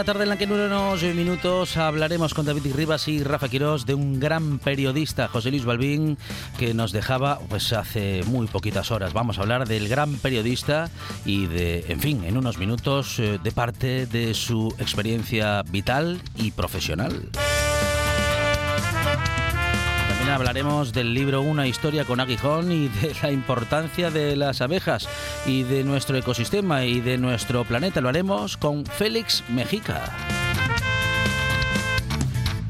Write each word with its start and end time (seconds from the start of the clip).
Una 0.00 0.06
tarde 0.06 0.22
en 0.22 0.30
la 0.30 0.38
que 0.38 0.44
en 0.44 0.52
unos 0.52 1.02
minutos 1.02 1.76
hablaremos 1.76 2.32
con 2.32 2.46
David 2.46 2.74
Rivas 2.74 3.06
y 3.06 3.22
Rafa 3.22 3.50
Quirós 3.50 3.84
de 3.84 3.92
un 3.92 4.18
gran 4.18 4.58
periodista, 4.58 5.28
José 5.28 5.50
Luis 5.50 5.66
Balbín, 5.66 6.16
que 6.58 6.72
nos 6.72 6.92
dejaba 6.92 7.38
pues 7.50 7.74
hace 7.74 8.22
muy 8.24 8.46
poquitas 8.46 8.90
horas. 8.92 9.12
Vamos 9.12 9.36
a 9.36 9.42
hablar 9.42 9.68
del 9.68 9.88
gran 9.88 10.14
periodista 10.14 10.88
y 11.26 11.44
de, 11.44 11.84
en 11.90 12.00
fin, 12.00 12.24
en 12.24 12.38
unos 12.38 12.56
minutos 12.56 13.18
eh, 13.18 13.38
de 13.44 13.52
parte 13.52 14.06
de 14.06 14.32
su 14.32 14.74
experiencia 14.78 15.64
vital 15.64 16.22
y 16.34 16.52
profesional. 16.52 17.28
Hablaremos 20.30 20.92
del 20.92 21.12
libro 21.12 21.42
Una 21.42 21.66
historia 21.66 22.04
con 22.04 22.20
aguijón 22.20 22.70
y 22.70 22.88
de 22.88 23.14
la 23.20 23.32
importancia 23.32 24.10
de 24.10 24.36
las 24.36 24.60
abejas 24.60 25.08
y 25.44 25.64
de 25.64 25.82
nuestro 25.82 26.16
ecosistema 26.16 26.84
y 26.84 27.00
de 27.00 27.18
nuestro 27.18 27.64
planeta. 27.64 28.00
Lo 28.00 28.08
haremos 28.08 28.56
con 28.56 28.86
Félix 28.86 29.42
Mejica. 29.48 30.10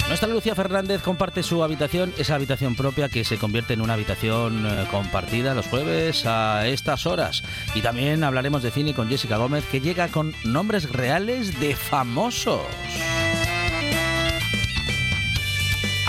Nuestra 0.08 0.28
Lucía 0.28 0.54
Fernández 0.54 1.02
comparte 1.02 1.42
su 1.42 1.62
habitación, 1.62 2.12
esa 2.18 2.34
habitación 2.34 2.74
propia 2.74 3.08
que 3.08 3.24
se 3.24 3.38
convierte 3.38 3.74
en 3.74 3.80
una 3.80 3.92
habitación 3.92 4.66
eh, 4.66 4.86
compartida 4.90 5.54
los 5.54 5.66
jueves 5.66 6.26
a 6.26 6.66
estas 6.66 7.06
horas. 7.06 7.44
Y 7.74 7.82
también 7.82 8.24
hablaremos 8.24 8.62
de 8.62 8.72
cine 8.72 8.94
con 8.94 9.08
Jessica 9.08 9.36
Gómez, 9.36 9.64
que 9.70 9.80
llega 9.80 10.08
con 10.08 10.34
nombres 10.44 10.90
reales 10.90 11.60
de 11.60 11.76
famosos. 11.76 12.62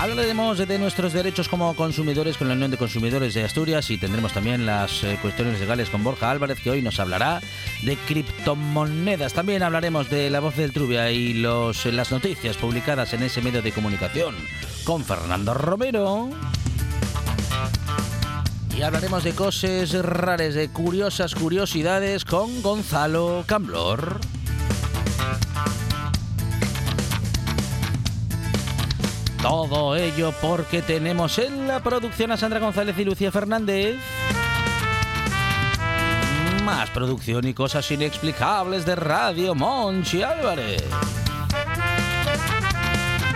Hablaremos 0.01 0.57
de 0.57 0.79
nuestros 0.79 1.13
derechos 1.13 1.47
como 1.47 1.75
consumidores 1.75 2.35
con 2.35 2.47
la 2.47 2.55
Unión 2.55 2.71
de 2.71 2.77
Consumidores 2.77 3.35
de 3.35 3.43
Asturias 3.43 3.91
y 3.91 3.99
tendremos 3.99 4.33
también 4.33 4.65
las 4.65 5.03
eh, 5.03 5.19
cuestiones 5.21 5.59
legales 5.59 5.91
con 5.91 6.03
Borja 6.03 6.31
Álvarez, 6.31 6.59
que 6.59 6.71
hoy 6.71 6.81
nos 6.81 6.99
hablará 6.99 7.39
de 7.83 7.95
criptomonedas. 8.07 9.33
También 9.33 9.61
hablaremos 9.61 10.09
de 10.09 10.31
la 10.31 10.39
voz 10.39 10.55
del 10.55 10.73
Trubia 10.73 11.11
y 11.11 11.35
los, 11.35 11.85
las 11.85 12.11
noticias 12.11 12.57
publicadas 12.57 13.13
en 13.13 13.21
ese 13.21 13.43
medio 13.43 13.61
de 13.61 13.71
comunicación 13.73 14.33
con 14.85 15.05
Fernando 15.05 15.53
Romero. 15.53 16.31
Y 18.75 18.81
hablaremos 18.81 19.23
de 19.23 19.33
cosas 19.33 19.93
raras, 19.93 20.55
de 20.55 20.69
curiosas 20.69 21.35
curiosidades 21.35 22.25
con 22.25 22.63
Gonzalo 22.63 23.43
Camblor. 23.45 24.19
Todo 29.41 29.95
ello 29.95 30.31
porque 30.39 30.83
tenemos 30.83 31.39
en 31.39 31.67
la 31.67 31.79
producción 31.79 32.31
a 32.31 32.37
Sandra 32.37 32.59
González 32.59 32.95
y 32.99 33.05
Lucía 33.05 33.31
Fernández. 33.31 33.95
Más 36.63 36.91
producción 36.91 37.47
y 37.47 37.53
cosas 37.55 37.89
inexplicables 37.89 38.85
de 38.85 38.95
Radio 38.95 39.55
Monchi 39.55 40.21
Álvarez. 40.21 40.83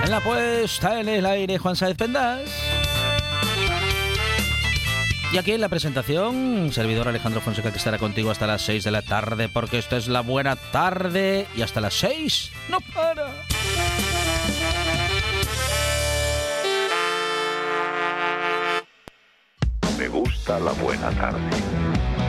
En 0.04 0.12
la 0.12 0.20
puesta 0.22 1.00
en 1.00 1.10
el 1.10 1.26
aire 1.26 1.58
Juan 1.58 1.76
Sáez 1.76 1.98
Pendas. 1.98 2.42
Y 5.34 5.38
aquí 5.40 5.54
en 5.54 5.62
la 5.62 5.70
presentación, 5.70 6.72
servidor 6.72 7.08
Alejandro 7.08 7.42
Fonseca 7.42 7.72
que 7.72 7.80
estará 7.80 7.98
contigo 7.98 8.30
hasta 8.30 8.46
las 8.46 8.62
6 8.62 8.84
de 8.84 8.92
la 8.92 9.02
tarde 9.02 9.50
porque 9.50 9.80
esta 9.80 9.98
es 9.98 10.08
la 10.08 10.22
buena 10.22 10.56
tarde 10.56 11.48
y 11.58 11.64
hasta 11.64 11.82
las 11.82 11.96
6 11.96 12.52
no 12.70 12.78
para. 12.94 13.34
Gusta 20.16 20.60
la 20.60 20.72
buena 20.72 21.10
tarde. 21.12 22.25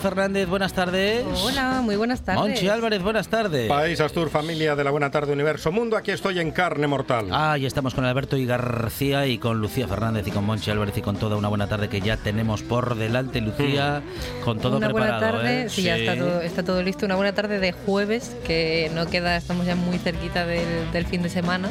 Fernández, 0.00 0.48
buenas 0.48 0.72
tardes. 0.72 1.24
Hola, 1.44 1.80
muy 1.82 1.94
buenas 1.96 2.22
tardes. 2.22 2.40
Monchi 2.42 2.68
Álvarez, 2.68 3.02
buenas 3.02 3.28
tardes. 3.28 3.68
País 3.68 4.00
Astur, 4.00 4.30
familia 4.30 4.74
de 4.74 4.82
la 4.82 4.90
Buena 4.90 5.10
Tarde 5.10 5.32
Universo 5.32 5.70
Mundo, 5.70 5.96
aquí 5.96 6.10
estoy 6.10 6.40
en 6.40 6.50
carne 6.50 6.86
mortal. 6.86 7.26
Ah, 7.30 7.58
y 7.58 7.66
estamos 7.66 7.94
con 7.94 8.04
Alberto 8.04 8.36
y 8.36 8.46
García 8.46 9.26
y 9.26 9.38
con 9.38 9.60
Lucía 9.60 9.86
Fernández 9.86 10.26
y 10.26 10.30
con 10.30 10.44
Monchi 10.44 10.70
Álvarez 10.70 10.96
y 10.96 11.02
con 11.02 11.16
toda 11.16 11.36
una 11.36 11.48
buena 11.48 11.68
tarde 11.68 11.88
que 11.88 12.00
ya 12.00 12.16
tenemos 12.16 12.62
por 12.62 12.96
delante, 12.96 13.40
Lucía, 13.40 14.02
con 14.44 14.58
todo 14.58 14.78
una 14.78 14.88
buena 14.88 15.18
preparado. 15.18 15.38
tarde, 15.38 15.62
¿eh? 15.64 15.68
sí, 15.68 15.82
ya 15.82 15.96
está 15.96 16.16
todo, 16.16 16.40
está 16.40 16.62
todo 16.62 16.82
listo. 16.82 17.06
Una 17.06 17.16
buena 17.16 17.34
tarde 17.34 17.58
de 17.58 17.72
jueves, 17.72 18.34
que 18.46 18.90
no 18.94 19.06
queda, 19.06 19.36
estamos 19.36 19.66
ya 19.66 19.76
muy 19.76 19.98
cerquita 19.98 20.46
del, 20.46 20.90
del 20.92 21.06
fin 21.06 21.22
de 21.22 21.28
semana. 21.28 21.68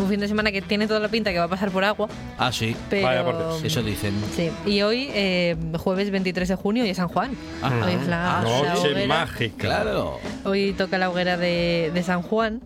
Un 0.00 0.08
fin 0.08 0.20
de 0.20 0.28
semana 0.28 0.52
que 0.52 0.60
tiene 0.62 0.86
toda 0.86 1.00
la 1.00 1.08
pinta 1.08 1.32
que 1.32 1.38
va 1.38 1.44
a 1.44 1.48
pasar 1.48 1.70
por 1.70 1.82
agua, 1.84 2.08
Ah, 2.38 2.52
sí. 2.52 2.76
pero... 2.90 3.06
Vaya 3.06 3.24
por 3.24 3.36
Dios. 3.38 3.64
Eso 3.64 3.82
dicen. 3.82 4.12
Sí, 4.34 4.50
y 4.66 4.82
hoy, 4.82 5.08
eh, 5.14 5.56
jueves 5.78 6.10
23 6.10 6.48
de 6.48 6.54
junio, 6.56 6.84
y 6.84 6.90
es 6.90 6.96
San 6.98 7.08
Juan. 7.08 7.30
Ah, 7.62 7.72
Hoy 7.86 7.92
es 7.94 8.06
la, 8.06 8.42
la 8.42 8.74
Noche 8.74 8.88
hoguera. 8.92 9.06
mágica. 9.06 9.56
Claro. 9.56 10.18
Hoy 10.44 10.74
toca 10.76 10.98
la 10.98 11.08
hoguera 11.10 11.36
de, 11.38 11.90
de 11.94 12.02
San 12.02 12.20
Juan. 12.22 12.60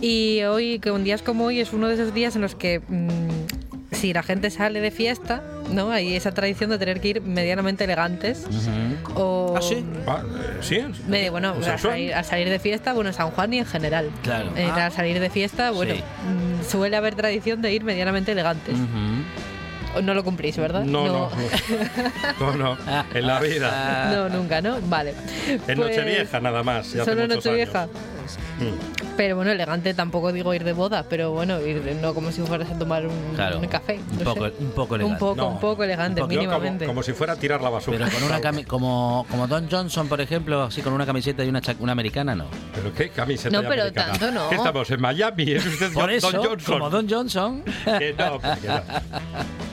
Y 0.00 0.42
hoy, 0.44 0.78
que 0.78 0.90
un 0.90 1.04
día 1.04 1.18
como 1.18 1.44
hoy, 1.46 1.60
es 1.60 1.72
uno 1.74 1.88
de 1.88 1.94
esos 1.94 2.14
días 2.14 2.34
en 2.36 2.42
los 2.42 2.54
que 2.54 2.80
mm, 2.80 3.69
si 4.00 4.12
la 4.14 4.22
gente 4.22 4.50
sale 4.50 4.80
de 4.80 4.90
fiesta, 4.90 5.42
¿no? 5.70 5.90
Hay 5.90 6.16
esa 6.16 6.32
tradición 6.32 6.70
de 6.70 6.78
tener 6.78 7.00
que 7.00 7.08
ir 7.08 7.20
medianamente 7.22 7.84
elegantes. 7.84 8.46
O, 9.14 9.54
¿Ah, 9.56 9.60
sí? 9.62 9.84
Ah, 10.06 10.22
eh, 10.24 10.58
¿Sí? 10.62 10.82
de, 11.06 11.30
bueno, 11.30 11.54
¿O 11.58 11.62
sea, 11.62 11.74
a 11.74 11.78
son? 11.78 11.90
salir, 11.92 12.14
a 12.14 12.24
salir 12.24 12.48
de 12.48 12.58
fiesta, 12.58 12.92
bueno, 12.94 13.10
en 13.10 13.14
San 13.14 13.30
Juan 13.30 13.52
y 13.52 13.58
en 13.58 13.66
general. 13.66 14.10
Claro. 14.22 14.50
Eh, 14.56 14.68
Ah. 14.72 14.86
A 14.86 14.90
salir 14.90 15.20
de 15.20 15.28
fiesta, 15.30 15.70
bueno, 15.72 15.94
Sí. 15.94 16.00
mm, 16.00 16.64
suele 16.70 16.96
haber 16.96 17.14
tradición 17.14 17.60
de 17.60 17.72
ir 17.74 17.84
medianamente 17.84 18.32
elegantes. 18.32 18.76
No 20.02 20.14
lo 20.14 20.22
cumplís, 20.24 20.56
¿verdad? 20.56 20.84
No, 20.84 21.06
no. 21.08 21.30
No, 22.40 22.54
no. 22.56 22.76
En 23.12 23.26
la 23.26 23.40
vida. 23.40 24.10
No, 24.14 24.28
nunca, 24.28 24.62
¿no? 24.62 24.78
Vale. 24.82 25.14
En 25.48 25.58
Pues, 25.60 25.76
Nochevieja 25.78 26.40
nada 26.40 26.62
más. 26.62 26.92
ya 26.92 27.04
Solo 27.04 27.26
Nochevieja. 27.26 27.88
Pero 29.20 29.36
bueno, 29.36 29.50
elegante 29.50 29.92
tampoco 29.92 30.32
digo 30.32 30.54
ir 30.54 30.64
de 30.64 30.72
boda, 30.72 31.04
pero 31.06 31.30
bueno, 31.32 31.60
ir 31.60 31.82
de- 31.82 31.94
no 31.94 32.14
como 32.14 32.32
si 32.32 32.40
fueras 32.40 32.70
a 32.70 32.78
tomar 32.78 33.06
un, 33.06 33.34
Claro. 33.34 33.58
un 33.58 33.66
café. 33.66 34.00
Un 34.12 34.18
no 34.18 34.24
poco- 34.24 34.46
sé. 34.48 34.54
un 34.60 34.70
poco 34.70 34.94
Un 34.94 35.00
elegante. 35.02 35.20
poco, 35.20 35.34
No. 35.36 35.48
un 35.48 35.60
poco 35.60 35.84
elegante, 35.84 36.22
Un 36.22 36.28
poco- 36.28 36.32
Yo 36.32 36.40
como, 36.40 36.50
mínimamente. 36.58 36.86
como 36.86 37.02
si 37.02 37.12
fuera 37.12 37.34
a 37.34 37.36
tirar 37.36 37.60
la 37.60 37.68
basura. 37.68 37.98
Pero 37.98 38.10
con 38.10 38.22
una 38.22 38.40
cami- 38.40 38.64
como, 38.66 39.26
como 39.30 39.46
Don 39.46 39.68
Johnson, 39.70 40.08
por 40.08 40.22
ejemplo, 40.22 40.62
así 40.62 40.80
con 40.80 40.94
una 40.94 41.04
camiseta 41.04 41.44
y 41.44 41.50
una, 41.50 41.60
cha- 41.60 41.76
una 41.80 41.92
americana, 41.92 42.34
no. 42.34 42.46
¿Pero 42.74 42.94
qué 42.94 43.10
camiseta 43.10 43.50
No, 43.54 43.68
pero 43.68 43.82
americana? 43.82 44.12
tanto 44.12 44.30
no. 44.30 44.48
¿Qué 44.48 44.54
estamos 44.54 44.90
en 44.90 45.00
Miami? 45.02 45.52
¿Es 45.52 45.66
usted 45.66 45.92
Por 45.92 46.04
Don 46.04 46.10
eso, 46.12 46.30
Johnson? 46.42 46.78
como 46.78 46.88
Don 46.88 47.06
Johnson. 47.10 47.62
Que 47.84 48.14
no, 48.16 48.38
que 48.40 48.68
no. 48.68 48.80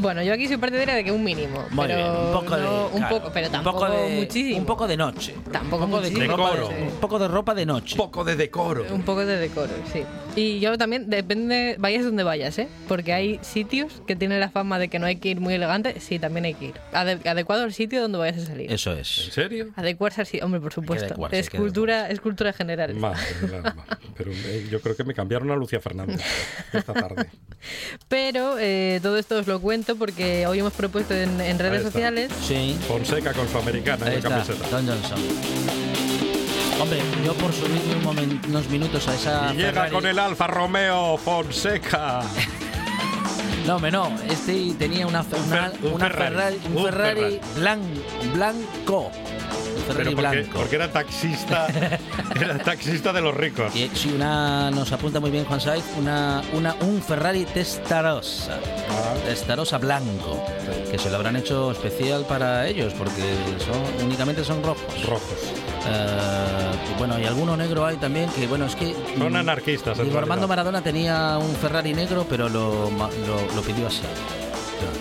Bueno, 0.00 0.22
yo 0.22 0.32
aquí 0.32 0.46
soy 0.48 0.56
partidaria 0.56 0.94
de 0.94 1.04
que 1.04 1.12
un 1.12 1.22
mínimo. 1.24 1.64
Muy 1.70 1.86
pero 1.86 1.98
bien, 1.98 2.10
un 2.10 2.32
poco 2.32 2.56
de. 2.56 2.66
un 2.66 2.98
claro, 2.98 3.16
poco, 3.18 3.30
pero 3.32 3.46
un 3.46 3.52
tampoco 3.52 3.78
poco 3.80 3.92
de, 3.92 4.16
muchísimo. 4.16 4.58
Un 4.58 4.66
poco 4.66 4.86
de 4.88 4.96
noche. 4.96 5.34
Tampoco 5.52 5.84
un 5.84 5.90
poco 5.90 6.02
de, 6.02 6.10
Decoro. 6.10 6.68
de- 6.68 6.82
un 6.82 6.90
poco 7.00 7.18
de 7.18 7.28
ropa 7.28 7.54
de 7.54 7.66
noche. 7.66 7.96
poco 7.96 8.24
de 8.24 8.36
decoro. 8.36 8.84
Un 8.92 9.02
poco 9.02 9.24
de 9.26 9.36
decoro, 9.36 9.72
sí. 9.92 10.02
Y 10.36 10.60
yo 10.60 10.78
también, 10.78 11.10
depende, 11.10 11.74
vayas 11.78 12.04
donde 12.04 12.22
vayas, 12.22 12.56
¿eh? 12.58 12.68
Porque 12.86 13.12
hay 13.12 13.40
sitios 13.42 14.02
que 14.06 14.14
tienen 14.14 14.38
la 14.38 14.50
fama 14.50 14.78
de 14.78 14.88
que 14.88 14.98
no 15.00 15.06
hay 15.06 15.16
que 15.16 15.30
ir 15.30 15.40
muy 15.40 15.54
elegante. 15.54 15.98
Sí, 16.00 16.18
también 16.20 16.44
hay 16.44 16.54
que 16.54 16.66
ir. 16.66 16.74
Ade- 16.92 17.26
adecuado 17.28 17.64
al 17.64 17.72
sitio 17.72 18.00
donde 18.00 18.18
vayas 18.18 18.42
a 18.42 18.46
salir. 18.46 18.70
Eso 18.72 18.92
¿En 18.92 18.98
es. 18.98 19.08
serio? 19.32 19.68
Adecuarse 19.74 20.20
al 20.20 20.26
sitio. 20.28 20.44
Hombre, 20.44 20.60
por 20.60 20.72
supuesto. 20.72 21.06
adecuarse, 21.06 21.38
Es 21.40 21.50
cultura, 21.50 22.08
es 22.08 22.20
cultura 22.20 22.52
general. 22.52 22.94
Pero 24.16 24.30
eh, 24.32 24.66
yo 24.70 24.80
creo 24.80 24.94
que 24.96 25.04
me 25.04 25.14
cambiaron 25.14 25.50
a 25.50 25.56
Lucia 25.56 25.80
Fernández 25.80 26.20
esta 26.72 26.92
tarde. 26.94 27.28
Pero 28.08 28.56
eh, 28.58 29.00
todo 29.02 29.16
esto 29.18 29.38
os 29.38 29.46
lo 29.46 29.60
cuento 29.60 29.87
porque 29.96 30.46
hoy 30.46 30.58
hemos 30.60 30.72
propuesto 30.72 31.14
en, 31.14 31.40
en 31.40 31.58
redes 31.58 31.82
sociales. 31.82 32.30
Sí. 32.46 32.76
Fonseca 32.86 33.32
con 33.32 33.48
su 33.48 33.58
americana 33.58 34.06
Ahí 34.06 34.16
en 34.16 34.22
la 34.22 34.28
está, 34.40 34.54
camiseta. 34.54 34.68
Don 34.76 34.86
Johnson. 34.86 35.18
Hombre, 36.80 37.00
yo 37.24 37.34
por 37.34 37.52
subirme 37.52 37.94
un 37.96 38.04
momen- 38.04 38.46
unos 38.48 38.68
minutos 38.70 39.06
a 39.08 39.14
esa. 39.14 39.50
Y 39.52 39.56
llega 39.56 39.72
Ferrari- 39.84 39.92
con 39.92 40.06
el 40.06 40.18
Alfa 40.18 40.46
Romeo 40.46 41.16
Fonseca. 41.18 42.20
No, 43.66 43.76
hombre, 43.76 43.90
no. 43.90 44.10
Este 44.26 44.72
tenía 44.78 45.06
una, 45.06 45.20
una, 45.46 45.70
un 45.82 45.92
una 45.92 46.08
Ferrari, 46.08 46.34
Ferrari, 46.34 46.60
un 46.68 46.76
un 46.78 46.84
Ferrari 46.84 47.20
Ferrari. 47.20 47.40
blan- 47.58 48.32
blanco. 48.32 49.10
Ferrari 49.88 50.14
porque, 50.14 50.36
blanco. 50.36 50.58
porque 50.58 50.76
era 50.76 50.92
taxista, 50.92 51.66
era 52.40 52.58
taxista 52.58 53.12
de 53.12 53.20
los 53.20 53.34
ricos. 53.34 53.74
Y 53.74 53.90
sí, 53.94 54.12
una 54.14 54.70
nos 54.70 54.92
apunta 54.92 55.20
muy 55.20 55.30
bien 55.30 55.44
Juan 55.44 55.60
Saiz, 55.60 55.84
una, 55.98 56.42
una, 56.52 56.74
un 56.80 57.02
Ferrari 57.02 57.44
Testarossa. 57.44 58.54
Ah. 58.90 59.14
Testarossa 59.26 59.78
blanco. 59.78 60.44
Que 60.90 60.98
se 60.98 61.10
lo 61.10 61.16
habrán 61.16 61.36
hecho 61.36 61.72
especial 61.72 62.24
para 62.26 62.66
ellos, 62.66 62.94
porque 62.94 63.22
son 63.64 64.06
únicamente 64.06 64.44
son 64.44 64.62
rojos. 64.62 65.06
Rojos. 65.06 65.52
Eh, 65.86 66.96
bueno, 66.98 67.18
y 67.18 67.24
alguno 67.24 67.56
negro 67.56 67.86
hay 67.86 67.96
también, 67.96 68.28
que 68.30 68.46
bueno, 68.46 68.66
es 68.66 68.76
que... 68.76 68.94
Son 69.16 69.32
mm, 69.32 69.36
anarquistas, 69.36 69.98
en 69.98 70.16
Armando. 70.16 70.48
Maradona 70.48 70.82
tenía 70.82 71.38
un 71.38 71.54
Ferrari 71.56 71.94
negro, 71.94 72.26
pero 72.28 72.48
lo, 72.48 72.90
lo 72.90 73.62
pidió 73.62 73.86
así. 73.86 74.02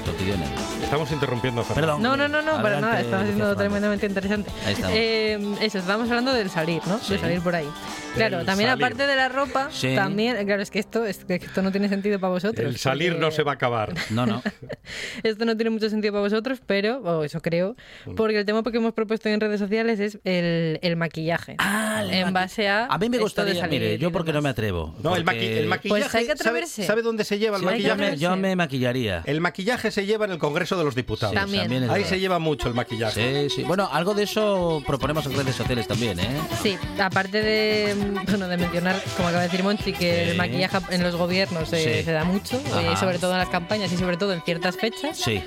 Lo, 0.06 0.12
lo 0.12 0.18
pidió 0.18 0.38
negro. 0.38 0.77
Estamos 0.88 1.12
interrumpiendo. 1.12 1.64
Perdón. 1.64 2.02
No, 2.02 2.16
no, 2.16 2.30
no, 2.30 2.42
no, 2.42 2.62
para 2.62 2.80
nada. 2.80 3.02
Estamos 3.02 3.26
siendo 3.26 3.44
Fernández. 3.44 3.58
tremendamente 3.58 4.06
interesante. 4.06 4.50
Ahí 4.66 4.72
estamos. 4.74 4.96
Eh, 4.98 5.40
eso, 5.62 5.80
estábamos 5.80 6.10
hablando 6.10 6.34
del 6.34 6.50
salir, 6.50 6.82
¿no? 6.88 6.98
Sí. 7.00 7.14
De 7.16 7.20
salir 7.20 7.42
por 7.42 7.56
ahí. 7.56 7.68
Claro, 8.16 8.46
también 8.46 8.70
salir. 8.70 8.86
aparte 8.86 9.06
de 9.06 9.16
la 9.16 9.28
ropa, 9.28 9.68
Sí. 9.70 9.94
también, 9.96 10.44
claro, 10.46 10.62
es 10.62 10.72
que 10.72 10.80
esto, 10.80 11.06
es 11.06 11.26
que 11.26 11.36
esto 11.36 11.62
no 11.62 11.72
tiene 11.74 11.90
sentido 11.90 12.20
para 12.22 12.32
vosotros. 12.32 12.66
El 12.66 12.78
salir 12.78 13.12
porque- 13.12 13.22
no 13.26 13.32
se 13.32 13.44
va 13.44 13.52
a 13.52 13.56
acabar. 13.56 13.94
No, 14.10 14.26
no. 14.26 14.42
Esto 15.24 15.44
no 15.46 15.56
tiene 15.58 15.70
mucho 15.72 15.90
sentido 15.90 16.14
para 16.14 16.22
vosotros, 16.24 16.60
pero, 16.66 17.00
o 17.00 17.24
eso 17.26 17.42
creo, 17.42 17.76
Mm. 18.06 18.16
porque 18.16 18.40
el 18.40 18.46
tema 18.46 18.64
que 18.64 18.78
hemos 18.78 18.94
propuesto 18.94 19.28
en 19.28 19.42
redes 19.42 19.60
sociales 19.60 20.00
es 20.00 20.18
el, 20.24 20.80
el 20.82 20.96
maquillaje. 20.96 21.56
Ah, 21.60 22.02
el 22.04 22.12
en 22.14 22.28
maqui- 22.30 22.34
base 22.34 22.70
a. 22.70 22.86
A 22.86 22.98
mí 22.98 23.10
me 23.10 23.18
esto 23.18 23.18
de 23.18 23.24
gustaría, 23.24 23.56
salir 23.62 23.82
mire, 23.82 23.98
yo 23.98 24.12
porque 24.12 24.32
no 24.34 24.42
me 24.42 24.50
atrevo. 24.50 24.96
No, 25.04 25.16
el, 25.18 25.24
maqui- 25.24 25.26
porque- 25.26 25.60
el 25.60 25.68
maquillaje. 25.68 26.02
Pues 26.02 26.16
hay 26.16 26.22
que 26.26 26.38
¿sabe, 26.38 26.40
atreverse. 26.50 26.84
sabe 26.86 27.02
dónde 27.02 27.24
se 27.26 27.38
lleva 27.38 27.58
el 27.58 27.62
Sí, 27.62 27.66
yo, 27.66 27.72
maquillaje? 27.72 28.12
me, 28.12 28.18
yo 28.18 28.36
me 28.38 28.56
maquillaría. 28.56 29.22
El 29.26 29.42
maquillaje 29.42 29.92
se 29.92 30.06
lleva 30.06 30.26
en 30.26 30.32
el 30.32 30.38
Congreso 30.40 30.77
de 30.78 30.84
los 30.86 30.96
Diputados. 30.96 31.34
Sí, 31.34 31.40
También. 31.40 31.72
es 31.84 31.90
Ahí 31.90 31.96
verdad. 32.02 32.10
se 32.10 32.20
lleva 32.20 32.40
mucho 32.40 32.68
el 32.68 32.74
maquillaje. 32.74 33.50
Sí, 33.50 33.56
sí. 33.58 33.64
Bueno, 33.64 33.90
algo 33.92 34.14
de 34.14 34.24
eso 34.24 34.82
proponemos 34.86 35.26
en 35.26 35.36
redes 35.36 35.56
sociales 35.56 35.88
también, 35.88 36.20
¿eh? 36.20 36.28
Sí, 36.64 36.78
aparte 37.00 37.42
de, 37.42 37.96
bueno, 38.26 38.48
de 38.48 38.58
mencionar, 38.58 39.02
como 39.16 39.28
acaba 39.30 39.44
de 39.44 39.50
decir 39.50 39.64
Monchi, 39.64 39.94
que 39.94 39.98
Sí. 40.26 40.30
el 40.32 40.38
maquillaje 40.38 40.78
en 40.92 41.04
los 41.04 41.16
gobiernos 41.16 41.72
eh, 41.74 41.98
Sí. 42.00 42.06
se 42.06 42.12
da 42.12 42.24
mucho, 42.24 42.58
eh, 42.80 42.96
sobre 43.00 43.20
todo 43.20 43.32
en 43.34 43.40
las 43.40 43.50
campañas 43.50 43.92
y 43.92 43.98
sobre 43.98 44.18
todo 44.18 44.34
en 44.34 44.42
ciertas 44.42 44.76
fechas. 44.78 45.18
Sí. 45.18 45.42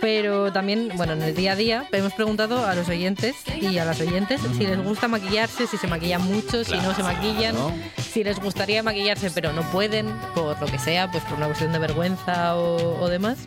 Pero 0.00 0.52
también, 0.52 0.90
bueno, 0.96 1.12
en 1.14 1.22
el 1.22 1.34
día 1.34 1.52
a 1.52 1.56
día 1.56 1.88
hemos 1.92 2.12
preguntado 2.14 2.66
a 2.66 2.74
los 2.74 2.88
oyentes 2.88 3.36
y 3.60 3.78
a 3.78 3.84
las 3.84 4.00
oyentes 4.00 4.40
si 4.56 4.66
les 4.66 4.82
gusta 4.82 5.08
maquillarse, 5.08 5.66
si 5.66 5.76
se 5.76 5.86
maquillan 5.86 6.22
mucho, 6.22 6.64
si 6.64 6.76
no 6.76 6.94
se 6.94 7.02
maquillan, 7.02 7.54
Claro. 7.54 7.72
si 8.12 8.24
les 8.24 8.38
gustaría 8.40 8.82
maquillarse 8.82 9.30
pero 9.30 9.52
no 9.52 9.62
pueden, 9.70 10.12
por 10.34 10.60
lo 10.60 10.66
que 10.66 10.78
sea, 10.78 11.10
pues 11.10 11.22
por 11.24 11.36
una 11.38 11.46
cuestión 11.46 11.72
de 11.72 11.78
vergüenza 11.78 12.56
o, 12.56 13.00
o 13.00 13.08
demás. 13.08 13.38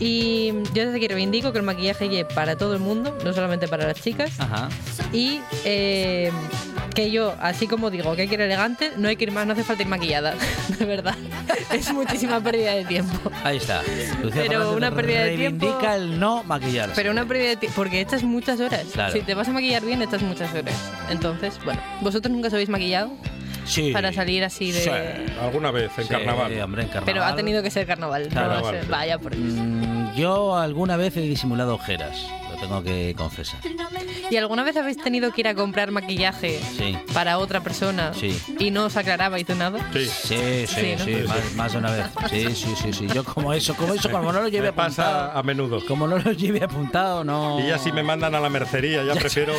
Y 0.00 0.52
yo 0.74 0.84
desde 0.86 0.96
aquí 0.96 1.08
reivindico 1.08 1.52
que 1.52 1.58
el 1.58 1.64
maquillaje 1.64 2.08
llegue 2.08 2.24
para 2.24 2.56
todo 2.56 2.74
el 2.74 2.80
mundo, 2.80 3.16
no 3.24 3.32
solamente 3.32 3.68
para 3.68 3.86
las 3.86 4.00
chicas. 4.00 4.32
Ajá. 4.40 4.68
Y 5.12 5.40
eh, 5.64 6.30
que 6.94 7.10
yo, 7.10 7.34
así 7.40 7.66
como 7.68 7.90
digo 7.90 8.14
que 8.16 8.22
hay 8.22 8.28
que 8.28 8.34
ir 8.34 8.40
elegante, 8.40 8.92
no 8.96 9.08
hay 9.08 9.16
que 9.16 9.24
ir 9.24 9.32
más, 9.32 9.46
no 9.46 9.52
hace 9.52 9.62
falta 9.64 9.82
ir 9.82 9.88
maquillada, 9.88 10.34
de 10.78 10.84
verdad. 10.84 11.14
Es 11.72 11.92
muchísima 11.92 12.40
pérdida 12.40 12.72
de 12.74 12.84
tiempo. 12.84 13.30
Ahí 13.44 13.56
está. 13.58 13.82
Lucía 14.22 14.42
Pero 14.48 14.72
una 14.76 14.92
pérdida 14.94 15.24
de 15.24 15.36
tiempo- 15.36 15.66
reivindica 15.66 15.96
el 15.96 16.18
no 16.18 16.42
maquillarse. 16.44 16.94
Pero 16.96 17.10
una 17.12 17.24
pérdida 17.26 17.48
de 17.50 17.56
tiempo, 17.56 17.76
porque 17.76 18.00
echas 18.00 18.22
muchas 18.22 18.60
horas. 18.60 18.84
Claro. 18.92 19.12
Si 19.12 19.20
te 19.20 19.34
vas 19.34 19.48
a 19.48 19.52
maquillar 19.52 19.84
bien, 19.84 20.02
echas 20.02 20.22
muchas 20.22 20.52
horas. 20.54 20.74
Entonces, 21.10 21.58
bueno, 21.64 21.80
¿vosotros 22.00 22.32
nunca 22.32 22.48
os 22.48 22.54
habéis 22.54 22.68
maquillado 22.68 23.12
Sí. 23.64 23.92
para 23.92 24.12
salir 24.12 24.44
así 24.44 24.72
de...? 24.72 24.80
Sí. 24.82 24.90
Alguna 25.40 25.70
vez 25.70 25.90
en 25.98 26.04
Sí, 26.04 26.10
carnaval. 26.10 26.60
hombre, 26.62 26.82
en 26.82 26.88
carnaval. 26.88 27.04
Pero 27.06 27.24
ha 27.24 27.34
tenido 27.36 27.62
que 27.62 27.70
ser 27.70 27.86
carnaval. 27.86 28.28
no. 28.32 28.62
Vaya, 28.88 29.18
por 29.18 29.34
Dios. 29.36 29.52
Mm, 29.54 30.14
Yo 30.16 30.56
alguna 30.56 30.96
vez 30.96 31.16
he 31.16 31.20
disimulado 31.22 31.74
ojeras, 31.74 32.16
lo 32.50 32.56
tengo 32.60 32.82
que 32.84 33.14
confesar. 33.16 33.60
¿Y 34.30 34.36
alguna 34.36 34.62
vez 34.62 34.76
habéis 34.76 34.96
tenido 34.96 35.32
que 35.32 35.40
ir 35.42 35.48
a 35.48 35.54
comprar 35.54 35.90
maquillaje 35.90 36.60
Sí. 36.78 36.96
para 37.12 37.38
otra 37.38 37.60
persona 37.62 38.12
Sí. 38.14 38.38
y 38.58 38.70
no 38.70 38.84
os 38.86 38.96
aclarabais 38.96 39.46
de 39.46 39.54
nada? 39.54 39.78
Sí. 39.92 40.06
Sí, 40.06 40.66
sí, 40.66 40.66
Sí, 40.66 40.96
sí, 41.04 41.10
¿no? 41.22 41.28
más, 41.28 41.54
más 41.56 41.72
de 41.72 41.78
una 41.78 41.90
vez. 41.90 42.06
Sí, 42.30 42.54
sí, 42.54 42.74
sí, 42.80 42.92
sí. 42.92 43.06
Yo 43.12 43.24
como 43.24 43.52
eso, 43.52 43.74
como 43.74 43.92
eso, 43.94 44.08
como 44.10 44.32
no 44.32 44.40
lo 44.40 44.48
lleve 44.48 44.68
Me 44.68 44.72
pasa 44.72 45.08
apuntado. 45.24 45.38
a 45.38 45.42
menudo. 45.42 45.80
Como 45.86 46.06
no 46.06 46.18
lo 46.18 46.32
lleve 46.32 46.62
apuntado, 46.64 47.24
no. 47.24 47.60
Y 47.60 47.68
ya 47.68 47.78
si 47.78 47.92
me 47.92 48.02
mandan 48.02 48.34
a 48.34 48.40
la 48.40 48.48
mercería, 48.48 49.02
ya 49.04 49.14
prefiero 49.14 49.52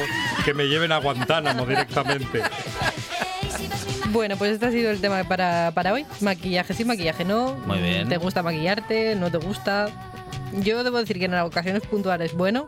que 0.46 0.54
me 0.54 0.64
lleven 0.66 0.92
a 0.92 0.98
Guantánamo 1.00 1.66
directamente. 1.66 2.42
Bueno, 4.16 4.38
pues 4.38 4.54
este 4.54 4.66
ha 4.66 4.72
sido 4.72 4.92
el 4.92 5.02
tema 5.02 5.26
para, 5.26 5.72
para 5.76 5.92
hoy. 5.92 6.06
Maquillaje 6.22 6.74
sí, 6.74 6.86
maquillaje 6.86 7.26
no. 7.26 7.54
Muy 7.68 7.80
bien. 7.80 8.08
¿Te 8.08 8.16
gusta 8.16 8.42
maquillarte? 8.42 9.14
¿No 9.16 9.30
te 9.30 9.38
gusta? 9.40 9.90
Yo 10.62 10.86
debo 10.86 11.00
decir 11.00 11.20
que 11.20 11.26
en 11.26 11.34
ocasiones 11.34 11.84
puntuales, 11.84 12.34
bueno, 12.34 12.68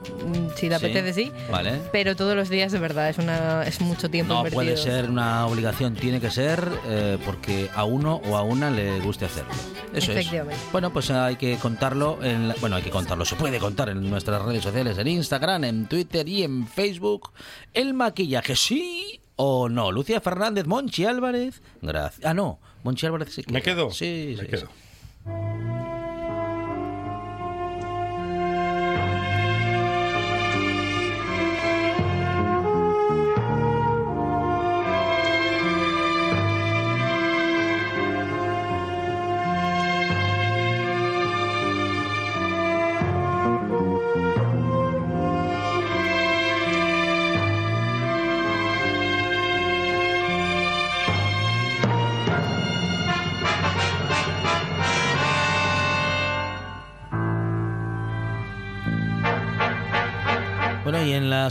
si 0.58 0.68
te 0.68 0.76
apetece 0.76 1.14
sí. 1.14 1.32
Vale. 1.50 1.80
Pero 1.94 2.18
todos 2.18 2.36
los 2.36 2.50
días 2.50 2.74
de 2.74 2.80
verdad 2.80 3.08
es 3.10 3.18
una 3.18 3.64
es 3.64 3.80
mucho 3.80 4.10
tiempo 4.10 4.34
No 4.34 4.40
invertido. 4.40 4.62
puede 4.62 4.76
ser 4.76 5.10
una 5.10 5.48
obligación, 5.48 5.94
tiene 5.96 6.20
que 6.20 6.30
ser 6.30 6.68
eh, 6.88 7.18
porque 7.24 7.70
a 7.74 7.86
uno 7.86 8.20
o 8.28 8.36
a 8.36 8.42
una 8.42 8.70
le 8.70 9.00
guste 9.00 9.24
hacerlo. 9.24 9.54
Eso 9.94 10.12
es. 10.12 10.18
Efectivamente. 10.18 10.62
Bueno, 10.74 10.92
pues 10.92 11.10
hay 11.12 11.38
que 11.38 11.56
contarlo, 11.56 12.20
en 12.22 12.50
la- 12.50 12.56
bueno, 12.60 12.76
hay 12.76 12.84
que 12.84 12.90
contarlo, 12.90 13.24
se 13.24 13.38
puede 13.38 13.58
contar 13.58 13.88
en 13.88 14.10
nuestras 14.10 14.42
redes 14.42 14.64
sociales, 14.64 14.98
en 14.98 15.08
Instagram, 15.08 15.64
en 15.64 15.86
Twitter 15.86 16.28
y 16.28 16.44
en 16.44 16.68
Facebook. 16.68 17.32
El 17.74 17.94
maquillaje, 17.94 18.58
sí 18.58 19.22
o 19.38 19.70
no. 19.70 19.92
Lucía 19.94 20.20
Fernández, 20.20 20.66
Monchi 20.68 21.06
Álvarez, 21.06 21.62
gracias. 21.82 22.26
Ah, 22.26 22.34
no, 22.34 22.60
Monchi 22.84 23.06
Álvarez 23.06 23.34
sí 23.34 23.44
que- 23.44 23.54
¿Me 23.54 23.62
quedo? 23.62 23.90
Sí, 23.92 24.36
me 24.38 24.44
sí, 24.44 24.50
quedo. 24.50 24.68
sí. 24.68 24.74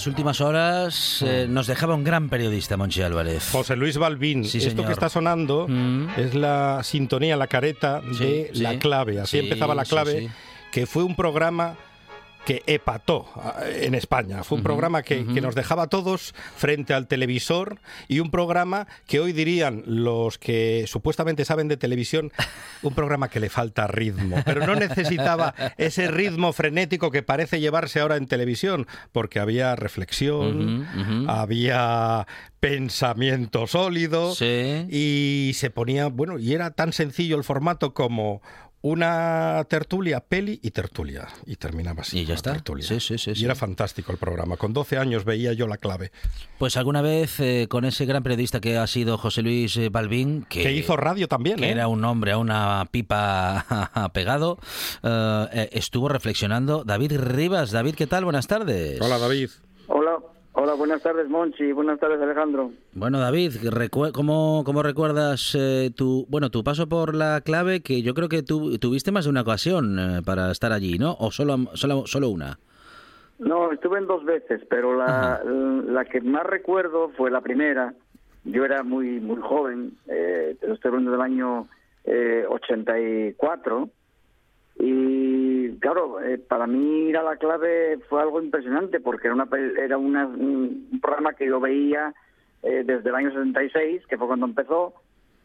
Las 0.07 0.13
últimas 0.13 0.41
horas 0.41 1.21
eh, 1.27 1.47
nos 1.49 1.67
dejaba 1.67 1.97
un 1.97 2.05
gran 2.05 2.29
periodista, 2.29 2.77
Monchi 2.77 3.03
Álvarez. 3.03 3.49
José 3.51 3.75
Luis 3.75 3.99
Balbín. 3.99 4.45
Sí, 4.45 4.59
Esto 4.59 4.71
señor. 4.71 4.87
que 4.87 4.93
está 4.93 5.09
sonando 5.09 5.67
Mm. 5.69 6.11
es 6.17 6.33
la 6.37 6.81
sintonía, 6.85 7.37
la 7.37 7.49
careta 7.49 8.01
de 8.03 8.51
sí. 8.55 8.63
La 8.63 8.79
Clave. 8.79 9.19
Así 9.21 9.41
Sí, 9.41 9.43
empezaba 9.45 9.75
La 9.75 9.85
Clave, 9.85 10.29
que 10.71 10.87
fue 10.87 11.03
un 11.03 11.17
programa 11.17 11.75
que 12.47 12.63
epató 12.67 13.27
ah, 13.35 13.57
en 13.69 13.97
España. 13.97 14.45
Fue 14.45 14.57
un 14.57 14.65
programa 14.65 15.03
que, 15.03 15.25
nos 15.25 15.57
dejaba 15.57 15.83
a 15.83 15.87
todos 15.89 16.33
frente 16.57 16.95
al 16.95 17.09
televisor 17.09 17.81
y 18.07 18.21
un 18.21 18.31
programa 18.31 18.87
que 19.07 19.19
hoy 19.19 19.33
dirían 19.33 19.83
los 19.85 20.39
que 20.39 20.85
supuestamente 20.87 21.45
saben 21.45 21.67
de 21.67 21.77
televisión, 21.77 22.31
un 22.83 22.95
programa 22.95 23.29
que 23.29 23.41
le 23.41 23.51
falta 23.51 23.89
ritmo. 23.89 24.37
Pero 24.45 24.65
no 24.65 24.77
necesitaba 24.77 25.55
ese 25.77 26.09
ritmo 26.09 26.53
frenético 26.53 27.11
que 27.11 27.25
parece 27.25 27.59
llevarse 27.59 27.99
ahora 27.99 28.17
en 28.17 28.29
televisión, 28.29 28.87
porque 29.11 29.41
había 29.41 29.75
reflexión, 29.75 30.87
había 31.29 32.29
pensamiento 32.61 33.67
sólido 33.67 34.35
Sí. 34.35 34.87
y 34.89 35.53
se 35.55 35.71
ponía, 35.71 36.07
bueno, 36.07 36.39
y 36.39 36.55
era 36.55 36.71
tan 36.71 36.93
sencillo 36.93 37.37
el 37.37 37.45
formato 37.45 37.93
como 37.93 38.41
una 38.83 39.65
tertulia, 39.69 40.21
peli 40.21 40.61
y 40.63 40.71
tertulia. 40.71 41.27
Y 41.45 41.57
terminaba 41.57 42.03
así. 42.03 42.21
Y 42.21 42.25
ya 42.25 42.35
está. 42.35 42.53
tertulia. 42.53 42.87
Sí, 42.87 43.01
sí, 43.01 43.19
sí, 43.19 43.33
Y 43.35 43.45
era 43.45 43.55
fantástico 43.55 44.13
el 44.13 44.19
programa. 44.19 44.57
Con 44.57 44.73
12 44.73 44.99
años 44.99 45.25
veía 45.25 45.53
yo 45.53 45.67
la 45.67 45.77
clave. 45.77 46.13
Pues 46.59 46.77
alguna 46.77 47.03
vez 47.03 47.41
eh, 47.41 47.67
con 47.69 47.85
ese 47.85 48.07
gran 48.07 48.23
periodista 48.23 48.61
que 48.61 48.77
ha 48.77 48.87
sido 48.87 49.19
José 49.19 49.43
Luis 49.43 49.77
eh, 49.77 49.89
Balbín, 49.89 50.47
que, 50.49 50.63
Que 50.63 50.73
hizo 50.73 50.97
radio 50.97 51.27
también, 51.29 51.57
que 51.57 51.67
¿eh? 51.69 51.73
era 51.73 51.89
un 51.89 52.05
hombre 52.05 52.33
a 52.33 52.39
una 52.39 52.87
pipa 52.91 54.11
pegado, 54.15 54.59
eh, 55.03 55.69
estuvo 55.73 56.09
reflexionando 56.09 56.85
David 56.85 57.19
Rivas. 57.19 57.73
David, 57.73 57.95
¿qué 57.97 58.07
tal? 58.07 58.25
Buenas 58.25 58.47
tardes. 58.47 59.01
Hola, 59.01 59.19
David. 59.19 59.51
Hola, 59.89 60.19
hola, 60.57 60.75
buenas 60.75 61.03
tardes, 61.03 61.29
Monchi, 61.29 61.71
buenas 61.73 61.99
tardes, 62.01 62.21
Alejandro. 62.21 62.73
Bueno, 62.95 63.21
David, 63.21 63.53
recue- 63.71 64.13
¿cómo, 64.13 64.63
cómo 64.65 64.83
recuerdas 64.83 65.55
eh, 65.59 65.91
tu 65.95 66.27
bueno 66.29 66.51
tu 66.51 66.65
paso 66.65 66.89
por 66.89 67.15
la 67.15 67.41
clave? 67.43 67.81
Que 67.83 68.03
yo 68.03 68.15
creo 68.15 68.29
que 68.29 68.43
tú 68.43 68.77
tuviste 68.79 69.13
más 69.13 69.25
de 69.25 69.31
una 69.31 69.43
ocasión 69.43 69.99
eh, 69.99 70.23
para 70.25 70.51
estar 70.51 70.73
allí, 70.73 70.99
¿no? 70.99 71.15
¿O 71.21 71.31
solo, 71.31 71.57
solo, 71.75 72.07
solo 72.07 72.29
una? 72.31 72.59
No, 73.39 73.71
estuve 73.71 73.99
en 73.99 74.07
dos 74.07 74.25
veces, 74.25 74.63
pero 74.69 74.97
la, 74.97 75.43
la 75.45 76.05
que 76.07 76.21
más 76.23 76.45
recuerdo 76.45 77.11
fue 77.17 77.31
la 77.31 77.43
primera. 77.43 77.93
Yo 78.45 78.65
era 78.65 78.83
muy 78.83 79.21
muy 79.21 79.41
joven, 79.43 79.93
eh, 80.09 80.57
estoy 80.63 80.89
hablando 80.89 81.11
del 81.13 81.21
año 81.21 81.67
eh, 82.05 82.45
84. 82.49 83.89
Y 84.79 85.71
claro, 85.79 86.21
eh, 86.21 86.39
para 86.39 86.67
mí 86.67 87.09
ir 87.09 87.17
a 87.17 87.23
la 87.23 87.37
clave 87.37 87.99
fue 88.09 88.21
algo 88.21 88.41
impresionante 88.43 89.01
porque 89.01 89.29
era, 89.29 89.35
una, 89.35 89.49
era 89.79 89.99
una- 89.99 90.27
un 90.27 90.99
programa 91.01 91.33
que 91.35 91.47
yo 91.47 91.61
veía 91.61 92.15
eh, 92.63 92.83
desde 92.85 93.09
el 93.09 93.15
año 93.15 93.31
76, 93.31 94.07
que 94.07 94.19
fue 94.19 94.27
cuando 94.27 94.47
empezó. 94.47 94.95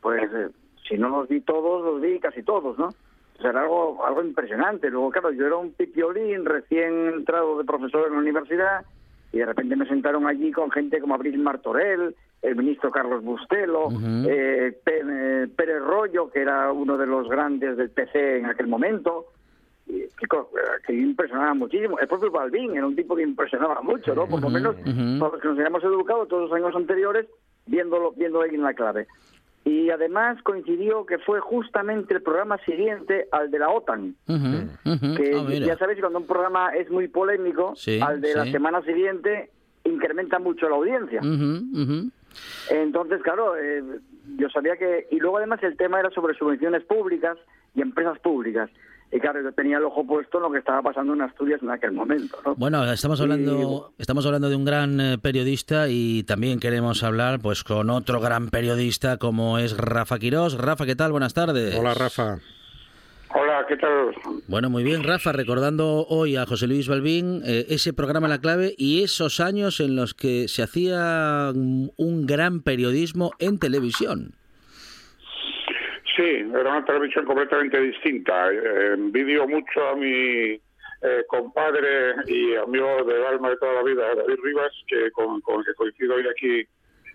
Pues 0.02 0.24
eh, 0.34 0.50
si 0.88 0.98
no 0.98 1.10
los 1.10 1.28
vi 1.30 1.42
todos, 1.42 1.84
los 1.84 2.02
vi 2.02 2.20
casi 2.20 2.44
todos, 2.44 2.78
¿no? 2.78 2.88
O 2.88 3.42
sea, 3.42 3.52
era 3.52 3.62
algo, 3.62 4.06
algo 4.06 4.22
impresionante. 4.24 4.90
Luego, 4.90 5.12
claro, 5.12 5.32
yo 5.32 5.46
era 5.48 5.56
un 5.58 5.72
pipiolín 5.72 6.46
recién 6.46 7.08
entrado 7.10 7.58
de 7.58 7.64
profesor 7.64 8.08
en 8.08 8.14
la 8.14 8.20
universidad 8.20 8.86
y 9.34 9.38
de 9.38 9.46
repente 9.46 9.76
me 9.76 9.88
sentaron 9.88 10.28
allí 10.28 10.52
con 10.52 10.70
gente 10.72 11.00
como 11.00 11.16
Abril 11.16 11.38
Martorell, 11.40 12.16
el 12.42 12.56
ministro 12.56 12.92
Carlos 12.92 13.24
Bustelo, 13.24 13.88
Ujú. 13.88 14.28
eh, 14.28 14.78
eh, 14.86 15.48
Pérez 15.56 15.82
Rollo, 15.82 16.30
que 16.30 16.42
era 16.42 16.72
uno 16.72 16.98
de 16.98 17.06
los 17.08 17.30
grandes 17.30 17.78
del 17.78 17.90
PC 17.92 18.40
en 18.40 18.48
aquel 18.48 18.68
momento, 18.68 19.28
que, 19.88 19.96
eh, 20.26 20.38
que 20.86 20.94
impresionaba 20.94 21.54
muchísimo. 21.54 21.98
El 22.00 22.08
propio 22.08 22.32
Balbín 22.32 22.76
era 22.76 22.86
un 22.86 22.96
tipo 22.96 23.16
que 23.16 23.24
impresionaba 23.24 23.82
mucho, 23.82 24.14
¿no? 24.16 24.28
Por 24.28 24.42
lo 24.42 24.50
menos 24.50 24.76
para 24.76 25.32
los 25.34 25.42
que 25.42 25.48
nos 25.48 25.60
hayamos 25.60 25.84
educado 25.84 26.26
todos 26.26 26.50
los 26.50 26.54
años 26.54 26.76
anteriores 26.76 27.28
viéndolo, 27.66 28.12
viendo 28.14 28.42
ahí 28.42 28.56
en 28.56 28.64
la 28.64 28.74
clave. 28.74 29.08
Y 29.64 29.92
además 29.92 30.42
coincidió 30.42 31.06
que 31.06 31.20
fue 31.20 31.40
justamente 31.40 32.16
el 32.16 32.24
programa 32.24 32.58
siguiente 32.66 33.28
al 33.32 33.52
de 33.52 33.60
la 33.60 33.70
OTAN. 33.70 34.16
Que 34.26 35.36
Ah, 35.36 35.54
ya 35.54 35.78
sabéis 35.78 36.00
cuando 36.00 36.20
un 36.20 36.26
programa 36.28 36.70
es 36.76 36.90
muy 36.90 37.08
polémico, 37.08 37.74
Sí, 37.76 38.00
al 38.02 38.22
de 38.22 38.34
la 38.34 38.46
semana 38.46 38.82
siguiente 38.82 39.52
incrementa 39.84 40.40
mucho 40.40 40.68
la 40.68 40.76
audiencia. 40.78 41.22
Entonces, 42.70 43.22
claro, 43.22 43.58
eh, 43.58 43.84
yo 44.38 44.50
sabía 44.50 44.78
que... 44.78 45.08
Y 45.12 45.20
luego 45.20 45.38
además 45.38 45.62
el 45.64 45.76
tema 45.78 46.00
era 46.00 46.10
sobre 46.12 46.34
subvenciones 46.36 46.84
públicas 46.84 47.38
y 47.76 47.82
empresas 47.82 48.18
públicas. 48.20 48.70
Y 49.14 49.20
claro, 49.20 49.42
yo 49.44 49.52
tenía 49.52 49.78
el 49.78 49.84
ojo 49.84 50.06
puesto 50.08 50.38
en 50.38 50.44
lo 50.44 50.52
que 50.52 50.60
estaba 50.60 50.82
pasando 50.82 51.14
en 51.14 51.22
Asturias 51.22 51.60
en 51.62 51.70
aquel 51.70 51.92
momento. 51.92 52.38
¿no? 52.46 52.56
Bueno, 52.56 52.90
estamos 52.92 53.20
Y- 53.20 53.24
hablando, 53.24 53.92
estamos 53.98 54.26
hablando 54.26 54.50
de 54.50 54.56
un 54.56 54.64
gran 54.64 55.02
eh, 55.02 55.18
periodista 55.18 55.90
y 55.90 56.24
también 56.24 56.60
queremos 56.60 57.04
hablar 57.04 57.40
pues 57.42 57.64
con 57.66 57.90
otro 57.90 58.22
gran 58.22 58.50
periodista 58.50 59.18
como 59.18 59.60
es 59.60 59.76
Rafa 59.76 60.18
Quirós. 60.18 60.58
Rafa, 60.58 60.86
¿qué 60.86 60.96
tal? 60.96 61.12
Buenas 61.12 61.34
tardes. 61.34 61.76
Hola, 61.76 61.94
Rafa. 61.94 62.38
Hola, 63.34 63.66
¿qué 63.68 63.78
tal? 63.78 64.14
Bueno, 64.48 64.70
muy 64.70 64.84
bien, 64.84 65.04
Rafa, 65.04 65.32
recordando 65.32 66.06
hoy 66.08 66.36
a 66.36 66.46
José 66.46 66.68
Luis 66.68 66.88
Balbín, 66.90 67.42
eh, 67.46 67.66
ese 67.70 67.94
programa 67.94 68.28
La 68.28 68.40
Clave 68.42 68.76
y 68.78 69.04
esos 69.04 69.40
años 69.40 69.80
en 69.80 69.96
los 69.96 70.14
que 70.14 70.48
se 70.50 70.64
hacía 70.64 71.52
un 71.54 72.26
gran 72.26 72.62
periodismo 72.62 73.32
en 73.40 73.58
televisión. 73.58 74.36
Sí, 76.16 76.24
era 76.24 76.70
una 76.78 76.86
televisión 76.86 77.26
completamente 77.26 77.80
distinta. 77.80 78.52
Eh, 78.52 78.94
envidio 78.94 79.48
mucho 79.48 79.88
a 79.88 79.96
mi 79.96 80.60
eh, 81.04 81.24
compadre 81.28 82.16
y 82.28 82.56
amigo 82.56 83.04
del 83.06 83.24
alma 83.26 83.50
de 83.52 83.58
toda 83.58 83.74
la 83.76 83.84
vida, 83.84 84.16
David 84.16 84.40
Rivas, 84.44 84.72
que 84.88 85.10
con, 85.12 85.40
con 85.42 85.60
el 85.60 85.66
que 85.66 85.74
coincido 85.74 86.16
hoy 86.16 86.26
aquí 86.28 86.66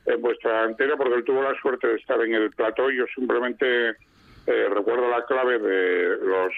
en 0.07 0.23
vuestra 0.23 0.63
antena, 0.65 0.97
porque 0.97 1.15
él 1.15 1.25
tuvo 1.25 1.43
la 1.43 1.55
suerte 1.61 1.89
de 1.89 1.97
estar 1.97 2.21
en 2.23 2.35
el 2.35 2.51
plató. 2.53 2.91
Yo 2.91 3.05
simplemente 3.15 3.91
eh, 3.91 4.69
recuerdo 4.73 5.09
la 5.11 5.25
clave 5.27 5.59
de 5.59 6.17
los 6.25 6.53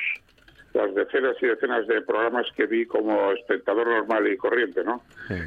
las 0.75 0.95
decenas 0.95 1.35
y 1.43 1.47
decenas 1.47 1.87
de 1.87 2.03
programas 2.03 2.47
que 2.55 2.67
vi 2.67 2.85
como 2.85 3.33
espectador 3.33 3.87
normal 3.87 4.31
y 4.31 4.37
corriente, 4.37 4.85
¿no? 4.85 5.03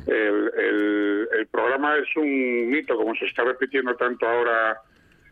El, 0.08 0.52
el- 0.58 1.28
el 1.40 1.48
programa 1.48 1.96
es 1.98 2.08
un 2.18 2.70
mito, 2.70 2.98
como 2.98 3.14
se 3.16 3.26
está 3.26 3.44
repitiendo 3.44 3.96
tanto 3.96 4.28
ahora 4.28 4.78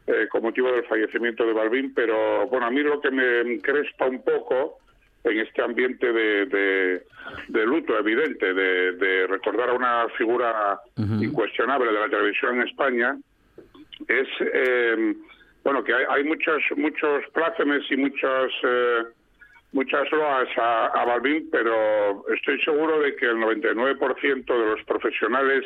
eh, 0.10 0.28
con 0.30 0.42
motivo 0.44 0.72
del 0.72 0.84
fallecimiento 0.86 1.46
de 1.46 1.54
Balbín, 1.54 1.94
pero 1.94 2.48
bueno, 2.48 2.66
a 2.66 2.72
mí 2.72 2.82
lo 2.82 3.00
que 3.00 3.12
me 3.12 3.60
crespa 3.62 4.06
un 4.08 4.24
poco 4.24 4.80
en 5.24 5.40
este 5.40 5.62
ambiente 5.62 6.12
de, 6.12 6.46
de- 6.46 7.04
de 7.48 7.66
luto 7.66 7.98
evidente, 7.98 8.54
de, 8.54 8.94
de 8.94 9.28
recordar 9.28 9.70
a 9.70 9.74
una 9.74 10.08
figura 10.18 10.80
incuestionable 11.24 11.92
de 11.92 12.00
la 12.00 12.10
televisión 12.10 12.56
en 12.56 12.68
España, 12.68 13.16
es 14.08 14.28
eh, 14.54 15.14
bueno 15.64 15.84
que 15.84 15.94
hay, 15.94 16.06
hay 16.10 16.24
muchos 16.24 16.62
muchos 16.78 17.24
plácemes 17.34 17.84
y 17.92 17.98
muchas 17.98 18.50
eh, 18.64 19.04
muchas 19.74 20.10
loas 20.12 20.48
a, 20.58 20.88
a 20.88 21.06
Balbín, 21.06 21.48
pero 21.52 22.26
estoy 22.34 22.60
seguro 22.62 23.00
de 23.02 23.16
que 23.16 23.26
el 23.28 23.36
99% 23.38 24.46
de 24.46 24.66
los 24.66 24.84
profesionales 24.86 25.64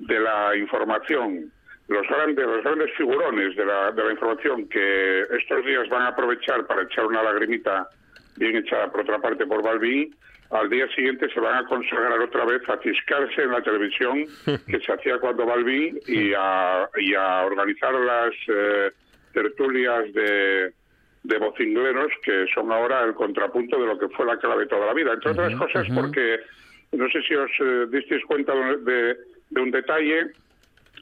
de 0.00 0.20
la 0.20 0.54
información, 0.56 1.50
los 1.92 2.06
grandes 2.08 2.46
los 2.46 2.62
grandes 2.64 2.90
figurones 2.96 3.54
de 3.56 3.64
la, 3.64 3.90
de 3.92 4.04
la 4.04 4.10
información 4.12 4.68
que 4.68 5.22
estos 5.22 5.64
días 5.64 5.88
van 5.88 6.02
a 6.02 6.08
aprovechar 6.08 6.66
para 6.66 6.82
echar 6.82 7.06
una 7.06 7.22
lagrimita 7.22 7.88
bien 8.36 8.56
echada 8.56 8.90
por 8.90 9.02
otra 9.02 9.18
parte 9.18 9.46
por 9.46 9.62
Balbín, 9.62 10.14
al 10.50 10.68
día 10.68 10.86
siguiente 10.94 11.28
se 11.32 11.40
van 11.40 11.64
a 11.64 11.66
consagrar 11.66 12.18
otra 12.20 12.44
vez 12.44 12.62
a 12.68 12.76
ciscarse 12.78 13.42
en 13.42 13.50
la 13.52 13.62
televisión 13.62 14.24
que 14.66 14.80
se 14.80 14.92
hacía 14.92 15.18
cuando 15.18 15.46
Balbín 15.46 15.98
y 16.06 16.32
a, 16.36 16.88
y 16.98 17.14
a 17.14 17.42
organizar 17.44 17.94
las 17.94 18.32
eh, 18.48 18.90
tertulias 19.32 20.12
de, 20.12 20.72
de 21.22 21.38
vocingleros 21.38 22.12
que 22.22 22.46
son 22.54 22.70
ahora 22.72 23.02
el 23.04 23.14
contrapunto 23.14 23.78
de 23.80 23.86
lo 23.86 23.98
que 23.98 24.08
fue 24.08 24.26
la 24.26 24.36
clave 24.38 24.66
toda 24.66 24.86
la 24.86 24.94
vida. 24.94 25.12
Entre 25.14 25.30
otras 25.30 25.52
cosas 25.58 25.86
porque 25.94 26.40
no 26.92 27.08
sé 27.08 27.22
si 27.22 27.34
os 27.34 27.50
eh, 27.60 27.86
disteis 27.90 28.22
cuenta 28.26 28.54
de, 28.54 28.76
de- 28.78 29.16
de 29.50 29.60
un 29.60 29.70
detalle 29.70 30.30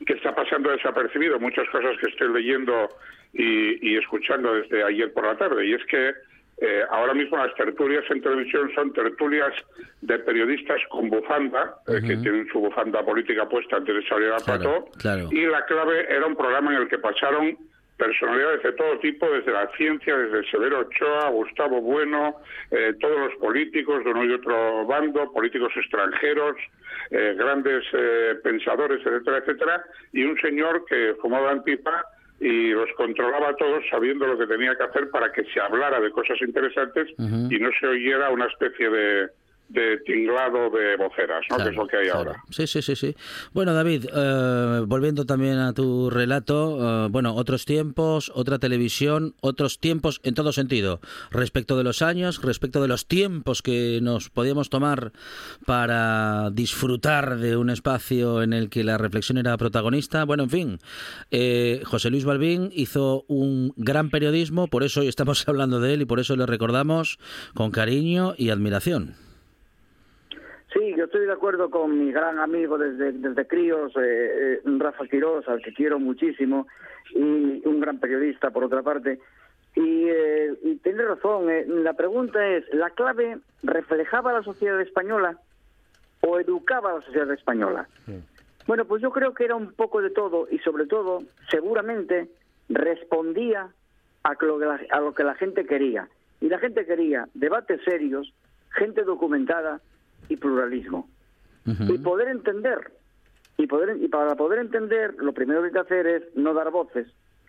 que 0.06 0.14
está 0.14 0.34
pasando 0.34 0.70
desapercibido, 0.70 1.38
muchas 1.38 1.68
cosas 1.68 1.96
que 2.00 2.08
estoy 2.10 2.32
leyendo 2.32 2.88
y, 3.32 3.92
y 3.92 3.96
escuchando 3.96 4.54
desde 4.54 4.82
ayer 4.82 5.12
por 5.12 5.26
la 5.26 5.36
tarde, 5.36 5.66
y 5.66 5.74
es 5.74 5.84
que 5.86 6.12
eh, 6.62 6.82
ahora 6.90 7.14
mismo 7.14 7.38
las 7.38 7.54
tertulias 7.54 8.04
en 8.10 8.20
televisión 8.20 8.70
son 8.74 8.92
tertulias 8.92 9.52
de 10.02 10.18
periodistas 10.18 10.78
con 10.90 11.08
bufanda, 11.08 11.76
eh, 11.88 12.00
que 12.06 12.16
tienen 12.18 12.46
su 12.52 12.60
bufanda 12.60 13.02
política 13.04 13.48
puesta 13.48 13.76
antes 13.76 13.94
de 13.94 14.06
salir 14.06 14.28
al 14.30 14.42
Claro, 14.42 14.60
plató, 14.60 14.98
claro. 14.98 15.28
y 15.32 15.46
la 15.46 15.64
clave 15.64 16.06
era 16.14 16.26
un 16.26 16.36
programa 16.36 16.74
en 16.74 16.82
el 16.82 16.88
que 16.88 16.98
pasaron 16.98 17.56
personalidades 18.00 18.62
de 18.62 18.72
todo 18.72 18.98
tipo, 18.98 19.30
desde 19.30 19.52
la 19.52 19.70
ciencia, 19.76 20.16
desde 20.16 20.50
Severo 20.50 20.80
Ochoa, 20.80 21.28
Gustavo 21.28 21.82
Bueno, 21.82 22.36
eh, 22.70 22.94
todos 22.98 23.18
los 23.18 23.34
políticos 23.38 24.02
de 24.02 24.10
uno 24.10 24.24
y 24.24 24.32
otro 24.32 24.86
bando, 24.86 25.30
políticos 25.32 25.70
extranjeros, 25.76 26.56
eh, 27.10 27.34
grandes 27.36 27.84
eh, 27.92 28.36
pensadores, 28.42 29.04
etcétera, 29.04 29.38
etcétera, 29.38 29.84
y 30.14 30.24
un 30.24 30.40
señor 30.40 30.84
que 30.86 31.14
fumaba 31.20 31.52
en 31.52 31.62
pipa 31.62 32.04
y 32.40 32.70
los 32.70 32.88
controlaba 32.96 33.50
a 33.50 33.56
todos 33.56 33.84
sabiendo 33.90 34.26
lo 34.26 34.38
que 34.38 34.46
tenía 34.46 34.74
que 34.74 34.84
hacer 34.84 35.10
para 35.10 35.30
que 35.30 35.44
se 35.44 35.60
hablara 35.60 36.00
de 36.00 36.10
cosas 36.10 36.40
interesantes 36.40 37.08
y 37.18 37.58
no 37.58 37.68
se 37.78 37.86
oyera 37.86 38.30
una 38.30 38.46
especie 38.46 38.88
de, 38.88 39.28
de 39.70 39.98
tinglado 40.04 40.68
de 40.70 40.96
voceras, 40.96 41.44
¿no? 41.48 41.56
que 41.58 41.70
es 41.70 41.76
lo 41.76 41.86
que 41.86 41.96
hay 41.96 42.04
Claro. 42.06 42.18
ahora. 42.18 42.44
Sí, 42.50 42.66
sí, 42.66 42.82
sí, 42.82 42.96
sí. 42.96 43.14
Bueno, 43.52 43.72
David, 43.72 44.06
eh, 44.12 44.82
volviendo 44.86 45.24
también 45.26 45.58
a 45.58 45.72
tu 45.72 46.10
relato, 46.10 47.06
eh, 47.06 47.08
bueno, 47.10 47.34
otros 47.36 47.64
tiempos, 47.64 48.32
otra 48.34 48.58
televisión, 48.58 49.34
otros 49.40 49.78
tiempos 49.78 50.20
en 50.24 50.34
todo 50.34 50.52
sentido, 50.52 51.00
respecto 51.30 51.76
de 51.76 51.84
los 51.84 52.02
años, 52.02 52.42
respecto 52.42 52.82
de 52.82 52.88
los 52.88 53.06
tiempos 53.06 53.62
que 53.62 54.00
nos 54.02 54.28
podíamos 54.28 54.70
tomar 54.70 55.12
para 55.66 56.50
disfrutar 56.50 57.38
de 57.38 57.56
un 57.56 57.70
espacio 57.70 58.42
en 58.42 58.52
el 58.52 58.70
que 58.70 58.82
la 58.82 58.98
reflexión 58.98 59.38
era 59.38 59.56
protagonista. 59.56 60.24
Bueno, 60.24 60.42
en 60.44 60.50
fin, 60.50 60.78
eh, 61.30 61.82
José 61.84 62.10
Luis 62.10 62.24
Balbín 62.24 62.70
hizo 62.74 63.24
un 63.28 63.72
gran 63.76 64.10
periodismo, 64.10 64.66
por 64.66 64.82
eso 64.82 65.00
hoy 65.00 65.08
estamos 65.08 65.44
hablando 65.48 65.78
de 65.80 65.94
él 65.94 66.02
y 66.02 66.06
por 66.06 66.18
eso 66.18 66.34
le 66.34 66.46
recordamos 66.46 67.18
con 67.54 67.70
cariño 67.70 68.34
y 68.36 68.50
admiración. 68.50 69.14
Sí, 70.72 70.94
yo 70.96 71.04
estoy 71.04 71.26
de 71.26 71.32
acuerdo 71.32 71.68
con 71.68 71.98
mi 71.98 72.12
gran 72.12 72.38
amigo 72.38 72.78
desde, 72.78 73.12
desde 73.12 73.46
críos, 73.46 73.92
eh, 73.96 74.00
eh, 74.02 74.60
Rafa 74.78 75.06
Quirós, 75.06 75.48
al 75.48 75.60
que 75.62 75.74
quiero 75.74 75.98
muchísimo, 75.98 76.68
y 77.12 77.66
un 77.66 77.80
gran 77.80 77.98
periodista, 77.98 78.50
por 78.50 78.64
otra 78.64 78.82
parte. 78.82 79.18
Y, 79.74 80.08
eh, 80.08 80.52
y 80.62 80.76
tiene 80.76 81.04
razón, 81.04 81.50
eh, 81.50 81.64
la 81.66 81.94
pregunta 81.94 82.46
es, 82.46 82.64
¿la 82.72 82.90
clave 82.90 83.38
reflejaba 83.62 84.30
a 84.30 84.34
la 84.34 84.42
sociedad 84.42 84.80
española 84.80 85.38
o 86.20 86.38
educaba 86.38 86.90
a 86.90 86.94
la 86.98 87.02
sociedad 87.02 87.30
española? 87.32 87.88
Bueno, 88.66 88.84
pues 88.84 89.02
yo 89.02 89.10
creo 89.10 89.34
que 89.34 89.44
era 89.44 89.56
un 89.56 89.72
poco 89.72 90.02
de 90.02 90.10
todo 90.10 90.46
y 90.50 90.58
sobre 90.58 90.86
todo, 90.86 91.22
seguramente, 91.50 92.28
respondía 92.68 93.68
a 94.22 94.36
lo 94.40 94.58
que 94.58 94.64
la, 94.66 94.80
a 94.90 95.00
lo 95.00 95.14
que 95.14 95.24
la 95.24 95.34
gente 95.34 95.64
quería. 95.64 96.08
Y 96.40 96.48
la 96.48 96.58
gente 96.58 96.86
quería 96.86 97.28
debates 97.34 97.80
serios, 97.84 98.32
gente 98.70 99.02
documentada 99.02 99.80
y 100.30 100.36
pluralismo. 100.36 101.08
Y 101.66 101.98
poder 101.98 102.28
entender. 102.28 102.92
Y, 103.58 103.66
poder, 103.66 103.96
y 104.02 104.08
para 104.08 104.34
poder 104.34 104.60
entender, 104.60 105.14
lo 105.18 105.34
primero 105.34 105.60
que 105.60 105.66
hay 105.66 105.72
que 105.72 105.78
hacer 105.78 106.06
es 106.06 106.22
no 106.34 106.54
dar 106.54 106.70
voces, 106.70 107.06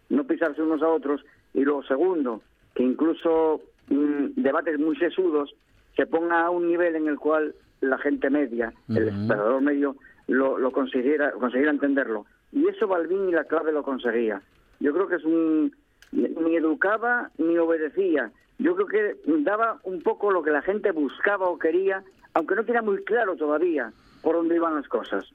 no 0.10 0.26
pisarse 0.26 0.62
unos 0.62 0.82
a 0.82 0.90
otros. 0.90 1.24
Y 1.54 1.64
lo 1.64 1.82
segundo, 1.84 2.42
que 2.76 2.84
incluso 2.84 3.62
mm, 3.88 4.42
debates 4.42 4.78
muy 4.78 4.98
sesudos 4.98 5.56
se 5.96 6.06
ponga 6.06 6.46
a 6.46 6.50
un 6.50 6.68
nivel 6.68 6.96
en 6.96 7.08
el 7.08 7.18
cual 7.18 7.56
la 7.80 7.98
gente 7.98 8.30
media, 8.30 8.74
el 8.90 9.08
espectador 9.08 9.62
medio, 9.62 9.96
lo, 10.28 10.58
lo 10.58 10.72
consiguiera, 10.72 11.32
consiguiera 11.32 11.72
entenderlo. 11.72 12.26
Y 12.52 12.68
eso 12.68 12.88
Balbín 12.88 13.30
y 13.30 13.32
la 13.32 13.46
clave 13.46 13.72
lo 13.72 13.84
conseguía. 13.84 14.42
Yo 14.80 14.94
creo 14.94 15.08
que 15.08 15.16
es 15.16 15.24
un... 15.24 15.74
Ni 16.12 16.58
educaba 16.58 17.32
ni 17.38 17.58
obedecía. 17.58 18.32
Yo 18.60 18.76
creo 18.76 18.88
que 18.88 19.16
daba 19.44 19.80
un 19.84 20.02
poco 20.02 20.30
lo 20.30 20.44
que 20.44 20.52
la 20.52 20.62
gente 20.62 20.92
buscaba 20.92 21.48
o 21.48 21.58
quería, 21.58 22.04
aunque 22.34 22.56
no 22.56 22.64
tenía 22.66 22.82
muy 22.82 23.04
claro 23.04 23.36
todavía 23.36 23.92
por 24.22 24.36
dónde 24.36 24.56
iban 24.56 24.76
las 24.76 24.88
cosas. 24.88 25.26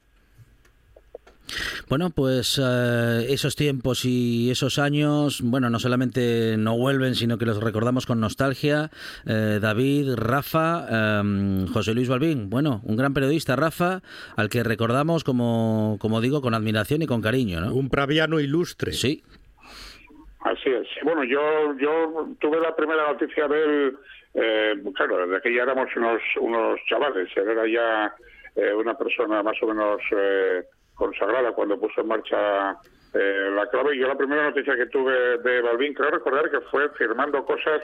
Bueno, 1.88 2.10
pues 2.10 2.60
eh, 2.62 3.26
esos 3.28 3.54
tiempos 3.54 4.04
y 4.04 4.50
esos 4.50 4.80
años, 4.80 5.40
bueno, 5.42 5.70
no 5.70 5.78
solamente 5.78 6.56
no 6.58 6.76
vuelven, 6.76 7.14
sino 7.14 7.38
que 7.38 7.46
los 7.46 7.62
recordamos 7.62 8.06
con 8.06 8.18
nostalgia. 8.18 8.90
Eh, 9.24 9.60
David, 9.62 10.14
Rafa, 10.16 11.20
em, 11.20 11.68
José 11.68 11.94
Luis 11.94 12.08
Balbín, 12.08 12.50
bueno, 12.50 12.80
un 12.84 12.96
gran 12.96 13.14
periodista, 13.14 13.54
Rafa, 13.54 14.00
al 14.36 14.48
que 14.48 14.64
recordamos, 14.64 15.22
como, 15.22 15.96
como 16.00 16.20
digo, 16.20 16.42
con 16.42 16.54
admiración 16.54 17.02
y 17.02 17.06
con 17.06 17.22
cariño, 17.22 17.60
¿no? 17.60 17.72
Un 17.72 17.88
praviano 17.88 18.40
ilustre. 18.40 18.92
Sí, 18.92 19.22
Así 20.46 20.70
es. 20.70 20.86
Bueno, 21.02 21.24
yo 21.24 21.76
yo 21.76 22.28
tuve 22.40 22.60
la 22.60 22.76
primera 22.76 23.10
noticia 23.10 23.48
de 23.48 23.64
él, 23.64 23.96
eh, 24.37 24.75
claro, 24.95 25.26
desde 25.26 25.43
que 25.43 25.55
ya 25.55 25.62
éramos 25.62 25.88
unos, 25.97 26.21
unos 26.40 26.78
chavales, 26.88 27.28
él 27.37 27.49
era 27.49 27.66
ya 27.66 28.14
eh, 28.55 28.73
una 28.73 28.95
persona 28.97 29.43
más 29.43 29.57
o 29.62 29.66
menos 29.66 30.00
eh, 30.12 30.62
consagrada 30.95 31.52
cuando 31.52 31.81
puso 31.81 32.00
en 32.00 32.09
marcha 32.09 32.76
eh, 33.14 33.50
la 33.55 33.66
clave. 33.69 33.97
Yo 33.97 34.09
la 34.09 34.16
primera 34.16 34.45
noticia 34.45 34.76
que 34.76 34.87
tuve 34.87 35.38
de 35.38 35.62
Balbín, 35.62 35.94
creo 35.94 36.11
recordar 36.11 36.51
que 36.51 36.61
fue 36.70 36.88
firmando 36.90 37.44
cosas 37.44 37.81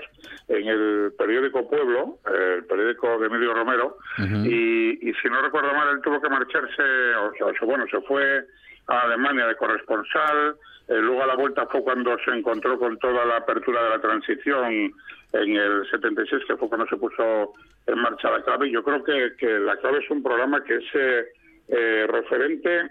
en 0.48 0.68
el 0.68 1.12
periódico 1.16 1.68
Pueblo, 1.68 2.18
eh, 2.30 2.56
el 2.58 2.64
periódico 2.66 3.18
de 3.18 3.26
Emilio 3.26 3.54
Romero, 3.54 3.96
y, 4.44 5.08
y 5.08 5.14
si 5.14 5.28
no 5.28 5.40
recuerdo 5.40 5.72
mal, 5.72 5.88
él 5.88 6.02
tuvo 6.02 6.20
que 6.20 6.28
marcharse, 6.28 6.82
o 7.16 7.32
sea, 7.34 7.46
o 7.46 7.52
sea, 7.54 7.66
bueno, 7.66 7.86
se 7.90 8.00
fue 8.02 8.44
a 8.88 9.00
Alemania 9.02 9.46
de 9.46 9.56
corresponsal, 9.56 10.56
eh, 10.88 10.98
luego 10.98 11.22
a 11.22 11.26
la 11.28 11.36
vuelta 11.36 11.66
fue 11.66 11.82
cuando 11.82 12.16
se 12.24 12.32
encontró 12.32 12.78
con 12.78 12.98
toda 12.98 13.24
la 13.24 13.36
apertura 13.36 13.84
de 13.84 13.90
la 13.90 14.00
transición 14.00 14.92
en 15.32 15.56
el 15.56 15.88
76, 15.90 16.44
que 16.46 16.56
fue 16.56 16.68
cuando 16.68 16.86
se 16.86 16.96
puso 16.96 17.52
en 17.86 17.98
marcha 17.98 18.30
la 18.30 18.42
clave. 18.42 18.70
Yo 18.70 18.82
creo 18.82 19.02
que, 19.02 19.32
que 19.38 19.58
la 19.58 19.76
clave 19.76 19.98
es 19.98 20.10
un 20.10 20.22
programa 20.22 20.62
que 20.64 20.76
es 20.76 20.84
eh, 20.94 21.24
eh, 21.68 22.06
referente 22.08 22.90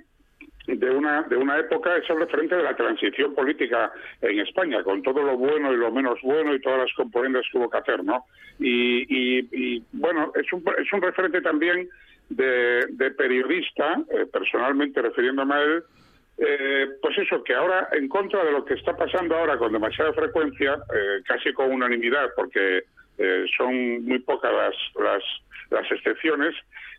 de 0.67 0.89
una 0.91 1.23
de 1.23 1.36
una 1.38 1.58
época 1.58 1.97
es 1.97 2.08
el 2.10 2.19
referente 2.19 2.56
de 2.56 2.62
la 2.63 2.75
transición 2.75 3.34
política 3.34 3.91
en 4.21 4.39
España 4.39 4.84
con 4.84 5.01
todo 5.01 5.23
lo 5.23 5.36
bueno 5.36 5.73
y 5.73 5.75
lo 5.77 5.91
menos 5.91 6.19
bueno 6.21 6.54
y 6.54 6.62
todas 6.62 6.80
las 6.82 6.93
componentes 6.95 7.45
que 7.51 7.58
hubo 7.58 7.69
que 7.69 7.80
hacer 7.80 8.04
no 8.04 8.25
y, 8.60 9.01
y- 9.10 9.47
y, 9.51 9.84
bueno 9.91 10.32
es 10.36 10.54
un 10.54 10.63
es 10.77 10.93
un 10.93 11.01
referente 11.01 11.41
también 11.41 11.89
de, 12.30 12.86
periodista 13.17 14.01
eh, 14.12 14.27
personalmente 14.32 15.01
refiriéndome 15.01 15.56
a 15.56 15.62
él 15.63 15.84
eh, 16.43 16.88
pues 16.99 17.15
eso, 17.19 17.43
que 17.43 17.54
ahora, 17.54 17.88
en 17.91 18.08
contra 18.08 18.43
de 18.43 18.51
lo 18.51 18.65
que 18.65 18.73
está 18.73 18.97
pasando 18.97 19.38
ahora 19.38 19.58
con 19.58 19.71
demasiada 19.71 20.12
frecuencia, 20.13 20.73
eh, 20.73 21.21
casi 21.27 21.54
con 21.54 21.71
unanimidad, 21.71 22.32
porque 22.36 22.84
eh, 23.19 23.45
son 23.56 24.04
muy 24.04 24.17
pocas 24.19 24.51
las, 24.51 24.75
las, 24.95 25.23
las 25.69 25.91
excepciones, 25.91 26.56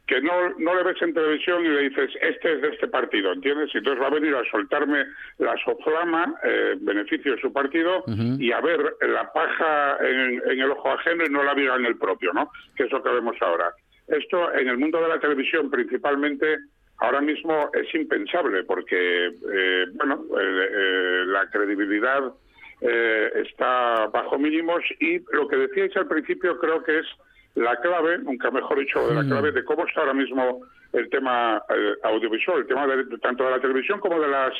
que 0.07 0.20
no, 0.20 0.50
no 0.59 0.76
le 0.76 0.85
ves 0.85 1.02
en 1.02 1.12
televisión 1.12 1.64
y 1.64 1.70
le 1.70 1.88
dices, 1.88 2.11
este 2.20 2.52
es 2.52 2.62
de 2.62 2.68
este 2.68 2.87
partido, 2.87 3.33
¿entiendes? 3.33 3.70
Y 3.74 3.78
entonces 3.78 4.00
va 4.00 4.07
a 4.09 4.14
venir 4.14 4.33
a 4.33 4.48
soltarme 4.48 5.07
la 5.38 5.57
soflama, 5.64 6.35
eh, 6.44 6.76
beneficio 6.81 7.35
de 7.35 7.40
su 7.40 7.52
partido, 7.52 8.05
y 8.38 8.52
a 8.52 8.61
ver 8.61 8.78
la 9.00 9.33
paja 9.33 9.98
en, 10.00 10.40
en 10.50 10.61
el 10.61 10.70
ojo 10.70 10.88
ajeno 10.92 11.24
y 11.24 11.31
no 11.31 11.42
la 11.42 11.55
viga 11.55 11.74
en 11.74 11.87
el 11.87 11.98
propio, 11.98 12.33
¿no? 12.33 12.48
Que 12.76 12.85
es 12.85 12.92
lo 12.92 13.02
que 13.02 13.11
vemos 13.11 13.37
ahora. 13.40 13.72
Esto 14.07 14.52
en 14.55 14.68
el 14.68 14.78
mundo 14.78 15.00
de 15.00 15.09
la 15.09 15.18
televisión 15.18 15.68
principalmente 15.68 16.59
ahora 17.02 17.20
mismo 17.20 17.70
es 17.74 17.92
impensable 17.94 18.62
porque, 18.62 19.26
eh, 19.28 19.86
bueno, 19.94 20.24
eh, 20.40 21.24
la 21.26 21.50
credibilidad 21.50 22.32
eh, 22.80 23.30
está 23.44 24.06
bajo 24.06 24.38
mínimos 24.38 24.82
y 25.00 25.18
lo 25.32 25.48
que 25.48 25.56
decíais 25.56 25.96
al 25.96 26.06
principio 26.06 26.58
creo 26.58 26.82
que 26.84 27.00
es 27.00 27.06
la 27.54 27.76
clave, 27.76 28.18
nunca 28.18 28.50
mejor 28.50 28.78
dicho, 28.78 29.06
de 29.06 29.14
la 29.14 29.24
clave 29.24 29.52
de 29.52 29.64
cómo 29.64 29.86
está 29.86 30.00
ahora 30.00 30.14
mismo 30.14 30.60
el 30.92 31.10
tema 31.10 31.62
eh, 31.68 31.94
audiovisual, 32.04 32.60
el 32.60 32.66
tema 32.66 32.86
de, 32.86 33.04
tanto 33.18 33.44
de 33.44 33.50
la 33.50 33.60
televisión 33.60 33.98
como 34.00 34.20
de 34.20 34.28
las 34.28 34.52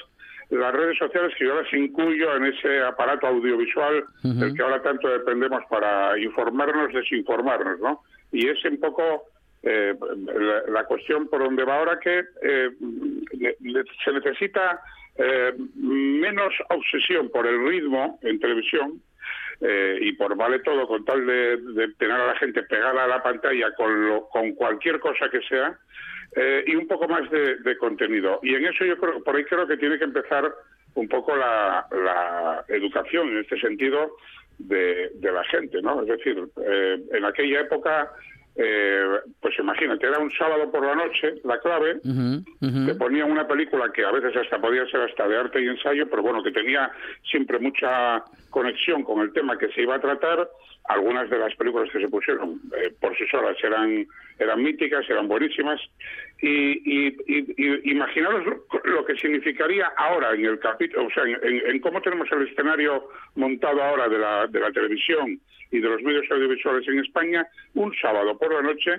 las 0.50 0.72
redes 0.74 0.98
sociales 0.98 1.33
que 1.38 1.46
yo 1.46 1.55
las 1.55 1.72
incluyo 1.72 2.37
en 2.37 2.44
ese 2.44 2.83
aparato 2.83 3.26
audiovisual 3.26 4.05
del 4.22 4.55
que 4.55 4.62
ahora 4.62 4.83
tanto 4.83 5.09
dependemos 5.09 5.62
para 5.70 6.18
informarnos, 6.18 6.92
desinformarnos, 6.92 7.81
¿no? 7.81 8.02
Y 8.33 8.48
es 8.48 8.62
un 8.66 8.78
poco 8.78 9.32
eh, 9.62 9.94
la, 10.27 10.62
la 10.68 10.85
cuestión 10.85 11.29
por 11.29 11.42
donde 11.44 11.64
va 11.64 11.79
ahora 11.79 11.98
que 12.01 12.25
eh, 12.42 12.70
le- 13.38 13.57
le- 13.61 13.85
se 14.05 14.12
necesita 14.12 14.81
eh, 15.16 15.53
menos 15.77 16.53
obsesión 16.70 17.31
por 17.31 17.46
el 17.46 17.66
ritmo 17.68 18.18
en 18.22 18.40
televisión 18.40 19.01
eh, 19.61 19.98
y 20.01 20.12
por 20.14 20.35
vale 20.37 20.59
todo 20.61 20.87
con 20.88 21.05
tal 21.05 21.25
de, 21.27 21.88
tener 21.98 22.16
a 22.16 22.27
la 22.29 22.37
gente 22.37 22.62
pegada 22.64 23.05
a 23.05 23.09
la 23.09 23.22
pantalla 23.22 23.72
con, 23.77 24.09
lo- 24.09 24.29
con 24.29 24.53
cualquier 24.55 24.98
cosa 24.98 25.29
que 25.31 25.40
sea 25.42 25.79
eh, 26.35 26.64
y 26.66 26.75
un 26.75 26.88
poco 26.88 27.07
más 27.09 27.31
de, 27.31 27.77
contenido. 27.77 28.40
Y 28.42 28.55
en 28.55 28.64
eso 28.64 28.85
yo 28.85 28.96
creo, 28.96 29.22
por 29.22 29.37
ahí 29.37 29.44
creo 29.44 29.66
que 29.66 29.77
tiene 29.77 29.98
que 29.98 30.05
empezar 30.05 30.51
un 30.94 31.09
poco 31.09 31.37
la, 31.37 31.87
la 31.90 32.64
educación 32.68 33.29
en 33.29 33.38
este 33.38 33.61
sentido 33.61 34.16
de, 34.59 35.11
la 35.20 35.44
gente, 35.44 35.81
¿no? 35.83 36.01
Es 36.03 36.09
decir, 36.09 36.42
eh, 36.64 37.03
en 37.12 37.25
aquella 37.25 37.61
época, 37.61 38.11
eh, 38.55 39.05
pues 39.41 39.59
imagínate, 39.59 40.07
era 40.07 40.19
un 40.19 40.31
sábado 40.33 40.71
por 40.71 40.85
la 40.85 40.95
noche, 40.95 41.35
la 41.45 41.59
clave, 41.59 42.01
ujú. 42.05 42.87
te 42.87 42.95
ponían 42.97 43.31
una 43.31 43.47
película 43.49 43.91
que 43.93 44.05
a 44.05 44.12
veces 44.12 44.37
hasta 44.37 44.61
podía 44.61 44.85
ser 44.87 45.01
hasta 45.01 45.27
de 45.27 45.38
arte 45.38 45.62
y 45.62 45.69
ensayo, 45.69 46.09
pero 46.11 46.23
bueno, 46.23 46.43
que 46.43 46.53
tenía 46.53 46.91
siempre 47.31 47.59
mucha 47.59 48.23
conexión 48.51 49.05
con 49.05 49.21
el 49.21 49.33
tema 49.33 49.57
que 49.57 49.69
se 49.73 49.83
iba 49.83 49.97
a 49.97 50.01
tratar. 50.01 50.49
Algunas 50.85 51.31
de 51.31 51.38
las 51.38 51.55
películas 51.55 51.88
que 51.93 52.01
se 52.01 52.09
pusieron 52.09 52.61
eh, 52.77 52.93
por 53.01 53.17
sí 53.17 53.25
solas 53.31 53.57
eran, 53.62 54.07
eran 54.38 54.62
míticas, 54.62 55.09
eran 55.09 55.29
buenísimas. 55.29 55.81
Y, 56.44 56.72
y- 57.07 57.16
y- 57.57 57.90
imaginaros 57.92 58.44
lo, 58.85 59.05
que 59.05 59.14
significaría 59.16 59.87
ahora 59.96 60.35
en 60.35 60.44
el 60.44 60.59
capítulo, 60.59 61.07
o 61.07 61.11
sea, 61.11 61.22
en, 61.24 61.78
cómo 61.78 62.02
tenemos 62.02 62.26
el 62.33 62.48
escenario 62.48 63.09
montado 63.37 63.81
ahora 63.81 64.09
de 64.09 64.18
la, 64.18 64.46
de 64.48 64.59
la 64.59 64.72
televisión 64.72 65.40
y 65.70 65.78
de 65.78 65.88
los 65.88 66.02
medios 66.02 66.28
audiovisuales 66.33 66.87
en 66.88 66.98
España, 66.98 67.46
un 67.74 67.94
sábado 67.94 68.37
por 68.37 68.52
la 68.52 68.61
noche 68.62 68.90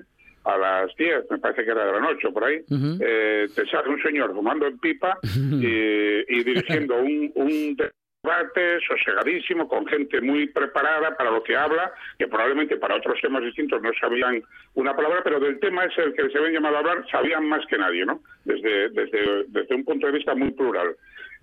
a 0.46 0.58
las 0.58 0.96
10, 0.96 1.32
me 1.32 1.38
parece 1.38 1.66
que 1.66 1.72
era 1.72 1.86
de 1.86 1.92
la 1.92 2.00
noche 2.00 2.30
por 2.32 2.46
ahí, 2.46 2.62
eh, 3.02 3.48
te 3.54 3.66
sale 3.68 3.90
un 3.90 4.02
señor 4.02 4.34
fumando 4.34 4.66
en 4.66 4.78
pipa 4.80 5.18
y, 5.62 5.68
y 5.68 6.44
dirigiendo 6.46 6.96
un, 7.02 7.30
un 7.36 7.78
debate 8.24 8.80
sosegadísimo, 8.88 9.68
con 9.68 9.86
gente 9.86 10.22
muy 10.22 10.48
preparada 10.48 11.16
para 11.18 11.30
lo 11.30 11.44
que 11.44 11.58
habla, 11.58 11.92
que 12.18 12.28
probablemente 12.28 12.78
para 12.78 12.96
otros 12.96 13.20
temas 13.22 13.44
distintos 13.44 13.82
no 13.82 13.92
sabían 14.00 14.42
una 14.76 14.96
palabra, 14.96 15.22
pero 15.24 15.42
del 15.42 15.60
tema 15.60 15.84
es 15.84 15.98
el 15.98 16.14
que 16.14 16.30
se 16.30 16.38
habían 16.38 16.54
llamado 16.54 16.78
a 16.78 16.80
hablar, 16.80 17.06
sabían 17.12 17.46
más 17.48 17.66
que 17.66 17.78
nadie, 17.78 18.06
¿no? 18.06 18.22
Desde, 18.46 18.90
desde, 18.90 19.44
desde 19.48 19.76
un 19.76 19.84
punto 19.84 20.08
de 20.08 20.14
vista 20.14 20.34
muy 20.36 20.52
plural. 20.52 20.96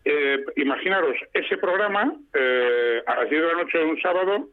Eh, 0.07 0.43
imaginaros, 0.57 1.17
ese 1.35 1.59
programa, 1.59 2.15
eh, 2.33 3.03
a 3.07 3.17
las 3.17 3.29
10 3.29 3.43
de 3.43 3.49
la 3.49 3.63
noche 3.63 3.79
de 3.79 3.85
un 3.85 4.01
sábado, 4.01 4.49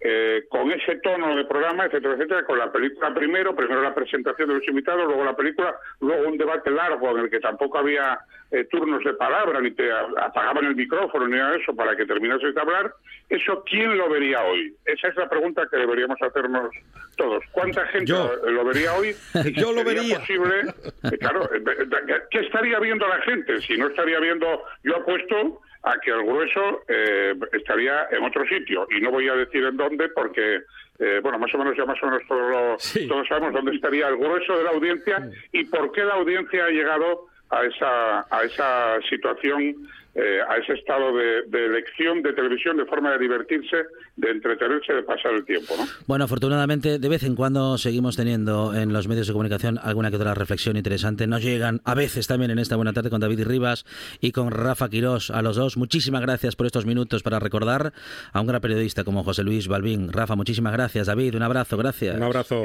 eh, 0.00 0.44
con 0.48 0.70
ese 0.72 0.96
tono 0.96 1.36
de 1.36 1.44
programa, 1.44 1.84
etcétera, 1.84 2.14
etcétera, 2.14 2.44
con 2.44 2.58
la 2.58 2.72
película 2.72 3.12
primero, 3.12 3.54
primero 3.54 3.82
la 3.82 3.94
presentación 3.94 4.48
de 4.48 4.54
los 4.54 4.68
invitados, 4.68 5.06
luego 5.06 5.24
la 5.24 5.36
película, 5.36 5.74
luego 6.00 6.28
un 6.28 6.38
debate 6.38 6.70
largo 6.70 7.10
en 7.10 7.24
el 7.24 7.30
que 7.30 7.40
tampoco 7.40 7.78
había 7.78 8.18
eh, 8.50 8.64
turnos 8.64 9.04
de 9.04 9.14
palabra, 9.14 9.60
ni 9.60 9.70
te 9.72 9.90
apagaban 9.92 10.64
el 10.64 10.74
micrófono, 10.74 11.28
ni 11.28 11.36
nada 11.36 11.52
de 11.52 11.58
eso 11.58 11.74
para 11.74 11.94
que 11.96 12.06
terminases 12.06 12.54
de 12.54 12.60
hablar, 12.60 12.92
eso 13.28 13.62
¿quién 13.64 13.96
lo 13.96 14.08
vería 14.08 14.42
hoy? 14.42 14.74
Esa 14.84 15.08
es 15.08 15.16
la 15.16 15.28
pregunta 15.28 15.68
que 15.70 15.76
deberíamos 15.76 16.20
hacernos 16.20 16.70
todos. 17.16 17.44
¿Cuánta 17.52 17.86
gente 17.86 18.06
Yo. 18.06 18.32
lo, 18.44 18.64
vería 18.64 18.94
hoy? 18.94 19.14
Yo 19.54 19.72
lo 19.72 19.84
vería. 19.84 20.18
posible, 20.18 20.62
eh, 21.04 21.18
claro, 21.18 21.44
eh, 21.54 21.62
eh, 21.62 22.22
¿qué 22.30 22.40
estaría 22.40 22.78
viendo 22.80 23.06
la 23.06 23.20
gente? 23.22 23.60
Si 23.60 23.76
no 23.76 23.88
estaría 23.88 24.18
viendo, 24.18 24.64
yo 24.82 24.96
apuesto 24.96 25.60
a 25.82 25.98
que 25.98 26.10
el 26.10 26.22
grueso 26.24 26.82
eh, 26.88 27.34
estaría 27.52 28.06
en 28.10 28.22
otro 28.24 28.44
sitio 28.46 28.86
y 28.90 29.00
no 29.00 29.10
voy 29.10 29.28
a 29.28 29.34
decir 29.34 29.64
en 29.64 29.76
dónde 29.76 30.08
porque 30.10 30.60
eh, 30.98 31.20
bueno 31.22 31.38
más 31.38 31.54
o 31.54 31.58
menos 31.58 31.74
ya 31.76 31.86
más 31.86 32.02
o 32.02 32.06
menos 32.06 32.22
todos, 32.28 32.50
lo- 32.50 32.78
Sí. 32.78 33.08
todos 33.08 33.26
sabemos 33.28 33.52
dónde 33.54 33.74
estaría 33.74 34.08
el 34.08 34.16
grueso 34.18 34.58
de 34.58 34.64
la 34.64 34.70
audiencia 34.70 35.30
y 35.52 35.64
por 35.64 35.90
qué 35.92 36.04
la 36.04 36.14
audiencia 36.14 36.64
ha 36.66 36.70
llegado 36.70 37.26
a 37.48 37.64
esa 37.64 38.20
a 38.30 38.44
esa 38.44 39.00
situación 39.08 39.76
eh, 40.14 40.40
a 40.48 40.56
ese 40.56 40.74
estado 40.74 41.16
de, 41.16 41.42
de 41.46 41.66
elección 41.66 42.22
de 42.22 42.32
televisión 42.32 42.76
de 42.76 42.84
forma 42.86 43.12
de 43.12 43.18
divertirse 43.18 43.76
de 44.16 44.30
entretenerse 44.30 44.92
de 44.92 45.02
pasar 45.02 45.32
el 45.32 45.44
tiempo 45.44 45.74
¿no? 45.78 45.84
Bueno, 46.06 46.24
afortunadamente, 46.24 46.98
de 46.98 47.08
vez 47.08 47.22
en 47.22 47.36
cuando 47.36 47.78
seguimos 47.78 48.16
teniendo 48.16 48.74
en 48.74 48.92
los 48.92 49.08
medios 49.08 49.26
de 49.26 49.32
comunicación 49.32 49.78
alguna 49.82 50.10
que 50.10 50.16
otra 50.16 50.34
reflexión 50.34 50.76
interesante. 50.76 51.26
Nos 51.26 51.42
llegan 51.42 51.80
a 51.84 51.94
veces 51.94 52.26
también 52.26 52.50
en 52.50 52.58
esta 52.58 52.76
buena 52.76 52.92
tarde 52.92 53.10
con 53.10 53.20
David 53.20 53.46
Rivas 53.46 53.84
y 54.20 54.32
con 54.32 54.50
Rafa 54.50 54.88
Quirós, 54.88 55.30
a 55.30 55.42
los 55.42 55.56
dos. 55.56 55.76
Muchísimas 55.76 56.22
gracias 56.22 56.56
por 56.56 56.66
estos 56.66 56.86
minutos 56.86 57.22
para 57.22 57.38
recordar 57.38 57.92
a 58.32 58.40
un 58.40 58.46
gran 58.46 58.60
periodista 58.60 59.04
como 59.04 59.22
José 59.24 59.42
Luis 59.42 59.68
Balbín. 59.68 60.12
Rafa, 60.12 60.36
muchísimas 60.36 60.72
gracias. 60.72 61.06
David, 61.06 61.36
un 61.36 61.42
abrazo, 61.42 61.76
gracias. 61.76 62.16
Un 62.16 62.22
abrazo. 62.22 62.64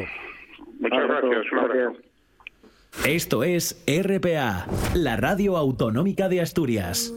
muchas 0.79 0.99
Abrazo, 0.99 1.29
gracias 1.29 1.51
un 1.51 1.59
abrazo 1.59 1.79
gracias. 1.79 2.05
Esto 3.05 3.43
es 3.43 3.83
RPA, 3.87 4.67
la 4.95 5.17
radio 5.17 5.57
autonómica 5.57 6.29
de 6.29 6.41
Asturias. 6.41 7.13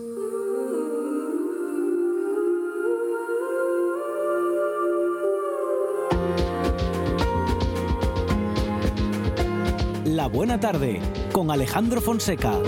La 10.19 10.27
buena 10.27 10.59
tarde 10.59 11.01
con 11.31 11.49
Alejandro 11.49 12.01
Fonseca. 12.01 12.59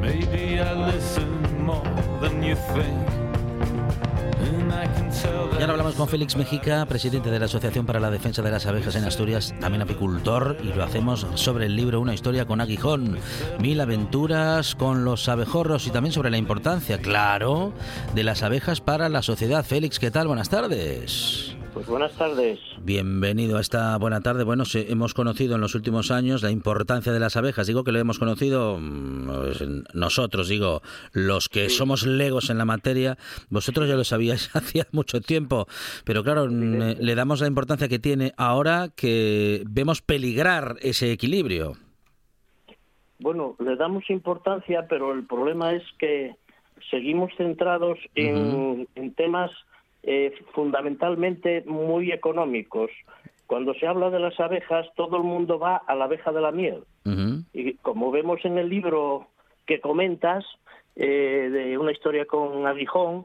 Maybe 0.00 0.62
I 0.62 0.72
listen 0.94 1.28
more 1.62 1.84
than 2.22 2.42
you 2.42 2.56
think. 2.74 3.01
Y 5.62 5.64
ahora 5.64 5.74
hablamos 5.74 5.94
con 5.94 6.08
Félix 6.08 6.34
Mejica, 6.34 6.84
presidente 6.86 7.30
de 7.30 7.38
la 7.38 7.44
Asociación 7.44 7.86
para 7.86 8.00
la 8.00 8.10
Defensa 8.10 8.42
de 8.42 8.50
las 8.50 8.66
Abejas 8.66 8.96
en 8.96 9.04
Asturias, 9.04 9.54
también 9.60 9.80
apicultor, 9.82 10.56
y 10.60 10.72
lo 10.72 10.82
hacemos 10.82 11.24
sobre 11.36 11.66
el 11.66 11.76
libro 11.76 12.00
Una 12.00 12.14
historia 12.14 12.46
con 12.46 12.60
aguijón, 12.60 13.18
mil 13.60 13.80
aventuras 13.80 14.74
con 14.74 15.04
los 15.04 15.28
abejorros 15.28 15.86
y 15.86 15.90
también 15.90 16.12
sobre 16.12 16.30
la 16.30 16.36
importancia, 16.36 16.98
claro, 16.98 17.72
de 18.12 18.24
las 18.24 18.42
abejas 18.42 18.80
para 18.80 19.08
la 19.08 19.22
sociedad. 19.22 19.64
Félix, 19.64 20.00
¿qué 20.00 20.10
tal? 20.10 20.26
Buenas 20.26 20.48
tardes. 20.48 21.51
Pues 21.74 21.86
buenas 21.86 22.12
tardes. 22.18 22.60
Bienvenido 22.82 23.56
a 23.56 23.60
esta 23.62 23.96
buena 23.96 24.20
tarde. 24.20 24.44
Bueno, 24.44 24.66
se- 24.66 24.92
hemos 24.92 25.14
conocido 25.14 25.54
en 25.54 25.62
los 25.62 25.74
últimos 25.74 26.10
años 26.10 26.42
la 26.42 26.50
importancia 26.50 27.12
de 27.12 27.18
las 27.20 27.36
abejas. 27.36 27.66
Digo 27.66 27.82
que 27.82 27.92
lo 27.92 27.98
hemos 27.98 28.18
conocido 28.18 28.76
mm, 28.78 29.26
pues, 29.26 29.64
nosotros, 29.94 30.48
digo, 30.48 30.82
los 31.12 31.48
que 31.48 31.70
somos 31.70 32.06
legos 32.06 32.50
en 32.50 32.58
la 32.58 32.66
materia. 32.66 33.16
Vosotros 33.48 33.88
ya 33.88 33.94
lo 33.96 34.04
sabíais 34.04 34.50
hacía 34.54 34.86
mucho 34.92 35.22
tiempo, 35.22 35.66
pero 36.04 36.22
claro, 36.22 36.46
le 36.46 37.14
damos 37.14 37.40
la 37.40 37.46
importancia 37.46 37.88
que 37.88 37.98
tiene 37.98 38.32
ahora 38.36 38.90
que 38.94 39.62
vemos 39.66 40.02
peligrar 40.02 40.76
ese 40.82 41.10
equilibrio. 41.10 41.72
Bueno, 43.18 43.56
le 43.60 43.76
damos 43.76 44.10
importancia, 44.10 44.86
pero 44.90 45.12
el 45.14 45.24
problema 45.24 45.72
es 45.72 45.84
que 45.98 46.34
seguimos 46.90 47.30
centrados 47.38 47.98
en, 48.14 48.88
en 48.94 49.14
temas 49.14 49.50
eh, 50.02 50.32
fundamentalmente 50.52 51.62
muy 51.66 52.12
económicos. 52.12 52.90
Cuando 53.46 53.74
se 53.74 53.86
habla 53.86 54.10
de 54.10 54.18
las 54.18 54.38
abejas, 54.40 54.86
todo 54.96 55.16
el 55.16 55.22
mundo 55.22 55.58
va 55.58 55.76
a 55.76 55.94
la 55.94 56.04
abeja 56.04 56.32
de 56.32 56.40
la 56.40 56.52
miel. 56.52 56.84
Y 57.52 57.74
como 57.74 58.10
vemos 58.10 58.44
en 58.44 58.58
el 58.58 58.68
libro 58.68 59.28
que 59.66 59.80
comentas, 59.80 60.44
eh, 60.96 61.48
de 61.50 61.78
una 61.78 61.92
historia 61.92 62.26
con 62.26 62.66
aguijón, 62.66 63.24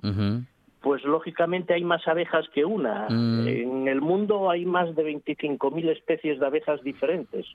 pues 0.82 1.04
lógicamente 1.04 1.74
hay 1.74 1.84
más 1.84 2.08
abejas 2.08 2.46
que 2.54 2.63
una. 2.63 3.08
Mm. 3.10 3.48
En 3.48 3.88
el 3.88 4.02
mundo 4.02 4.50
hay 4.50 4.66
más 4.66 4.96
de 4.96 5.04
25.000 5.04 5.90
especies 5.90 6.40
de 6.40 6.46
abejas 6.46 6.84
diferentes. 6.84 7.46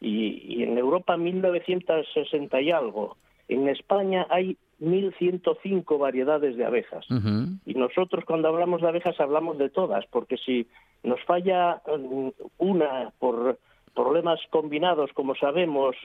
Y, 0.00 0.42
y 0.46 0.62
en 0.62 0.78
Europa 0.78 1.16
1960 1.16 2.60
y 2.60 2.70
algo. 2.70 3.16
En 3.48 3.68
España 3.68 4.26
hay 4.30 4.56
1.105 4.80 5.98
variedades 5.98 6.56
de 6.56 6.64
abejas. 6.64 7.06
Y 7.66 7.74
nosotros 7.74 8.24
cuando 8.24 8.48
hablamos 8.48 8.80
de 8.80 8.88
abejas 8.88 9.20
hablamos 9.20 9.58
de 9.58 9.68
todas, 9.68 10.04
porque 10.06 10.36
si 10.36 10.66
nos 11.02 11.22
falla 11.24 11.82
mm, 11.86 12.28
una 12.58 13.12
por 13.18 13.58
problemas 13.94 14.40
combinados, 14.50 15.10
como 15.14 15.34
sabemos, 15.34 15.96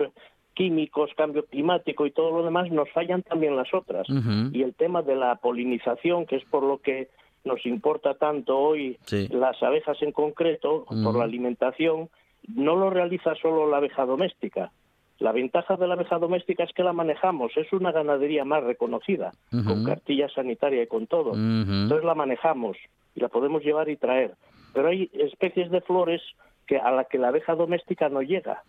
químicos, 0.54 1.12
cambio 1.16 1.46
climático 1.46 2.06
y 2.06 2.12
todo 2.12 2.32
lo 2.32 2.44
demás, 2.44 2.72
nos 2.72 2.90
fallan 2.92 3.22
también 3.24 3.56
las 3.56 3.74
otras. 3.74 4.08
Y 4.52 4.64
el 4.64 4.74
tema 4.74 5.02
de 5.02 5.16
la 5.16 5.36
polinización, 5.36 6.26
que 6.26 6.38
es 6.38 6.46
por 6.46 6.64
lo 6.64 6.80
que 6.80 7.10
nos 7.44 7.66
importa 7.66 8.16
tanto 8.16 8.58
hoy 8.58 8.98
Sí. 9.06 9.28
las 9.30 9.62
abejas 9.62 10.02
en 10.02 10.12
concreto, 10.12 10.86
por 11.04 11.16
la 11.16 11.26
alimentación, 11.26 12.10
no 12.54 12.76
lo 12.76 12.90
realiza 12.90 13.36
solo 13.36 13.70
la 13.70 13.78
abeja 13.78 14.06
doméstica. 14.06 14.72
La 15.20 15.32
ventaja 15.32 15.78
de 15.78 15.88
la 15.88 15.94
abeja 15.94 16.20
doméstica 16.20 16.64
es 16.64 16.74
que 16.74 16.84
la 16.84 16.92
manejamos, 16.92 17.56
es 17.56 17.72
una 17.72 17.92
ganadería 17.92 18.44
más 18.44 18.64
reconocida, 18.64 19.32
con 19.50 19.86
cartilla 19.86 20.28
sanitaria 20.30 20.84
y 20.84 20.88
con 20.88 21.08
todo. 21.08 21.34
Entonces 21.34 22.04
la 22.04 22.16
manejamos 22.16 22.78
y 23.16 23.22
la 23.22 23.30
podemos 23.30 23.64
llevar 23.64 23.90
y 23.90 23.96
traer. 23.96 24.36
Pero 24.74 24.90
hay 24.90 25.10
especies 25.14 25.72
de 25.72 25.82
flores 25.82 26.22
que 26.68 26.78
a 26.78 26.92
la 26.92 27.06
que 27.06 27.18
la 27.18 27.30
abeja 27.30 27.56
doméstica 27.56 28.10
no 28.10 28.22
llega 28.22 28.64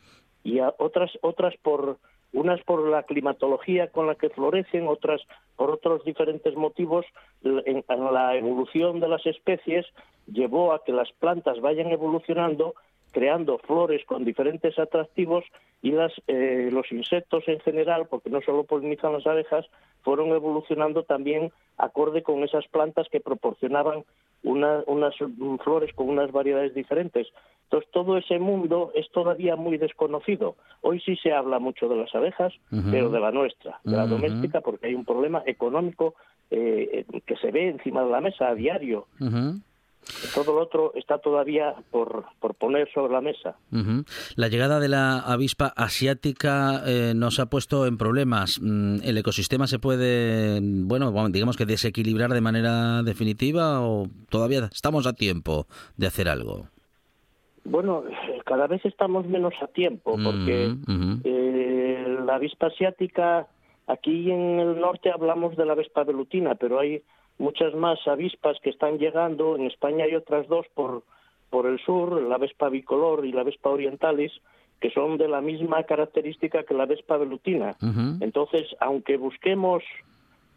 y 0.45 0.61
a 0.61 0.73
otras 0.79 1.11
otras 1.23 1.55
por 1.63 1.99
unas 2.33 2.63
por 2.63 2.87
la 2.89 3.03
climatología 3.03 3.89
con 3.89 4.07
la 4.07 4.15
que 4.15 4.29
florecen, 4.29 4.87
otras 4.87 5.23
por 5.57 5.71
otros 5.71 6.05
diferentes 6.05 6.55
motivos. 6.55 7.07
En 7.43 7.85
la 7.89 8.37
evolución 8.37 9.01
de 9.01 9.09
las 9.09 9.25
especies 9.27 9.87
llevó 10.27 10.73
a 10.73 10.85
que 10.85 10.93
las 10.93 11.11
plantas 11.13 11.61
vayan 11.61 11.89
evolucionando 11.89 12.75
creando 13.13 13.59
flores 13.59 14.05
con 14.07 14.25
diferentes 14.25 14.79
atractivos 14.79 15.45
y 15.83 15.93
las, 15.93 16.13
eh, 16.27 16.69
los 16.73 16.91
insectos 16.93 17.45
en 17.49 17.61
general, 17.61 18.07
porque 18.09 18.31
no 18.31 18.41
solo 18.43 18.65
polinizan 18.65 19.13
las 19.13 19.27
abejas, 19.27 19.67
fueron 20.03 20.29
evolucionando 20.31 21.03
también 21.05 21.53
acorde 21.77 22.23
con 22.23 22.43
esas 22.45 22.67
plantas 22.69 23.09
que 23.11 23.21
proporcionaban 23.21 24.05
una- 24.43 24.83
unas 24.87 25.15
mm, 25.21 25.57
flores 25.57 25.93
con 25.95 26.09
unas 26.09 26.31
variedades 26.33 26.75
diferentes. 26.75 27.27
Entonces, 27.65 27.91
todo 27.91 28.17
ese 28.17 28.39
mundo 28.39 28.93
es 28.95 29.11
todavía 29.11 29.57
muy 29.57 29.77
desconocido. 29.77 30.55
Hoy 30.83 31.01
sí 31.01 31.17
se 31.17 31.33
habla 31.33 31.59
mucho 31.59 31.89
de 31.89 31.97
las 31.97 32.15
abejas, 32.15 32.53
pero 32.93 33.11
de 33.11 33.19
la 33.19 33.33
nuestra, 33.33 33.81
de 33.83 33.97
la 33.97 34.07
doméstica, 34.07 34.61
porque 34.61 34.87
hay 34.87 34.95
un 34.95 35.05
problema 35.05 35.43
económico 35.47 36.15
eh, 36.51 37.05
eh, 37.13 37.21
que 37.27 37.37
se 37.39 37.51
ve 37.51 37.69
encima 37.69 38.05
de 38.05 38.11
la 38.11 38.21
mesa 38.21 38.49
a 38.49 38.55
diario. 38.55 39.07
Todo 40.35 40.55
lo 40.55 40.63
otro 40.63 40.93
está 40.95 41.19
todavía 41.19 41.75
por, 41.91 42.25
por 42.41 42.55
poner 42.55 42.89
sobre 42.93 43.13
la 43.13 43.21
mesa. 43.21 43.57
La 44.37 44.49
llegada 44.49 44.79
de 44.79 44.89
la 44.89 45.19
avispa 45.19 45.73
asiática 45.77 46.83
eh, 46.87 47.13
nos 47.15 47.41
ha 47.41 47.47
puesto 47.47 47.87
en 47.87 47.99
problemas. 47.99 48.61
Mm, 48.63 48.99
¿El 49.03 49.19
ecosistema 49.19 49.67
se 49.67 49.79
puede, 49.79 50.61
bueno, 50.63 51.13
digamos 51.31 51.57
que 51.57 51.67
desequilibrar 51.67 52.33
de 52.33 52.41
manera 52.41 53.03
definitiva 53.03 53.81
o 53.81 54.07
todavía 54.29 54.69
estamos 54.73 55.07
a 55.07 55.13
tiempo 55.13 55.67
de 55.97 56.07
hacer 56.07 56.29
algo? 56.29 56.69
Bueno, 57.65 58.05
cada 58.45 58.69
vez 58.69 58.85
estamos 58.85 59.27
menos 59.27 59.55
a 59.61 59.67
tiempo 59.67 60.17
porque 60.23 60.73
eh, 61.25 62.19
la 62.25 62.37
avispa 62.37 62.69
asiática, 62.69 63.49
aquí 63.89 64.31
en 64.31 64.61
el 64.61 64.81
norte 64.81 65.11
hablamos 65.11 65.57
de 65.57 65.67
la 65.67 65.73
avispa 65.73 66.05
velutina, 66.05 66.55
pero 66.55 66.79
hay 66.79 67.03
muchas 67.39 67.75
más 67.75 67.99
avispas 68.07 68.59
que 68.63 68.71
están 68.71 68.99
llegando. 68.99 69.57
En 69.57 69.67
España 69.67 70.05
hay 70.05 70.15
otras 70.15 70.49
dos 70.49 70.67
por, 70.75 71.03
por 71.51 71.67
el 71.67 71.79
sur, 71.81 72.23
la 72.23 72.39
Vespa 72.39 72.69
bicolor 72.69 73.25
y 73.27 73.33
la 73.33 73.43
Vespa 73.43 73.71
orientalis, 73.71 74.33
que 74.81 74.91
son 74.91 75.17
de 75.17 75.29
la 75.29 75.41
misma 75.41 75.85
característica 75.85 76.65
que 76.65 76.75
la 76.75 76.87
Vespa 76.87 77.17
velutina. 77.17 77.77
Entonces, 78.21 78.67
aunque 78.81 79.17
busquemos 79.17 79.83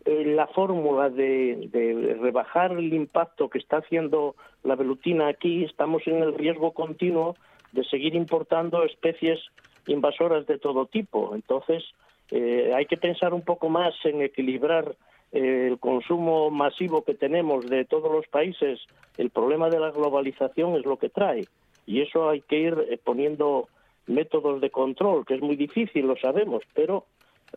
eh, 0.06 0.26
la 0.26 0.48
fórmula 0.48 1.10
de, 1.10 1.70
de 1.72 2.18
rebajar 2.20 2.72
el 2.72 2.94
impacto 2.94 3.50
que 3.50 3.60
está 3.60 3.78
haciendo 3.78 4.36
la 4.64 4.76
velutina 4.76 5.28
aquí, 5.28 5.64
estamos 5.64 6.06
en 6.06 6.22
el 6.22 6.34
riesgo 6.34 6.72
continuo 6.72 7.36
de 7.72 7.84
seguir 7.86 8.16
importando 8.16 8.84
especies 8.84 9.40
invasoras 9.88 10.46
de 10.48 10.58
todo 10.58 10.86
tipo. 10.86 11.34
Entonces, 11.36 11.84
eh, 12.32 12.72
hay 12.76 12.86
que 12.86 12.98
pensar 12.98 13.34
un 13.34 13.42
poco 13.42 13.70
más 13.70 13.94
en 14.04 14.22
equilibrar 14.22 14.96
el 15.32 15.80
consumo 15.80 16.50
masivo 16.50 17.04
que 17.04 17.14
tenemos 17.14 17.66
de 17.68 17.86
todos 17.86 18.12
los 18.12 18.28
países. 18.28 18.80
El 19.18 19.30
problema 19.30 19.70
de 19.70 19.80
la 19.80 19.92
globalización 19.92 20.76
es 20.76 20.86
lo 20.86 20.98
que 20.98 21.10
trae. 21.10 21.48
Y 21.86 22.02
eso 22.02 22.30
hay 22.30 22.42
que 22.42 22.60
ir 22.60 22.88
eh, 22.90 23.00
poniendo 23.04 23.68
métodos 24.08 24.62
de 24.62 24.70
control, 24.70 25.26
que 25.26 25.36
es 25.36 25.42
muy 25.42 25.56
difícil, 25.56 26.08
lo 26.08 26.18
sabemos, 26.18 26.64
pero 26.74 27.06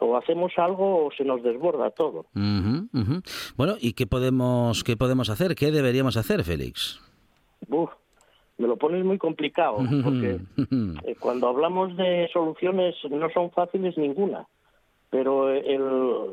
o 0.00 0.16
hacemos 0.16 0.52
algo 0.56 1.06
o 1.06 1.10
se 1.10 1.24
nos 1.24 1.42
desborda 1.42 1.90
todo. 1.90 2.26
Bueno, 3.56 3.76
¿y 3.80 3.92
qué 3.92 4.06
podemos, 4.06 4.84
qué 4.84 4.96
podemos 4.96 5.28
hacer? 5.30 5.54
¿Qué 5.54 5.70
deberíamos 5.70 6.16
hacer, 6.16 6.44
Félix? 6.44 7.00
Uf, 7.68 7.90
me 8.58 8.68
lo 8.68 8.76
pones 8.76 9.04
muy 9.04 9.18
complicado, 9.18 9.78
porque 10.04 10.40
eh, 11.04 11.16
cuando 11.18 11.48
hablamos 11.48 11.96
de 11.96 12.28
soluciones 12.32 12.94
no 13.10 13.28
son 13.30 13.50
fáciles 13.50 13.96
ninguna, 13.98 14.46
pero 15.12 15.50
el- 15.50 15.82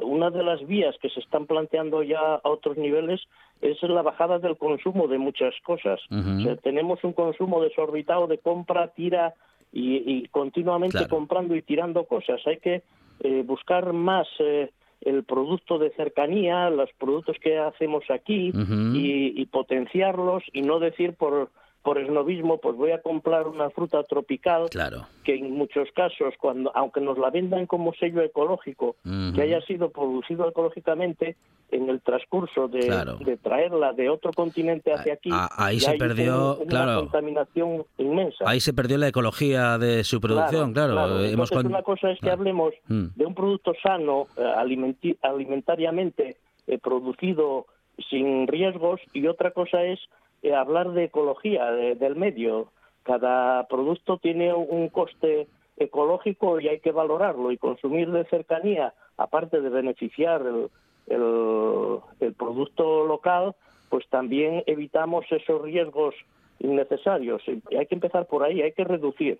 una 0.03 0.29
de 0.29 0.41
las 0.41 0.65
vías 0.65 0.95
que 1.01 1.09
se 1.09 1.19
están 1.19 1.45
planteando 1.47 2.01
ya 2.01 2.35
a 2.35 2.49
otros 2.49 2.77
niveles 2.77 3.19
es 3.61 3.77
la 3.83 4.01
bajada 4.01 4.39
del 4.39 4.55
consumo 4.55 5.09
de 5.09 5.17
muchas 5.17 5.53
cosas. 5.65 5.99
O 6.09 6.41
sea, 6.43 6.55
tenemos 6.55 7.03
un 7.03 7.11
consumo 7.11 7.61
desorbitado 7.61 8.25
de 8.27 8.37
compra, 8.37 8.87
tira 8.93 9.33
y, 9.73 9.97
y 9.97 10.27
continuamente 10.29 10.97
Claro. 10.99 11.09
comprando 11.09 11.57
y 11.57 11.61
tirando 11.61 12.05
cosas. 12.05 12.39
Hay 12.47 12.57
que 12.59 12.81
eh, 13.19 13.43
buscar 13.45 13.91
más 13.91 14.27
eh, 14.39 14.69
el 15.01 15.25
producto 15.25 15.77
de 15.77 15.89
cercanía, 15.89 16.69
los 16.69 16.89
productos 16.93 17.35
que 17.43 17.57
hacemos 17.57 18.05
aquí 18.09 18.53
y 18.93 19.45
potenciarlos 19.47 20.41
y 20.53 20.61
no 20.61 20.79
decir 20.79 21.15
por 21.15 21.49
por 21.81 21.97
esnovismo, 21.97 22.57
pues 22.57 22.75
voy 22.75 22.91
a 22.91 23.01
comprar 23.01 23.47
una 23.47 23.69
fruta 23.69 24.03
tropical 24.03 24.69
Claro. 24.69 25.05
que 25.23 25.35
en 25.35 25.51
muchos 25.51 25.87
casos, 25.95 26.33
cuando 26.39 26.71
aunque 26.75 26.99
nos 27.01 27.17
la 27.17 27.29
vendan 27.29 27.65
como 27.67 27.93
sello 27.93 28.21
ecológico, 28.21 28.95
que 29.35 29.41
haya 29.41 29.61
sido 29.61 29.89
producido 29.89 30.47
ecológicamente, 30.49 31.35
en 31.71 31.87
el 31.87 32.01
transcurso 32.01 32.67
de, 32.67 32.79
Claro. 32.79 33.17
de 33.17 33.37
traerla 33.37 33.93
de 33.93 34.09
otro 34.09 34.31
continente 34.33 34.91
hacia 34.91 35.13
aquí, 35.13 35.29
Ah, 35.31 35.47
ahí 35.55 35.79
se 35.79 35.93
perdió, 35.99 36.55
una 36.57 36.65
claro. 36.65 36.99
contaminación 37.01 37.85
inmensa. 37.99 38.43
Ahí 38.47 38.59
se 38.59 38.73
perdió 38.73 38.97
la 38.97 39.07
ecología 39.09 39.77
de 39.77 40.03
su 40.03 40.19
producción, 40.19 40.73
claro. 40.73 40.93
claro. 40.93 41.11
Hemos 41.19 41.29
Entonces, 41.51 41.57
con- 41.57 41.65
una 41.67 41.83
cosa 41.83 42.09
es 42.09 42.19
que 42.19 42.31
hablemos 42.31 42.73
Mm. 42.87 43.05
de 43.15 43.23
un 43.25 43.35
producto 43.35 43.73
sano, 43.83 44.23
eh, 44.35 44.41
alimenti- 44.41 45.15
alimentariamente 45.21 46.37
eh, 46.67 46.77
producido 46.77 47.65
sin 48.09 48.47
riesgos, 48.47 48.99
y 49.13 49.27
otra 49.27 49.51
cosa 49.51 49.83
es 49.83 49.99
eh, 50.43 50.53
hablar 50.55 50.91
de 50.91 51.05
ecología 51.05 51.71
de- 51.71 51.95
del 51.95 52.15
medio. 52.15 52.67
Cada 53.03 53.67
producto 53.67 54.17
tiene 54.17 54.53
un 54.53 54.89
coste 54.89 55.47
ecológico 55.77 56.59
y 56.59 56.67
hay 56.67 56.79
que 56.79 56.91
valorarlo 56.91 57.51
y 57.51 57.57
consumir 57.57 58.11
de 58.11 58.25
cercanía, 58.25 58.93
aparte 59.17 59.61
de 59.61 59.69
beneficiar 59.69 60.41
el, 60.41 60.69
el- 61.07 61.99
el 62.19 62.33
producto 62.33 63.05
local, 63.05 63.55
pues 63.89 64.07
también 64.09 64.63
evitamos 64.67 65.25
esos 65.31 65.61
riesgos 65.61 66.13
innecesarios. 66.59 67.41
Y 67.69 67.75
hay 67.75 67.85
que 67.87 67.95
empezar 67.95 68.25
por 68.27 68.43
ahí, 68.43 68.61
hay 68.61 68.73
que 68.73 68.83
reducir. 68.83 69.39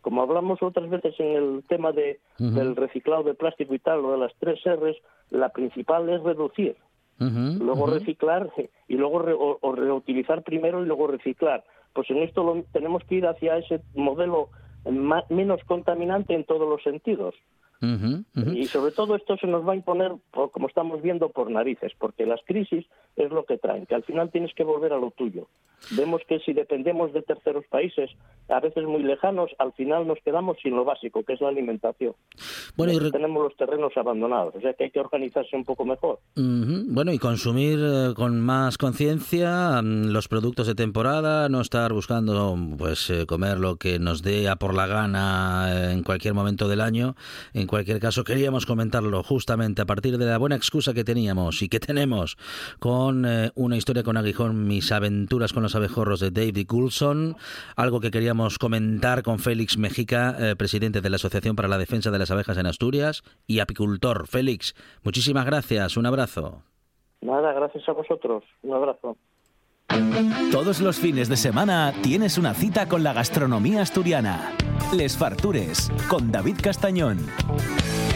Como 0.00 0.22
hablamos 0.22 0.62
otras 0.62 0.88
veces 0.88 1.14
en 1.20 1.32
el 1.36 1.62
tema 1.68 1.92
de, 1.92 2.20
del 2.54 2.74
reciclado 2.76 3.22
de 3.24 3.34
plástico 3.34 3.74
y 3.74 3.78
tal, 3.80 4.04
o 4.04 4.12
de 4.12 4.18
las 4.18 4.32
tres 4.38 4.60
R's, 4.64 4.96
la 5.30 5.50
principal 5.50 6.08
es 6.08 6.22
reducir, 6.22 6.76
Luego 7.58 7.86
reciclar 7.86 8.50
y 8.88 8.94
luego 8.94 9.18
re- 9.20 9.34
o, 9.34 9.58
o 9.60 9.72
reutilizar 9.72 10.42
primero 10.42 10.82
y 10.82 10.86
luego 10.86 11.06
reciclar. 11.06 11.62
Pues 11.92 12.08
en 12.10 12.18
esto 12.18 12.42
lo- 12.42 12.64
tenemos 12.72 13.04
que 13.04 13.16
ir 13.16 13.26
hacia 13.26 13.58
ese 13.58 13.82
modelo 13.94 14.48
ma- 14.90 15.24
menos 15.28 15.62
contaminante 15.64 16.34
en 16.34 16.44
todos 16.44 16.68
los 16.68 16.82
sentidos. 16.82 17.34
Ujú. 17.82 18.24
Y 18.54 18.66
sobre 18.66 18.92
todo 18.92 19.14
esto 19.16 19.36
se 19.38 19.46
nos 19.46 19.66
va 19.66 19.72
a 19.72 19.76
imponer, 19.76 20.12
por- 20.32 20.50
como 20.50 20.68
estamos 20.68 21.00
viendo, 21.02 21.30
por 21.30 21.50
narices, 21.50 21.92
porque 21.98 22.26
las 22.26 22.40
crisis 22.44 22.84
es 23.16 23.30
lo 23.30 23.44
que 23.44 23.58
traen, 23.58 23.86
que 23.86 23.94
al 23.94 24.04
final 24.04 24.30
tienes 24.30 24.52
que 24.54 24.64
volver 24.64 24.92
a 24.92 24.98
lo 24.98 25.10
tuyo. 25.12 25.48
Vemos 25.92 26.20
que 26.28 26.40
si 26.40 26.52
dependemos 26.52 27.12
de 27.14 27.22
terceros 27.22 27.64
países, 27.70 28.10
a 28.50 28.60
veces 28.60 28.84
muy 28.84 29.02
lejanos, 29.02 29.50
al 29.58 29.72
final 29.72 30.06
nos 30.06 30.18
quedamos 30.22 30.58
sin 30.62 30.76
lo 30.76 30.84
básico, 30.84 31.22
que 31.24 31.32
es 31.32 31.40
la 31.40 31.48
alimentación. 31.48 32.12
Bueno, 32.76 32.92
y 32.92 33.10
tenemos 33.10 33.42
los 33.42 33.56
terrenos 33.56 33.92
abandonados, 33.96 34.54
o 34.56 34.60
sea 34.60 34.74
que 34.74 34.84
hay 34.84 34.90
que 34.90 35.00
organizarse 35.00 35.56
un 35.56 35.64
poco 35.64 35.84
mejor. 35.86 36.18
Bueno, 36.36 37.12
y 37.12 37.18
consumir 37.18 37.78
eh, 37.82 38.12
con 38.14 38.40
más 38.40 38.76
conciencia 38.76 39.80
mm, 39.82 40.08
los 40.12 40.28
productos 40.28 40.66
de 40.66 40.74
temporada, 40.74 41.48
no 41.48 41.60
estar 41.62 41.92
buscando 41.92 42.54
pues 42.76 43.08
eh, 43.10 43.24
comer 43.26 43.58
lo 43.58 43.76
que 43.76 43.98
nos 43.98 44.22
dé 44.22 44.48
a 44.48 44.56
por 44.56 44.74
la 44.74 44.86
gana 44.86 45.68
eh, 45.70 45.92
en 45.92 46.02
cualquier 46.02 46.34
momento 46.34 46.68
del 46.68 46.80
año. 46.82 47.14
En 47.54 47.66
cualquier 47.70 48.00
caso, 48.00 48.24
queríamos 48.24 48.66
comentarlo 48.66 49.22
justamente 49.22 49.80
a 49.80 49.86
partir 49.86 50.18
de 50.18 50.26
la 50.26 50.38
buena 50.38 50.56
excusa 50.56 50.92
que 50.92 51.04
teníamos 51.04 51.62
y 51.62 51.68
que 51.68 51.78
tenemos 51.78 52.36
con 52.80 53.24
eh, 53.24 53.52
una 53.54 53.76
historia 53.76 54.02
con 54.02 54.16
aguijón, 54.16 54.66
mis 54.66 54.90
aventuras 54.90 55.52
con 55.52 55.62
los 55.62 55.76
abejorros 55.76 56.18
de 56.18 56.32
David 56.32 56.66
Coulson, 56.66 57.36
algo 57.76 58.00
que 58.00 58.10
queríamos 58.10 58.58
comentar 58.58 59.22
con 59.22 59.38
Félix 59.38 59.78
Mejica, 59.78 60.34
eh, 60.40 60.56
presidente 60.56 61.00
de 61.00 61.10
la 61.10 61.16
Asociación 61.16 61.54
para 61.54 61.68
la 61.68 61.78
Defensa 61.78 62.10
de 62.10 62.18
las 62.18 62.32
Abejas 62.32 62.58
en 62.58 62.66
Asturias 62.66 63.22
y 63.46 63.60
apicultor. 63.60 64.26
Félix, 64.26 64.74
muchísimas 65.04 65.46
gracias, 65.46 65.96
un 65.96 66.06
abrazo. 66.06 66.64
Nada, 67.20 67.52
gracias 67.52 67.88
a 67.88 67.92
vosotros. 67.92 68.42
Un 68.62 68.74
abrazo. 68.74 69.16
Todos 70.52 70.80
los 70.80 70.98
fines 70.98 71.28
de 71.28 71.36
semana 71.36 71.92
tienes 72.02 72.38
una 72.38 72.54
cita 72.54 72.86
con 72.86 73.02
la 73.02 73.12
gastronomía 73.12 73.82
asturiana. 73.82 74.52
Les 74.92 75.16
Fartures, 75.16 75.90
con 76.08 76.30
David 76.30 76.56
Castañón. 76.62 77.26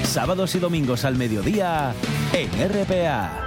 Sábados 0.02 0.54
y 0.54 0.58
domingos 0.58 1.04
al 1.04 1.16
mediodía 1.16 1.92
en 2.32 2.50
RPA. 2.68 3.40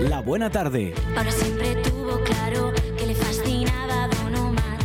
La 0.00 0.20
buena 0.20 0.50
tarde. 0.50 0.94
Ahora 1.16 1.30
siempre 1.30 1.74
tuvo 1.76 2.20
claro 2.22 2.72
que 2.96 3.06
le 3.06 3.14
fascinaba 3.14 4.08
Don 4.08 4.34
Omar. 4.36 4.78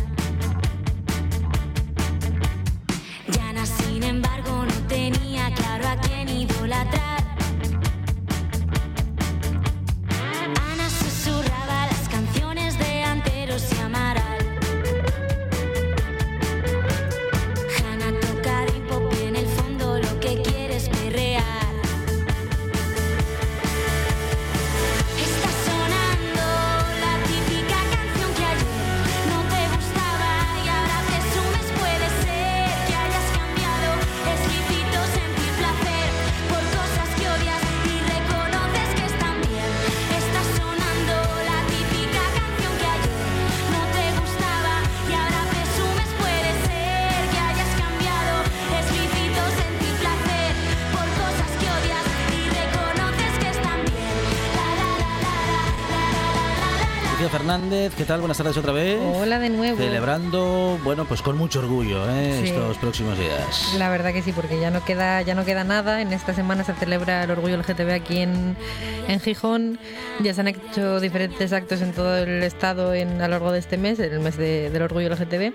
Yana, 3.30 3.64
sin 3.64 4.02
embargo, 4.02 4.64
no 4.64 4.86
tenía 4.88 5.27
¿qué 57.96 58.04
tal? 58.06 58.20
Buenas 58.20 58.36
tardes 58.38 58.56
otra 58.56 58.72
vez. 58.72 58.98
Hola 59.16 59.38
de 59.38 59.48
nuevo. 59.50 59.76
Celebrando, 59.78 60.78
bueno, 60.84 61.04
pues 61.06 61.22
con 61.22 61.36
mucho 61.36 61.58
orgullo 61.60 62.08
¿eh? 62.08 62.40
Sí. 62.42 62.48
estos 62.50 62.76
próximos 62.78 63.18
días. 63.18 63.74
La 63.78 63.90
verdad 63.90 64.12
que 64.12 64.22
sí, 64.22 64.32
porque 64.32 64.60
ya 64.60 64.70
no 64.70 64.84
queda 64.84 65.22
ya 65.22 65.34
no 65.34 65.44
queda 65.44 65.64
nada. 65.64 66.00
En 66.00 66.12
esta 66.12 66.34
semana 66.34 66.64
se 66.64 66.72
celebra 66.74 67.24
el 67.24 67.30
orgullo 67.30 67.56
LGTB 67.56 67.90
aquí 67.92 68.18
en, 68.18 68.56
en 69.08 69.20
Gijón. 69.20 69.78
Ya 70.20 70.34
se 70.34 70.40
han 70.40 70.48
hecho 70.48 71.00
diferentes 71.00 71.52
actos 71.52 71.80
en 71.82 71.92
todo 71.92 72.16
el 72.18 72.42
estado 72.42 72.94
en, 72.94 73.20
a 73.20 73.26
lo 73.28 73.32
largo 73.32 73.52
de 73.52 73.58
este 73.58 73.76
mes, 73.76 73.98
el 73.98 74.20
mes 74.20 74.36
de- 74.36 74.70
del 74.70 74.82
orgullo 74.82 75.08
LGTB. 75.10 75.52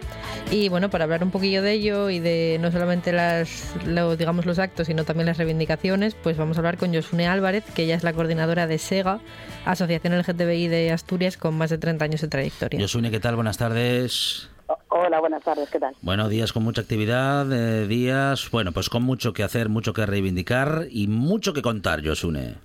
Y 0.51 0.69
bueno, 0.69 0.89
para 0.89 1.05
hablar 1.05 1.23
un 1.23 1.31
poquillo 1.31 1.61
de 1.61 1.71
ello 1.73 2.09
y 2.09 2.19
de 2.19 2.57
no 2.61 2.71
solamente 2.71 3.11
las 3.11 3.73
lo- 3.85 4.15
digamos 4.15 4.45
los 4.45 4.59
actos, 4.59 4.87
sino 4.87 5.03
también 5.05 5.25
las 5.27 5.37
reivindicaciones, 5.37 6.15
pues 6.15 6.37
vamos 6.37 6.57
a 6.57 6.59
hablar 6.59 6.77
con 6.77 6.93
Josune 6.93 7.27
Álvarez, 7.27 7.63
que 7.73 7.83
ella 7.83 7.95
es 7.95 8.03
la 8.03 8.13
coordinadora 8.13 8.67
de 8.67 8.77
SEGA, 8.77 9.19
Asociación 9.65 10.17
LGTBI 10.17 10.67
de 10.67 10.91
Asturias, 10.91 11.37
con 11.37 11.55
más 11.57 11.69
de 11.69 11.77
30 11.77 11.92
años 12.01 12.21
de 12.21 12.27
trayectoria. 12.27 12.79
Yosune, 12.79 13.11
¿qué 13.11 13.19
tal? 13.19 13.35
Buenas 13.35 13.57
tardes. 13.57 14.49
Hola, 14.89 15.19
buenas 15.19 15.43
tardes, 15.43 15.69
¿qué 15.69 15.79
tal? 15.79 15.93
Bueno, 16.01 16.29
días 16.29 16.53
con 16.53 16.63
mucha 16.63 16.81
actividad, 16.81 17.51
eh, 17.51 17.87
días, 17.87 18.49
bueno, 18.51 18.71
pues 18.71 18.89
con 18.89 19.03
mucho 19.03 19.33
que 19.33 19.43
hacer, 19.43 19.69
mucho 19.69 19.93
que 19.93 20.05
reivindicar 20.05 20.85
y 20.89 21.07
mucho 21.07 21.53
que 21.53 21.61
contar, 21.61 22.01
Yosune. 22.01 22.55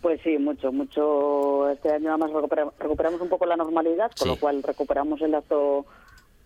Pues 0.00 0.20
sí, 0.22 0.38
mucho, 0.38 0.72
mucho. 0.72 1.68
Este 1.70 1.92
año 1.92 2.10
además 2.10 2.30
recupera- 2.30 2.72
recuperamos 2.78 3.20
un 3.20 3.28
poco 3.28 3.44
la 3.46 3.56
normalidad, 3.56 4.10
con 4.18 4.28
Sí. 4.28 4.28
lo 4.28 4.36
cual 4.36 4.62
recuperamos 4.62 5.20
el 5.20 5.34
acto 5.34 5.84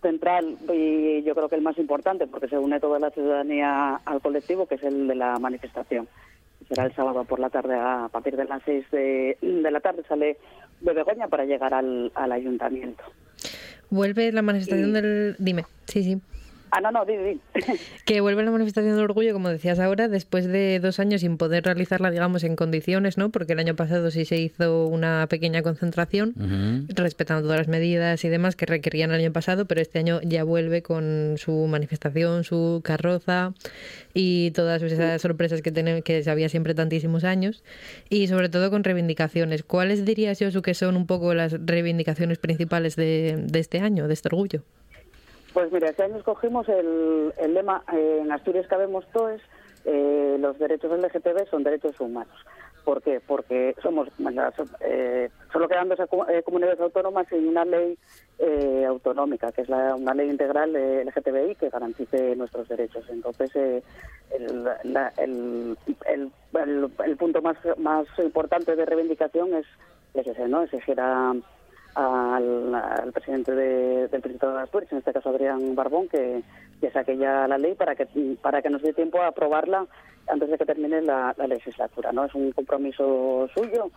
central 0.01 0.57
y 0.73 1.23
yo 1.23 1.33
creo 1.35 1.47
que 1.49 1.55
el 1.55 1.61
más 1.61 1.77
importante, 1.77 2.27
porque 2.27 2.47
se 2.49 2.57
une 2.57 2.79
toda 2.79 2.99
la 2.99 3.11
ciudadanía 3.11 3.95
al 4.05 4.21
colectivo, 4.21 4.67
que 4.67 4.75
es 4.75 4.83
el 4.83 5.07
de 5.07 5.15
la 5.15 5.39
manifestación. 5.39 6.07
Será 6.67 6.85
el 6.85 6.95
sábado 6.95 7.23
por 7.25 7.39
la 7.39 7.49
tarde, 7.49 7.75
a 7.75 8.09
partir 8.11 8.35
de 8.35 8.45
las 8.45 8.61
seis 8.65 8.85
de, 8.91 9.37
de 9.41 9.71
la 9.71 9.79
tarde 9.79 10.03
sale 10.07 10.37
de 10.81 10.93
Begoña 10.93 11.27
para 11.27 11.45
llegar 11.45 11.73
al, 11.73 12.11
al 12.15 12.31
ayuntamiento. 12.31 13.03
Vuelve 13.89 14.31
la 14.31 14.41
manifestación 14.41 14.93
del... 14.93 15.35
Dime, 15.39 15.65
sí, 15.87 16.03
sí. 16.03 16.21
Ah, 16.75 16.81
no, 16.81 16.91
no, 16.91 17.05
di, 17.05 17.15
di. 17.15 17.39
Que 18.05 18.19
vuelve 18.19 18.43
la 18.43 18.51
manifestación 18.51 18.95
del 18.95 19.05
orgullo, 19.05 19.31
como 19.31 19.47
decías 19.47 19.79
ahora, 19.79 20.09
después 20.09 20.45
de 20.45 20.81
dos 20.81 20.99
años 20.99 21.21
sin 21.21 21.37
poder 21.37 21.63
realizarla, 21.63 22.11
digamos, 22.11 22.43
en 22.43 22.57
condiciones, 22.57 23.17
¿no? 23.17 23.29
Porque 23.29 23.53
el 23.53 23.59
año 23.59 23.77
pasado 23.77 24.11
sí 24.11 24.25
se 24.25 24.35
hizo 24.35 24.85
una 24.87 25.25
pequeña 25.29 25.61
concentración, 25.61 26.33
respetando 26.89 27.43
todas 27.43 27.59
las 27.59 27.67
medidas 27.69 28.25
y 28.25 28.27
demás 28.27 28.57
que 28.57 28.65
requerían 28.65 29.11
el 29.11 29.21
año 29.21 29.31
pasado, 29.31 29.67
pero 29.67 29.79
este 29.79 29.99
año 29.99 30.19
ya 30.21 30.43
vuelve 30.43 30.81
con 30.81 31.35
su 31.37 31.65
manifestación, 31.67 32.43
su 32.43 32.81
carroza 32.83 33.53
y 34.13 34.51
todas 34.51 34.81
esas 34.81 35.21
sorpresas 35.21 35.61
que, 35.61 35.71
tenemos, 35.71 36.03
que 36.03 36.29
había 36.29 36.49
siempre 36.49 36.75
tantísimos 36.75 37.23
años, 37.23 37.63
y 38.09 38.27
sobre 38.27 38.49
todo 38.49 38.69
con 38.69 38.83
reivindicaciones. 38.83 39.63
¿Cuáles 39.63 40.03
dirías, 40.03 40.39
Josu, 40.41 40.61
que 40.61 40.73
son 40.73 40.97
un 40.97 41.07
poco 41.07 41.33
las 41.33 41.53
reivindicaciones 41.53 42.37
principales 42.37 42.97
de, 42.97 43.45
de 43.47 43.59
este 43.59 43.79
año, 43.79 44.09
de 44.09 44.13
este 44.13 44.27
orgullo? 44.27 44.63
Pues 45.55 45.71
mira, 45.71 45.87
este 45.89 46.03
año 46.03 46.17
escogimos 46.17 46.67
el, 46.67 47.33
el 47.37 47.53
lema 47.53 47.81
eh, 47.93 48.19
en 48.21 48.29
Asturias 48.29 48.67
cabemos 48.67 49.07
todos, 49.13 49.39
eh, 49.85 50.35
los 50.37 50.59
derechos 50.59 50.91
LGTB 50.91 51.47
son 51.49 51.63
derechos 51.63 51.97
humanos. 52.01 52.35
¿Por 52.83 53.01
qué? 53.01 53.21
Porque 53.25 53.73
somos 53.81 54.09
eh, 54.81 55.29
solo 55.53 55.67
quedan 55.69 55.87
dos 55.87 55.97
eh, 56.27 56.43
comunidades 56.43 56.79
autónomas 56.81 57.25
y 57.31 57.35
una 57.35 57.63
ley 57.63 57.97
eh, 58.37 58.83
autonómica, 58.85 59.53
que 59.53 59.61
es 59.61 59.69
la- 59.69 59.95
una 59.95 60.13
ley 60.13 60.29
integral 60.29 60.75
LGTBI 60.75 61.55
que 61.55 61.69
garantice 61.69 62.35
nuestros 62.35 62.67
derechos. 62.67 63.05
Entonces, 63.09 63.55
eh, 63.55 63.81
el, 64.37 64.65
la- 64.83 65.13
el- 65.17 65.77
el 67.05 67.17
punto 67.17 67.41
más, 67.41 67.55
más 67.77 68.05
importante 68.19 68.75
de 68.75 68.85
reivindicación 68.85 69.53
es, 69.55 69.65
es 70.15 70.27
ese, 70.27 70.49
¿no? 70.49 70.63
Exigir 70.63 70.99
a, 70.99 71.33
al, 71.95 72.73
al 72.75 73.11
presidente 73.13 73.53
de- 73.53 74.07
del 74.09 74.21
Principado 74.21 74.55
de 74.55 74.63
Asturias, 74.63 74.91
en 74.91 74.97
este 74.99 75.13
caso 75.13 75.29
Adrián 75.29 75.75
Barbón, 75.75 76.07
que, 76.09 76.43
que 76.81 76.91
saque 76.91 77.17
ya 77.17 77.47
la 77.47 77.57
ley 77.57 77.73
para 77.75 77.95
que 77.95 78.05
para 78.41 78.61
que 78.61 78.69
nos 78.69 78.81
dé 78.81 78.93
tiempo 78.93 79.21
a 79.21 79.27
aprobarla 79.27 79.87
antes 80.27 80.49
de 80.49 80.57
que 80.57 80.65
termine 80.65 81.01
la, 81.01 81.33
la 81.37 81.47
legislatura. 81.47 82.11
no 82.11 82.25
Es 82.25 82.35
un 82.35 82.51
compromiso 82.51 83.47
suyo, 83.53 83.89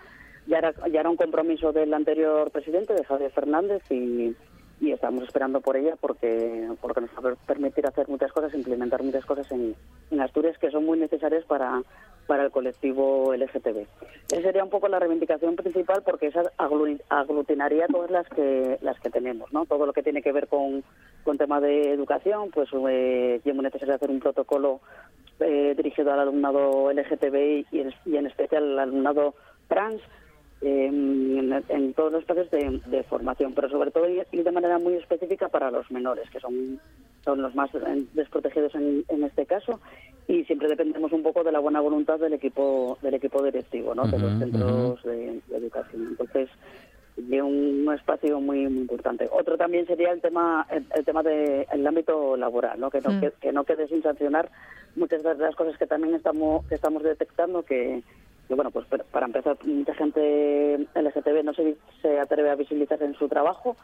ya 0.47 0.59
era, 0.59 0.73
ya 0.91 1.01
era 1.01 1.11
un 1.11 1.17
compromiso 1.17 1.73
del 1.73 1.93
anterior 1.93 2.51
presidente, 2.51 2.95
de 2.95 3.05
Javier 3.05 3.31
Fernández, 3.33 3.83
y, 3.91 4.35
y 4.81 4.93
estamos 4.93 5.25
esperando 5.25 5.61
por 5.61 5.77
ella 5.77 5.95
porque 6.01 6.69
porque 6.81 7.01
nos 7.01 7.11
va 7.25 7.33
a 7.33 7.47
permitir 7.47 7.87
hacer 7.87 8.09
muchas 8.09 8.31
cosas, 8.33 8.55
implementar 8.55 9.03
muchas 9.03 9.25
cosas 9.27 9.51
en, 9.51 9.75
en 10.11 10.21
Asturias 10.21 10.57
que 10.59 10.71
son 10.71 10.85
muy 10.87 10.99
necesarias 10.99 11.45
para, 11.47 11.83
para 12.29 12.45
el 12.45 12.51
colectivo 12.53 13.35
LGTB. 13.35 13.87
Esa 14.31 14.43
sería 14.43 14.63
un 14.63 14.71
poco 14.71 14.87
la 14.87 15.01
reivindicación 15.01 15.57
principal 15.57 16.03
porque 16.05 16.27
esa 16.29 16.43
aglu- 16.59 17.01
aglutinaría 17.09 17.87
todas 17.89 18.11
las 18.11 18.29
que 18.29 18.79
las 18.83 19.01
que 19.01 19.11
tenemos, 19.11 19.53
¿no? 19.53 19.65
Todo 19.67 19.87
lo 19.87 19.93
que 19.93 20.03
tiene 20.05 20.23
que 20.23 20.31
ver 20.31 20.47
con, 20.47 20.85
con 21.25 21.39
tema 21.39 21.61
de 21.61 21.91
educación, 21.93 22.51
pues 22.53 22.69
eh, 22.89 23.41
es 23.43 23.55
necesario 23.57 23.95
hacer 23.95 24.11
un 24.11 24.21
protocolo 24.21 24.81
eh, 25.41 25.75
dirigido 25.77 26.13
al 26.13 26.21
alumnado 26.21 26.93
LGTBI 26.93 27.67
y 27.73 28.17
en, 28.17 28.27
especial 28.27 28.65
al 28.75 28.79
alumnado 28.79 29.35
trans 29.67 30.01
eh, 30.61 30.87
en, 30.87 31.65
en 31.69 31.95
todos 31.95 32.13
los 32.13 32.21
espacios 32.23 32.51
de, 32.51 32.81
de 32.87 33.03
formación, 33.05 33.55
pero 33.55 33.69
sobre 33.71 33.91
todo 33.91 34.07
y 34.09 34.43
de 34.43 34.53
manera 34.53 34.79
muy 34.79 34.95
específica 34.95 35.49
para 35.49 35.71
los 35.71 35.91
menores, 35.91 36.29
que 36.31 36.41
son, 36.41 36.79
son 37.25 37.43
los 37.43 37.55
más 37.55 37.71
eh, 37.75 38.05
desprotegidos 38.15 38.75
en, 38.75 39.05
en 39.09 39.25
este 39.25 39.47
caso, 39.47 39.81
y 40.27 40.45
siempre 40.45 40.69
dependemos 40.69 41.13
un 41.13 41.23
poco 41.23 41.43
de 41.43 41.53
la 41.53 41.59
buena 41.59 41.81
voluntad 41.81 42.19
del 42.19 42.35
equipo 42.35 42.99
del 43.03 43.15
equipo 43.15 43.43
directivo, 43.43 43.95
¿no? 43.95 44.07
de 44.07 44.19
los 44.19 44.39
centros 44.39 45.03
de, 45.05 45.41
de 45.49 45.57
educación. 45.57 46.09
Entonces, 46.11 46.49
de 47.17 47.43
un 47.43 47.93
espacio 47.93 48.41
muy, 48.41 48.69
muy 48.69 48.83
importante. 48.83 49.29
Otro 49.33 49.57
también 49.57 49.87
sería 49.87 50.13
el 50.13 50.21
tema 50.21 50.67
el, 50.71 50.87
el 50.95 51.05
tema 51.05 51.23
del 51.23 51.87
ámbito 51.87 52.37
laboral, 52.37 52.79
¿no? 52.79 52.91
Que, 52.91 53.01
no 53.01 53.11
Mm. 53.11 53.21
que, 53.21 53.33
que 53.41 53.53
no 53.53 53.65
quede 53.65 53.89
sin 53.89 54.03
sancionar 54.03 54.51
muchas 54.95 55.23
de 55.23 55.35
las 55.35 55.57
cosas 55.57 55.77
que 55.79 55.87
también 55.87 56.15
estamos 56.15 56.65
que 56.67 56.77
estamos 56.77 57.03
detectando 57.03 57.65
que, 57.65 58.03
que, 58.47 58.55
bueno, 58.55 58.71
pues 58.71 58.87
para 59.11 59.27
empezar, 59.27 59.57
mucha 59.65 59.95
gente 59.95 60.87
LGTB 60.95 61.43
no 61.45 61.55
se, 61.55 61.77
se 62.03 62.21
atreve 62.21 62.51
a 62.51 62.55
visibilizar 62.55 63.03
en 63.03 63.15
su 63.15 63.29
trabajo 63.29 63.77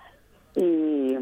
y, 0.56 1.16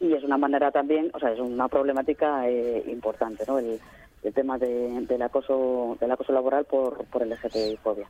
y 0.00 0.12
es 0.14 0.24
una 0.24 0.38
manera 0.38 0.70
también, 0.70 1.10
o 1.14 1.18
sea, 1.18 1.32
es 1.32 1.40
una 1.40 1.68
problemática 1.68 2.48
eh, 2.48 2.82
importante, 2.88 3.44
¿no? 3.46 3.58
El, 3.58 3.78
el 4.22 4.32
tema 4.32 4.56
de- 4.58 5.00
del 5.08 5.22
acoso 5.22 5.96
del 6.00 6.10
acoso 6.12 6.32
laboral 6.32 6.64
por, 6.64 7.04
por 7.06 7.26
LGTBI 7.26 7.76
fobia. 7.82 8.06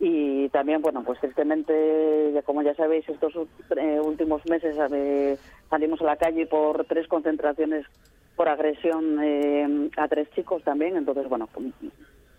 Y 0.00 0.48
también, 0.48 0.82
bueno, 0.82 1.04
pues 1.04 1.20
tristemente, 1.20 2.42
como 2.44 2.62
ya 2.62 2.74
sabéis, 2.74 3.08
estos 3.08 3.34
eh, 3.76 4.00
últimos 4.02 4.44
meses 4.48 4.76
eh, 4.92 5.38
salimos 5.70 6.00
a 6.00 6.04
la 6.04 6.16
calle 6.16 6.46
por 6.46 6.84
tres 6.86 7.06
concentraciones 7.06 7.86
por 8.34 8.48
agresión 8.48 9.18
eh, 9.22 9.90
a 9.98 10.08
tres 10.08 10.28
chicos 10.34 10.62
también, 10.64 10.96
entonces, 10.96 11.28
bueno, 11.28 11.48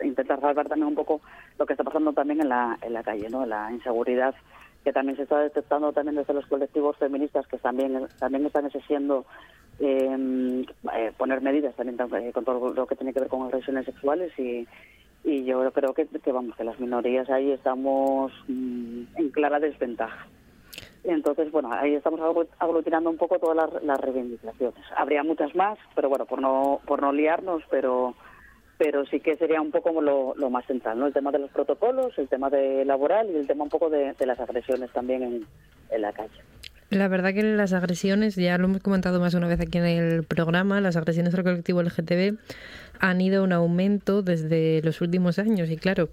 intentar 0.04 0.41
salvar 0.41 0.67
también 0.67 0.88
un 0.89 0.95
poco 0.95 1.21
lo 1.58 1.65
que 1.65 1.73
está 1.73 1.84
pasando 1.84 2.12
también 2.12 2.41
en 2.41 2.49
la, 2.49 2.78
en 2.82 2.91
la 2.93 3.04
calle, 3.04 3.30
¿no? 3.30 3.45
La 3.45 3.71
inseguridad 3.71 4.34
que 4.84 4.93
también 4.93 5.15
se 5.15 5.24
está 5.24 5.39
detectando 5.39 5.93
también 5.93 6.15
desde 6.15 6.34
los 6.34 6.46
colectivos 6.48 6.98
feministas 6.98 7.48
que 7.48 7.58
también 7.58 8.08
también 8.19 8.46
están 8.46 8.65
exigiendo 8.65 9.26
eh, 9.80 10.65
eh, 10.96 11.12
poner 11.17 11.41
medidas 11.41 11.76
también 11.76 11.98
eh, 12.15 12.32
con 12.34 12.46
todo 12.46 12.74
lo 12.74 12.86
que 12.88 12.96
tiene 12.96 13.13
que 13.13 13.22
ver 13.22 13.30
con 13.30 13.43
agresiones 13.43 13.86
sexuales 13.86 14.32
y, 14.38 14.67
y 15.24 15.46
yo 15.46 15.72
creo 15.72 15.93
que, 15.93 16.06
que 16.08 16.32
vamos 16.32 16.56
que 16.56 16.63
las 16.63 16.80
minorías 16.80 17.30
ahí 17.30 17.52
estamos 17.52 18.32
mm, 18.48 19.04
en 19.15 19.30
clara 19.32 19.60
desventaja. 19.60 20.28
Entonces, 21.06 21.52
bueno, 21.52 21.69
ahí 21.74 21.96
estamos 21.96 22.19
aglu- 22.22 22.48
aglutinando 22.60 23.10
un 23.10 23.17
poco 23.17 23.38
todas 23.38 23.58
las, 23.58 23.84
las 23.84 24.00
reivindicaciones. 24.00 24.84
Habría 24.96 25.22
muchas 25.24 25.54
más, 25.54 25.78
pero 25.96 26.08
bueno, 26.08 26.26
por 26.26 26.39
no 26.41 26.80
por 26.86 27.02
no 27.02 27.12
liarnos, 27.12 27.62
pero 27.69 28.15
pero 28.84 29.06
sí 29.06 29.22
que 29.22 29.38
sería 29.38 29.62
un 29.62 29.72
poco 29.72 30.02
lo, 30.02 30.36
lo 30.36 30.50
más 30.50 30.65
central, 30.65 31.00
¿no? 31.00 31.08
El 31.08 31.13
tema 31.13 31.32
de 31.32 31.39
los 31.39 31.50
protocolos, 31.52 32.12
el 32.17 32.28
tema 32.28 32.50
de 32.50 32.84
laboral 32.84 33.30
y 33.32 33.38
el 33.38 33.48
tema 33.48 33.63
un 33.63 33.69
poco 33.69 33.89
de, 33.89 34.13
las 34.26 34.38
agresiones 34.41 34.91
también 34.91 35.24
en, 35.89 36.02
la 36.02 36.12
calle. 36.12 36.34
La 36.89 37.08
verdad 37.08 37.34
que 37.34 37.43
las 37.43 37.72
agresiones, 37.72 38.36
ya 38.36 38.58
lo 38.58 38.65
hemos 38.65 38.82
comentado 38.82 39.22
más 39.22 39.36
una 39.36 39.48
vez 39.48 39.62
aquí 39.62 39.78
en 39.78 39.86
el 39.86 40.24
programa, 40.24 40.82
las 40.82 40.98
agresiones 40.98 41.34
al 41.34 41.43
colectivo 41.43 41.82
LGTB 41.82 42.38
han 43.00 43.22
ido 43.22 43.46
en 43.46 43.54
aumento 43.54 44.22
desde 44.22 44.82
los 44.84 45.00
últimos 45.00 45.39
años 45.39 45.69
y 45.69 45.78
claro, 45.78 46.10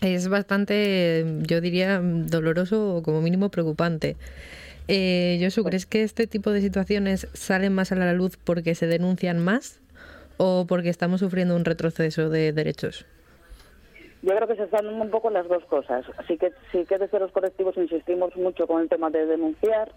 es 0.00 0.28
bastante, 0.28 1.26
yo 1.42 1.60
diría, 1.60 2.00
doloroso 2.02 2.96
o 2.96 3.02
como 3.02 3.20
mínimo 3.20 3.50
preocupante. 3.50 4.16
Eh, 4.88 5.38
Josu, 5.42 5.64
¿crees 5.64 5.84
que 5.84 6.02
este 6.02 6.26
tipo 6.26 6.50
de 6.50 6.62
situaciones 6.62 7.28
salen 7.34 7.74
más 7.74 7.92
a 7.92 7.96
la 7.96 8.14
luz 8.14 8.38
porque 8.42 8.74
se 8.74 8.86
denuncian 8.86 9.38
más 9.38 9.79
o 10.42 10.64
porque 10.66 10.88
estamos 10.88 11.20
sufriendo 11.20 11.54
un 11.54 11.66
retroceso 11.66 12.30
de 12.30 12.52
derechos? 12.52 13.04
Yo 14.22 14.34
creo 14.34 14.48
que 14.48 14.56
se 14.56 14.64
están 14.64 14.86
un 14.86 15.10
poco 15.10 15.28
las 15.30 15.46
dos 15.48 15.64
cosas. 15.66 16.04
Así 16.16 16.38
que 16.38 16.50
sí 16.72 16.84
que 16.88 16.96
desde 16.98 17.18
los 17.20 17.30
colectivos 17.30 17.76
insistimos 17.76 18.34
mucho 18.36 18.66
con 18.66 18.80
el 18.80 18.88
tema 18.88 19.10
de 19.10 19.26
denunciar. 19.26 19.92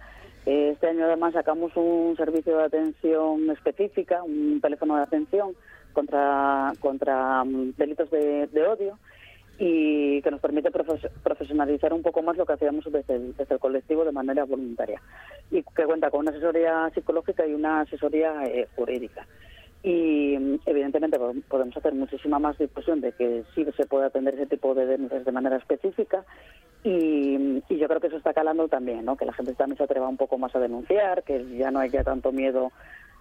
Eh, 0.45 0.71
Este 0.73 0.87
año 0.87 1.05
además 1.05 1.33
sacamos 1.33 1.71
un 1.75 2.15
servicio 2.17 2.57
de 2.57 2.63
atención 2.65 3.49
específica, 3.51 4.21
un 4.23 4.59
teléfono 4.61 4.97
de 4.97 5.03
atención 5.03 5.55
contra 5.93 6.73
contra 6.81 7.43
mm, 7.45 7.73
delitos 7.77 8.09
de, 8.11 8.47
de 8.47 8.67
odio 8.67 8.99
y 9.59 10.21
que 10.23 10.31
nos 10.31 10.41
permite 10.41 10.71
profes- 10.71 11.09
profesionalizar 11.23 11.93
un 11.93 12.01
poco 12.01 12.21
más 12.21 12.35
lo 12.35 12.45
que 12.45 12.53
hacíamos 12.53 12.83
desde 12.91 13.15
el, 13.15 13.35
desde 13.37 13.53
el 13.53 13.59
colectivo 13.61 14.03
de 14.03 14.11
manera 14.11 14.43
voluntaria 14.43 15.01
y 15.51 15.63
que 15.63 15.85
cuenta 15.85 16.09
con 16.09 16.21
una 16.21 16.31
asesoría 16.31 16.89
psicológica 16.93 17.45
y 17.45 17.53
una 17.53 17.81
asesoría 17.81 18.43
eh, 18.45 18.67
jurídica. 18.75 19.25
Y 19.83 20.59
evidentemente 20.65 21.19
po- 21.19 21.33
podemos 21.49 21.75
hacer 21.75 21.93
muchísima 21.93 22.39
más 22.39 22.57
difusión 22.57 23.01
de 23.01 23.11
que 23.11 23.43
sí 23.53 23.65
se 23.75 23.85
puede 23.85 24.05
atender 24.05 24.35
ese 24.35 24.45
tipo 24.45 24.73
de 24.73 24.85
denuncias 24.85 25.25
de 25.25 25.31
manera 25.33 25.57
específica 25.57 26.23
y, 26.83 27.61
y 27.67 27.77
yo 27.77 27.87
creo 27.87 27.99
que 27.99 28.07
eso 28.07 28.17
está 28.17 28.33
calando 28.33 28.67
también, 28.69 29.03
¿no? 29.05 29.17
que 29.17 29.25
la 29.25 29.33
gente 29.33 29.53
también 29.55 29.77
se 29.77 29.83
atreva 29.83 30.07
un 30.07 30.17
poco 30.17 30.37
más 30.37 30.55
a 30.55 30.59
denunciar, 30.59 31.23
que 31.23 31.45
ya 31.57 31.69
no 31.71 31.79
haya 31.79 32.03
tanto 32.03 32.31
miedo 32.31 32.71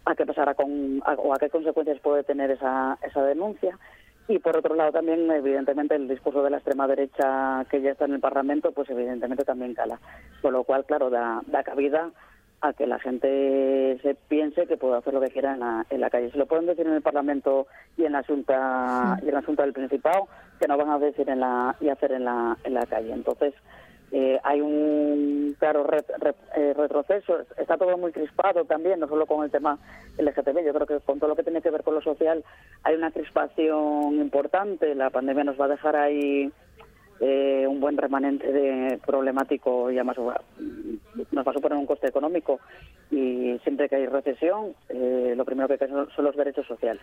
a 0.05 0.15
qué 0.15 0.25
pasará 0.27 0.55
con 0.55 1.01
a- 1.05 1.15
o 1.15 1.35
a 1.35 1.39
qué 1.39 1.49
consecuencias 1.51 1.99
puede 2.01 2.23
tener 2.25 2.51
esa, 2.53 2.97
esa 3.03 3.23
denuncia. 3.25 3.79
Y 4.29 4.39
por 4.39 4.57
otro 4.57 4.77
lado 4.77 4.93
también, 4.93 5.29
evidentemente, 5.33 5.97
el 5.97 6.07
discurso 6.07 6.45
de 6.45 6.51
la 6.51 6.59
extrema 6.59 6.87
derecha 6.87 7.67
que 7.69 7.81
ya 7.83 7.91
está 7.91 8.05
en 8.05 8.15
el 8.15 8.21
Parlamento, 8.21 8.71
pues 8.71 8.89
evidentemente 8.89 9.45
también 9.45 9.75
cala. 9.75 9.99
Con 10.41 10.53
lo 10.53 10.63
cual, 10.63 10.85
claro, 10.85 11.11
da, 11.11 11.43
da 11.47 11.65
cabida 11.65 12.11
a 12.63 12.73
que 12.73 12.87
la 12.87 12.99
gente 13.01 13.99
se 14.03 14.15
piense 14.15 14.67
que 14.67 14.77
puede 14.77 14.97
hacer 14.97 15.13
lo 15.13 15.21
que 15.21 15.31
quiera 15.31 15.55
en 15.55 15.61
la, 15.61 15.85
en 15.91 16.01
la 16.01 16.11
calle. 16.11 16.31
Se 16.31 16.39
lo 16.39 16.47
pueden 16.47 16.67
decir 16.67 16.87
en 16.87 16.95
el 16.95 17.03
Parlamento 17.03 17.67
y 17.97 18.05
en 18.05 18.13
la 18.13 18.23
Junta, 18.23 19.19
y 19.23 19.29
en 19.29 19.35
la 19.35 19.43
Junta 19.43 19.65
del 19.65 19.73
Principado, 19.73 20.29
que 20.61 20.69
no 20.69 20.77
van 20.79 20.91
a 20.91 20.99
decir 20.99 21.29
en 21.29 21.41
la, 21.41 21.75
y 21.81 21.89
hacer 21.89 22.13
en 22.13 22.25
la, 22.25 22.57
en 22.63 22.75
la 22.75 22.87
calle. 22.87 23.13
Entonces, 23.13 23.53
eh, 24.13 24.39
hay 24.45 24.61
un 24.61 25.57
claro 25.59 25.85
re- 25.85 26.05
eh, 26.55 26.75
retroceso. 26.77 27.41
Está 27.57 27.77
todo 27.79 27.97
muy 27.99 28.13
crispado 28.13 28.65
también, 28.65 29.01
no 29.01 29.09
solo 29.09 29.27
con 29.27 29.43
el 29.43 29.51
tema 29.51 29.79
LGTB. 30.19 30.65
Yo 30.65 30.75
creo 30.75 30.87
que 30.87 31.01
con 31.01 31.19
todo 31.19 31.31
lo 31.31 31.37
que 31.37 31.43
tiene 31.43 31.63
que 31.63 31.71
ver 31.71 31.83
con 31.83 31.95
lo 31.95 32.03
social 32.03 32.45
hay 32.85 32.95
una 32.95 33.11
crispación 33.11 34.15
importante. 34.21 34.95
La 34.95 35.11
pandemia 35.11 35.45
nos 35.45 35.61
va 35.61 35.65
a 35.65 35.69
dejar 35.69 35.97
ahí 35.97 36.53
eh, 37.25 37.69
un 37.69 37.79
buen 37.79 37.97
remanente 37.97 38.51
de 38.53 38.99
problemático 38.99 39.93
y 39.93 39.95
además 39.95 40.17
nos 40.19 41.47
va 41.47 41.51
a 41.51 41.55
suponer 41.55 41.79
un 41.79 41.87
coste 41.87 42.09
económico 42.09 42.59
y 43.13 43.61
siempre 43.63 43.89
que 43.89 43.95
hay 43.95 44.07
recesión 44.07 44.75
eh, 44.89 45.35
lo 45.37 45.45
primero 45.45 45.69
que 45.69 45.79
cae 45.79 45.89
son 45.89 46.25
los 46.25 46.37
derechos 46.37 46.67
sociales. 46.67 47.03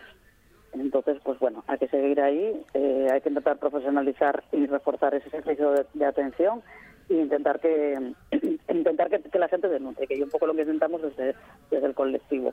Entonces, 0.74 1.16
pues 1.24 1.38
bueno, 1.38 1.64
hay 1.66 1.78
que 1.78 1.88
seguir 1.88 2.20
ahí, 2.20 2.62
eh, 2.74 3.08
hay 3.10 3.22
que 3.22 3.30
intentar 3.30 3.56
profesionalizar 3.56 4.44
y 4.52 4.66
reforzar 4.66 5.14
ese 5.14 5.30
servicio 5.30 5.70
de, 5.72 5.86
de 5.94 6.04
atención 6.04 6.60
e 7.08 7.14
intentar 7.14 7.58
que 7.58 8.12
intentar 8.68 9.08
que, 9.08 9.20
que 9.20 9.38
la 9.38 9.48
gente 9.48 9.68
denuncie, 9.68 10.06
que 10.06 10.14
es 10.14 10.20
un 10.20 10.28
poco 10.28 10.46
lo 10.46 10.54
que 10.54 10.62
intentamos 10.62 11.00
desde, 11.00 11.34
desde 11.70 11.86
el 11.86 11.94
colectivo. 11.94 12.52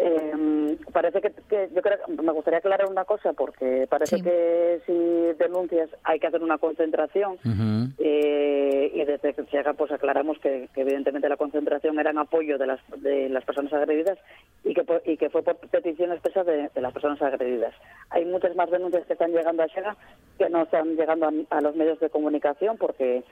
Eh, 0.00 0.76
parece 0.92 1.20
que, 1.20 1.32
que 1.48 1.68
yo 1.74 1.82
creo 1.82 1.98
me 2.22 2.30
gustaría 2.30 2.60
aclarar 2.60 2.88
una 2.88 3.04
cosa 3.04 3.32
porque 3.32 3.88
parece 3.90 4.22
que 4.22 4.80
si 4.86 4.92
denuncias 5.42 5.90
hay 6.04 6.20
que 6.20 6.28
hacer 6.28 6.40
una 6.40 6.56
concentración 6.56 7.36
eh, 7.98 8.92
y 8.94 9.04
desde 9.04 9.34
que 9.34 9.42
se 9.46 9.58
haga 9.58 9.72
pues 9.72 9.90
aclaramos 9.90 10.38
que, 10.38 10.68
que 10.72 10.82
evidentemente 10.82 11.28
la 11.28 11.36
concentración 11.36 11.98
era 11.98 12.12
en 12.12 12.18
apoyo 12.18 12.58
de 12.58 12.68
las 12.68 12.80
de 12.98 13.28
las 13.28 13.44
personas 13.44 13.72
agredidas 13.72 14.18
y 14.62 14.72
que 14.72 14.84
y 15.04 15.16
que 15.16 15.30
fue 15.30 15.42
por 15.42 15.56
petición 15.56 16.12
expresa 16.12 16.44
de, 16.44 16.70
de 16.72 16.80
las 16.80 16.92
personas 16.92 17.20
agredidas. 17.20 17.74
Hay 18.10 18.24
muchas 18.24 18.54
más 18.54 18.70
denuncias 18.70 19.04
que 19.04 19.14
están 19.14 19.32
llegando 19.32 19.64
a 19.64 19.68
Sega 19.68 19.96
que 20.38 20.48
no 20.48 20.62
están 20.62 20.94
llegando 20.94 21.26
a, 21.26 21.56
a 21.56 21.60
los 21.60 21.74
medios 21.74 21.98
de 21.98 22.08
comunicación 22.08 22.76
porque 22.78 23.24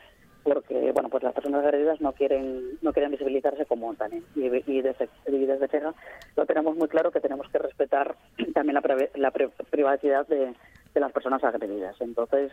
porque 0.46 0.92
bueno 0.92 1.08
pues 1.08 1.24
las 1.24 1.34
personas 1.34 1.64
agredidas 1.64 2.00
no 2.00 2.12
quieren 2.12 2.78
no 2.80 2.92
quieren 2.92 3.10
visibilizarse 3.10 3.66
como 3.66 3.92
también 3.94 4.22
y, 4.36 4.46
y 4.46 4.80
desde, 4.80 5.08
y 5.26 5.44
desde 5.44 5.66
Sega 5.66 5.92
lo 6.36 6.46
tenemos 6.46 6.76
muy 6.76 6.86
claro 6.86 7.10
que 7.10 7.20
tenemos 7.20 7.48
que 7.50 7.58
respetar 7.58 8.14
también 8.54 8.74
la, 8.74 8.80
preve- 8.82 9.10
la 9.16 9.32
pri- 9.32 9.50
privacidad 9.70 10.24
de, 10.28 10.54
de 10.94 11.00
las 11.00 11.10
personas 11.12 11.42
agredidas. 11.42 11.96
Entonces 12.00 12.52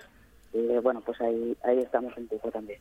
eh, 0.54 0.80
bueno 0.82 1.02
pues 1.06 1.22
ahí 1.22 1.56
ahí 1.64 1.80
estamos 1.80 2.18
un 2.18 2.28
poco 2.28 2.50
también 2.52 2.80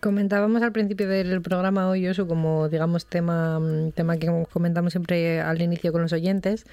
Comentábamos 0.00 0.62
al 0.62 0.72
principio 0.72 1.08
del 1.08 1.40
programa 1.40 1.88
hoy, 1.88 2.06
eso 2.06 2.28
como 2.28 2.68
digamos 2.68 3.06
tema, 3.06 3.58
mm, 3.58 3.92
tema 3.92 4.18
que 4.18 4.30
comentamos 4.52 4.92
siempre 4.92 5.40
al 5.40 5.60
inicio 5.62 5.90
con 5.90 6.02
los 6.02 6.12
oyentes, 6.12 6.66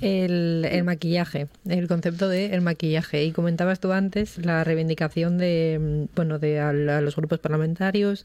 el, 0.00 0.64
el 0.70 0.84
maquillaje, 0.84 1.48
el 1.68 1.88
concepto 1.88 2.28
de 2.28 2.54
el 2.54 2.60
maquillaje. 2.60 3.24
Y 3.24 3.32
comentabas 3.32 3.80
tú 3.80 3.92
antes 3.92 4.38
la 4.38 4.62
reivindicación 4.62 5.38
de 5.38 5.78
mm, 6.10 6.14
bueno 6.16 6.38
de 6.38 6.60
al- 6.60 6.88
a, 6.88 7.00
los 7.00 7.16
grupos 7.16 7.40
parlamentarios 7.40 8.24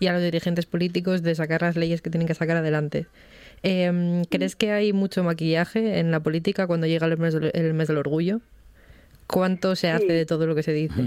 y 0.00 0.08
a 0.08 0.12
los 0.12 0.22
dirigentes 0.22 0.66
políticos 0.66 1.22
de 1.22 1.34
sacar 1.36 1.62
las 1.62 1.76
leyes 1.76 2.02
que 2.02 2.10
tienen 2.10 2.26
que 2.26 2.34
sacar 2.34 2.56
adelante. 2.56 3.06
Em, 3.62 4.24
¿Crees 4.24 4.56
que 4.56 4.72
hay 4.72 4.92
mucho 4.92 5.22
maquillaje 5.22 6.00
en 6.00 6.10
la 6.10 6.18
política 6.20 6.66
cuando 6.66 6.88
llega 6.88 7.06
el 7.06 7.16
mes 7.18 7.34
del, 7.34 7.52
el 7.54 7.72
mes 7.72 7.86
del 7.86 7.98
orgullo? 7.98 8.40
¿Cuánto 9.28 9.76
se 9.76 9.90
hace 9.90 10.12
de 10.12 10.26
todo 10.26 10.46
lo 10.48 10.54
que 10.56 10.64
se 10.64 10.72
dice? 10.72 11.00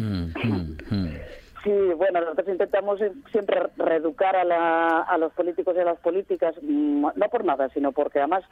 Sí, 1.65 1.71
bueno, 1.97 2.21
nosotros 2.21 2.47
intentamos 2.47 2.99
siempre 3.31 3.59
reeducar 3.75 4.35
a, 4.35 4.43
la- 4.43 5.01
a 5.01 5.17
los 5.17 5.33
políticos 5.33 5.75
y 5.75 5.79
a 5.79 5.85
las 5.85 5.97
políticas, 5.99 6.55
mm, 6.61 7.07
no 7.15 7.29
por 7.29 7.43
nada, 7.43 7.67
sino 7.69 7.91
porque 7.91 8.19
además 8.19 8.43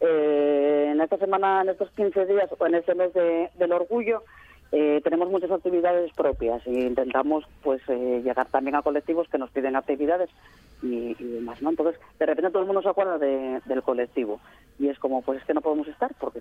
eh, 0.00 0.88
en 0.92 1.00
esta 1.00 1.16
semana, 1.18 1.60
en 1.62 1.68
estos 1.68 1.88
15 1.92 2.26
días 2.26 2.50
o 2.58 2.66
en 2.66 2.74
este 2.74 2.94
mes 2.96 3.12
de- 3.14 3.50
del 3.54 3.72
orgullo, 3.72 4.22
eh, 4.72 5.00
tenemos 5.04 5.30
muchas 5.30 5.50
actividades 5.52 6.12
propias 6.14 6.66
y 6.66 6.86
intentamos 6.86 7.44
pues 7.62 7.80
eh, 7.88 8.20
llegar 8.24 8.48
también 8.48 8.74
a 8.74 8.82
colectivos 8.82 9.28
que 9.28 9.38
nos 9.38 9.50
piden 9.50 9.76
actividades 9.76 10.28
y, 10.84 11.16
y 11.18 11.24
demás, 11.24 11.60
¿no? 11.62 11.70
Entonces, 11.70 12.00
de 12.18 12.26
repente 12.26 12.50
todo 12.50 12.60
el 12.62 12.66
mundo 12.66 12.82
se 12.82 12.88
acuerda 12.90 13.18
de- 13.18 13.60
del 13.64 13.82
colectivo 13.82 14.38
y 14.78 14.88
es 14.88 14.98
como, 14.98 15.22
pues 15.22 15.40
es 15.40 15.44
que 15.46 15.54
no 15.54 15.60
podemos 15.60 15.88
estar 15.88 16.12
porque 16.20 16.40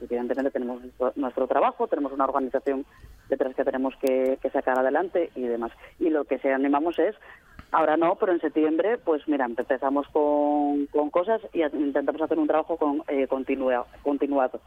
evidentemente 0.00 0.50
tenemos 0.50 0.82
nuestro, 1.16 1.46
trabajo, 1.46 1.86
tenemos 1.86 2.12
una 2.12 2.24
organización 2.24 2.84
detrás 3.28 3.54
que 3.54 3.64
tenemos 3.64 3.94
que, 4.00 4.38
sacar 4.52 4.78
adelante 4.78 5.30
y 5.34 5.42
demás. 5.42 5.72
Y 5.98 6.10
lo 6.10 6.24
que 6.24 6.38
se 6.38 6.52
animamos 6.52 6.98
es, 6.98 7.14
ahora 7.72 7.96
no, 7.96 8.14
pero 8.16 8.32
en 8.32 8.40
septiembre, 8.40 8.98
pues 8.98 9.26
mira, 9.28 9.44
empezamos 9.46 10.06
con, 10.08 10.86
cosas 11.10 11.40
y 11.52 11.62
intentamos 11.62 12.20
hacer 12.22 12.38
un 12.38 12.46
trabajo 12.46 12.76
con, 12.76 13.02
eh, 13.08 13.26
continua- 13.28 13.86
continuado. 14.02 14.60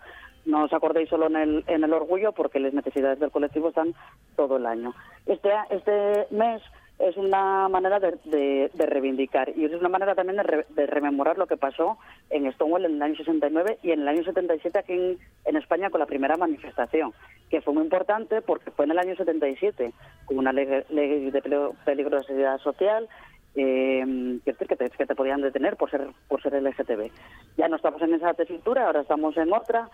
No 0.45 0.63
os 0.63 0.71
acordéis 0.73 1.09
solo 1.09 1.28
en 1.28 1.36
el, 1.36 1.63
en 1.67 1.84
el 1.84 1.91
orgullo 1.93 2.32
porque 2.32 2.59
las 2.59 2.73
necesidades 2.73 3.19
del 3.19 3.32
colectivo 3.32 3.69
están 3.69 3.93
todo 4.38 4.57
el 4.57 4.65
año. 4.65 4.93
Este, 5.25 5.49
este 5.71 6.28
mes 6.32 6.61
es 6.99 7.15
una 7.17 7.67
manera 7.69 7.99
de, 7.99 8.17
de- 8.25 8.71
reivindicar 8.87 9.49
y 9.55 9.65
es 9.65 9.73
una 9.73 9.89
manera 9.89 10.15
también 10.15 10.37
de, 10.37 10.43
re- 10.43 10.65
de 10.69 10.87
rememorar 10.87 11.37
lo 11.37 11.45
que 11.45 11.55
pasó 11.57 11.97
en 12.29 12.51
Stonewall 12.53 12.85
en 12.85 12.95
el 12.95 13.01
año 13.03 13.15
69 13.15 13.77
y 13.83 13.91
en 13.91 14.01
el 14.01 14.07
año 14.07 14.23
77 14.23 14.79
aquí 14.79 15.17
en, 15.45 15.55
España 15.57 15.89
con 15.91 15.99
la 15.99 16.05
primera 16.07 16.37
manifestación, 16.37 17.13
que 17.49 17.61
fue 17.61 17.73
muy 17.73 17.83
importante 17.83 18.41
porque 18.41 18.71
fue 18.71 18.85
en 18.85 18.91
el 18.91 18.99
año 18.99 19.15
77 19.15 19.93
con 20.25 20.39
una 20.39 20.51
ley, 20.53 20.65
de 20.65 21.41
peli- 21.43 21.75
peligrosidad 21.85 22.57
social 22.59 23.07
eh, 23.55 24.39
que, 24.45 24.53
te, 24.53 24.89
que 24.89 25.05
te 25.05 25.15
podían 25.15 25.41
detener 25.41 25.77
por 25.77 25.89
ser 25.89 26.07
por 26.27 26.41
ser 26.41 26.53
LGTB. 26.61 27.09
Ya 27.57 27.67
no 27.67 27.75
estamos 27.77 28.01
en 28.01 28.13
esa 28.13 28.33
tesitura, 28.33 28.85
ahora 28.85 29.01
estamos 29.01 29.35
en 29.37 29.51
otra. 29.53 29.89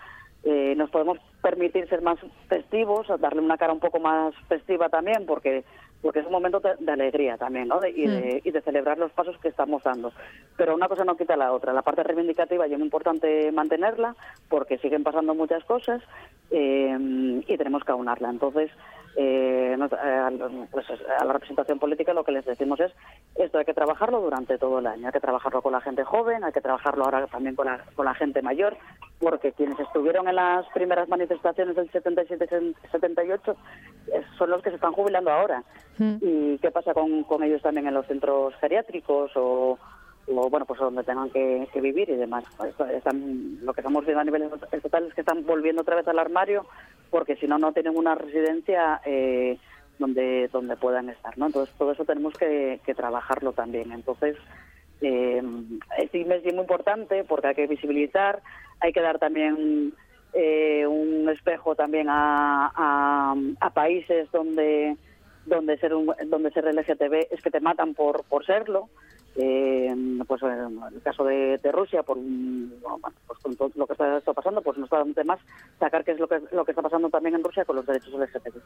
Eh, 0.46 0.74
nos 0.76 0.90
podemos 0.90 1.16
permitir 1.40 1.88
ser 1.88 2.02
más 2.02 2.18
festivos, 2.48 3.06
darle 3.18 3.40
una 3.40 3.56
cara 3.56 3.72
un 3.72 3.80
poco 3.80 3.98
más 4.00 4.34
festiva 4.48 4.90
también, 4.90 5.24
porque 5.24 5.64
porque 6.04 6.20
es 6.20 6.26
un 6.26 6.32
momento 6.32 6.60
de, 6.60 6.74
de 6.78 6.92
alegría 6.92 7.36
también, 7.36 7.66
¿no? 7.68 7.80
De- 7.80 7.90
y, 7.90 8.06
de, 8.06 8.40
y 8.44 8.50
de 8.52 8.60
celebrar 8.60 8.98
los 8.98 9.10
pasos 9.10 9.36
que 9.38 9.48
estamos 9.48 9.82
dando. 9.82 10.12
Pero 10.56 10.74
una 10.76 10.86
cosa 10.86 11.04
no 11.04 11.16
quita 11.16 11.34
la 11.36 11.52
otra. 11.52 11.72
La 11.72 11.82
parte 11.82 12.04
reivindicativa 12.04 12.68
y 12.68 12.72
es 12.72 12.78
muy 12.78 12.84
importante 12.86 13.50
mantenerla, 13.50 14.14
porque 14.48 14.78
siguen 14.78 15.02
pasando 15.02 15.34
muchas 15.34 15.64
cosas 15.64 16.02
eh, 16.50 17.42
y 17.46 17.56
tenemos 17.56 17.82
que 17.84 17.92
aunarla. 17.92 18.30
Entonces, 18.30 18.70
eh, 19.16 19.76
eh, 19.78 19.96
al- 20.06 20.68
pues, 20.70 20.86
a 20.90 21.24
la 21.24 21.32
representación 21.32 21.78
política 21.78 22.12
lo 22.12 22.24
que 22.24 22.32
les 22.32 22.44
decimos 22.44 22.80
es 22.80 22.92
esto 23.36 23.58
hay 23.58 23.64
que 23.64 23.72
trabajarlo 23.72 24.20
durante 24.20 24.58
todo 24.58 24.80
el 24.80 24.86
año, 24.88 25.06
hay 25.06 25.12
que 25.12 25.20
trabajarlo 25.20 25.62
con 25.62 25.72
la 25.72 25.80
gente 25.80 26.02
joven, 26.04 26.42
hay 26.44 26.52
que 26.52 26.60
trabajarlo 26.60 27.04
ahora 27.04 27.26
también 27.28 27.54
con 27.54 27.66
la, 27.66 27.84
con 27.94 28.04
la 28.06 28.14
gente 28.14 28.42
mayor, 28.42 28.76
porque 29.24 29.52
quienes 29.52 29.78
estuvieron 29.80 30.28
en 30.28 30.36
las 30.36 30.66
primeras 30.74 31.08
manifestaciones 31.08 31.74
del 31.74 31.90
77-78 31.90 33.56
eh, 34.12 34.22
son 34.38 34.50
los 34.50 34.62
que 34.62 34.70
se 34.70 34.76
están 34.76 34.92
jubilando 34.92 35.30
ahora. 35.30 35.64
¿Y 36.20 36.58
qué 36.58 36.70
pasa 36.70 36.92
con, 36.92 37.24
con 37.24 37.42
ellos 37.42 37.62
también 37.62 37.86
en 37.86 37.94
los 37.94 38.06
centros 38.06 38.54
geriátricos 38.60 39.32
o, 39.36 39.78
o, 40.28 40.50
bueno, 40.50 40.66
pues 40.66 40.78
donde 40.80 41.04
tengan 41.04 41.30
que, 41.30 41.68
que 41.72 41.80
vivir 41.80 42.10
y 42.10 42.16
demás? 42.16 42.44
Pues, 42.56 42.74
están- 42.92 43.58
lo 43.64 43.72
que 43.72 43.80
estamos 43.80 44.04
viendo 44.04 44.20
a 44.20 44.24
nivel 44.24 44.50
estatal 44.72 45.06
es 45.08 45.14
que 45.14 45.20
están 45.22 45.44
volviendo 45.46 45.82
otra 45.82 45.96
vez 45.96 46.06
al 46.08 46.18
armario 46.18 46.66
porque 47.10 47.36
si 47.36 47.46
no, 47.46 47.58
no 47.58 47.72
tienen 47.72 47.96
una 47.96 48.14
residencia 48.14 49.00
eh, 49.04 49.58
donde 49.98 50.48
donde 50.52 50.76
puedan 50.76 51.08
estar, 51.08 51.38
¿no? 51.38 51.46
Entonces, 51.46 51.74
todo 51.78 51.92
eso 51.92 52.04
tenemos 52.04 52.34
que, 52.34 52.80
que 52.84 52.94
trabajarlo 52.94 53.52
también. 53.52 53.92
Entonces, 53.92 54.36
eh, 55.04 55.42
este 55.98 56.24
mes 56.24 56.44
es 56.44 56.52
muy 56.52 56.62
importante 56.62 57.24
porque 57.24 57.48
hay 57.48 57.54
que 57.54 57.66
visibilizar, 57.66 58.42
hay 58.80 58.92
que 58.92 59.00
dar 59.00 59.18
también 59.18 59.92
eh, 60.32 60.86
un 60.86 61.28
espejo 61.28 61.74
también 61.74 62.08
a, 62.08 62.72
a, 62.74 63.34
a 63.60 63.70
países 63.70 64.30
donde 64.32 64.96
donde 65.46 65.76
ser 65.76 65.94
un, 65.94 66.12
donde 66.26 66.50
ser 66.52 66.64
LGTB 66.64 67.28
es 67.30 67.42
que 67.42 67.50
te 67.50 67.60
matan 67.60 67.94
por 67.94 68.24
por 68.24 68.46
serlo 68.46 68.88
eh, 69.36 69.94
pues 70.26 70.42
eh, 70.42 70.68
el 70.94 71.02
caso 71.02 71.24
de, 71.24 71.58
Rusia, 71.72 72.02
por 72.02 72.16
bueno, 72.16 73.00
pues 73.26 73.38
con 73.40 73.56
todo 73.56 73.70
lo 73.74 73.86
que 73.86 73.94
está, 73.94 74.20
pasando, 74.32 74.62
pues 74.62 74.78
nos 74.78 74.88
da 74.88 75.02
un 75.02 75.14
tema 75.14 75.38
sacar 75.78 76.04
qué 76.04 76.12
es 76.12 76.20
lo 76.20 76.28
que, 76.28 76.40
lo 76.52 76.64
que 76.64 76.72
está 76.72 76.82
pasando 76.82 77.08
también 77.08 77.34
en 77.34 77.42
Rusia 77.42 77.64
con 77.64 77.76
los 77.76 77.86
derechos 77.86 78.14
LGTB. 78.14 78.60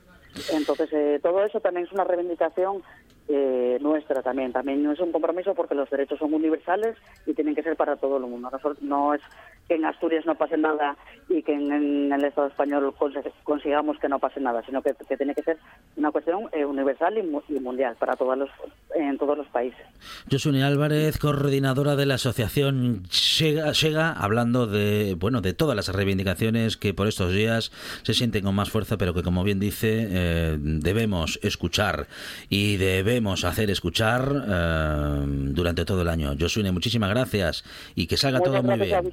Entonces, 0.53 0.93
eh, 0.93 1.21
todo 1.23 1.43
eso 1.43 1.61
también 1.61 1.87
es 1.87 1.93
una 1.93 2.05
reivindicación 2.05 2.83
eh, 3.29 3.79
nuestra 3.81 4.23
también. 4.23 4.53
También 4.53 4.91
es 4.91 5.01
un 5.01 5.13
compromiso 5.13 5.55
porque 5.55 5.75
los 5.75 5.89
derechos 5.91 6.19
son 6.19 6.35
universales 6.35 6.97
y 7.27 7.35
tienen 7.35 7.55
que 7.55 7.63
ser 7.63 7.77
para 7.77 7.97
todo 7.97 8.19
el 8.19 8.25
mundo. 8.25 8.51
No, 8.51 8.75
no 8.81 9.15
es 9.15 9.23
que 9.69 9.75
en 9.75 9.85
Asturias 9.85 10.25
no 10.27 10.35
pase 10.35 10.57
nada 10.57 10.97
y 11.29 11.43
que 11.43 11.53
en, 11.53 11.71
en 11.71 12.13
el 12.13 12.25
Estado 12.25 12.49
español 12.49 12.95
consigamos 13.45 13.99
que 13.99 14.09
no 14.09 14.19
pase 14.19 14.41
nada, 14.41 14.63
sino 14.65 14.81
que, 14.83 14.95
que 15.07 15.17
tiene 15.17 15.35
que 15.35 15.43
ser 15.43 15.59
una 15.97 16.11
cuestión 16.11 16.49
eh, 16.53 16.65
universal 16.65 17.19
y, 17.19 17.23
mu- 17.23 17.43
y 17.49 17.61
mundial 17.61 17.95
para 17.99 18.17
todos 18.17 18.39
los, 18.39 18.49
en 18.95 19.19
todos 19.19 19.37
los 19.37 19.47
países. 19.49 19.81
Josune 20.31 20.63
Álvarez, 20.65 21.19
coordinadora 21.19 21.97
de 21.97 22.07
la 22.07 22.15
asociación 22.15 23.03
Llega, 23.39 23.73
Llega, 23.73 24.13
hablando 24.13 24.67
de 24.67 25.15
bueno 25.19 25.41
de 25.43 25.53
todas 25.53 25.77
las 25.77 25.89
reivindicaciones 25.95 26.77
que 26.77 26.95
por 26.95 27.07
estos 27.09 27.33
días 27.33 27.71
se 28.03 28.15
sienten 28.15 28.45
con 28.45 28.55
más 28.55 28.71
fuerza, 28.71 28.97
pero 28.97 29.13
que 29.13 29.23
como 29.23 29.45
bien 29.45 29.61
dice 29.61 30.07
eh, 30.11 30.57
debemos 30.59 31.39
escuchar 31.43 32.07
y 32.49 32.77
debemos 32.79 33.45
hacer 33.45 33.71
escuchar 33.71 34.33
eh, 34.49 35.25
durante 35.27 35.85
todo 35.85 36.03
el 36.03 36.09
año. 36.09 36.33
Josune, 36.41 36.73
muchísimas 36.73 37.11
gracias 37.11 37.65
y 37.95 38.07
que 38.07 38.17
salga 38.17 38.39
Muchas 38.39 38.53
todo 38.55 38.63
muy 38.63 38.73
a 38.73 38.77
bien. 39.01 39.13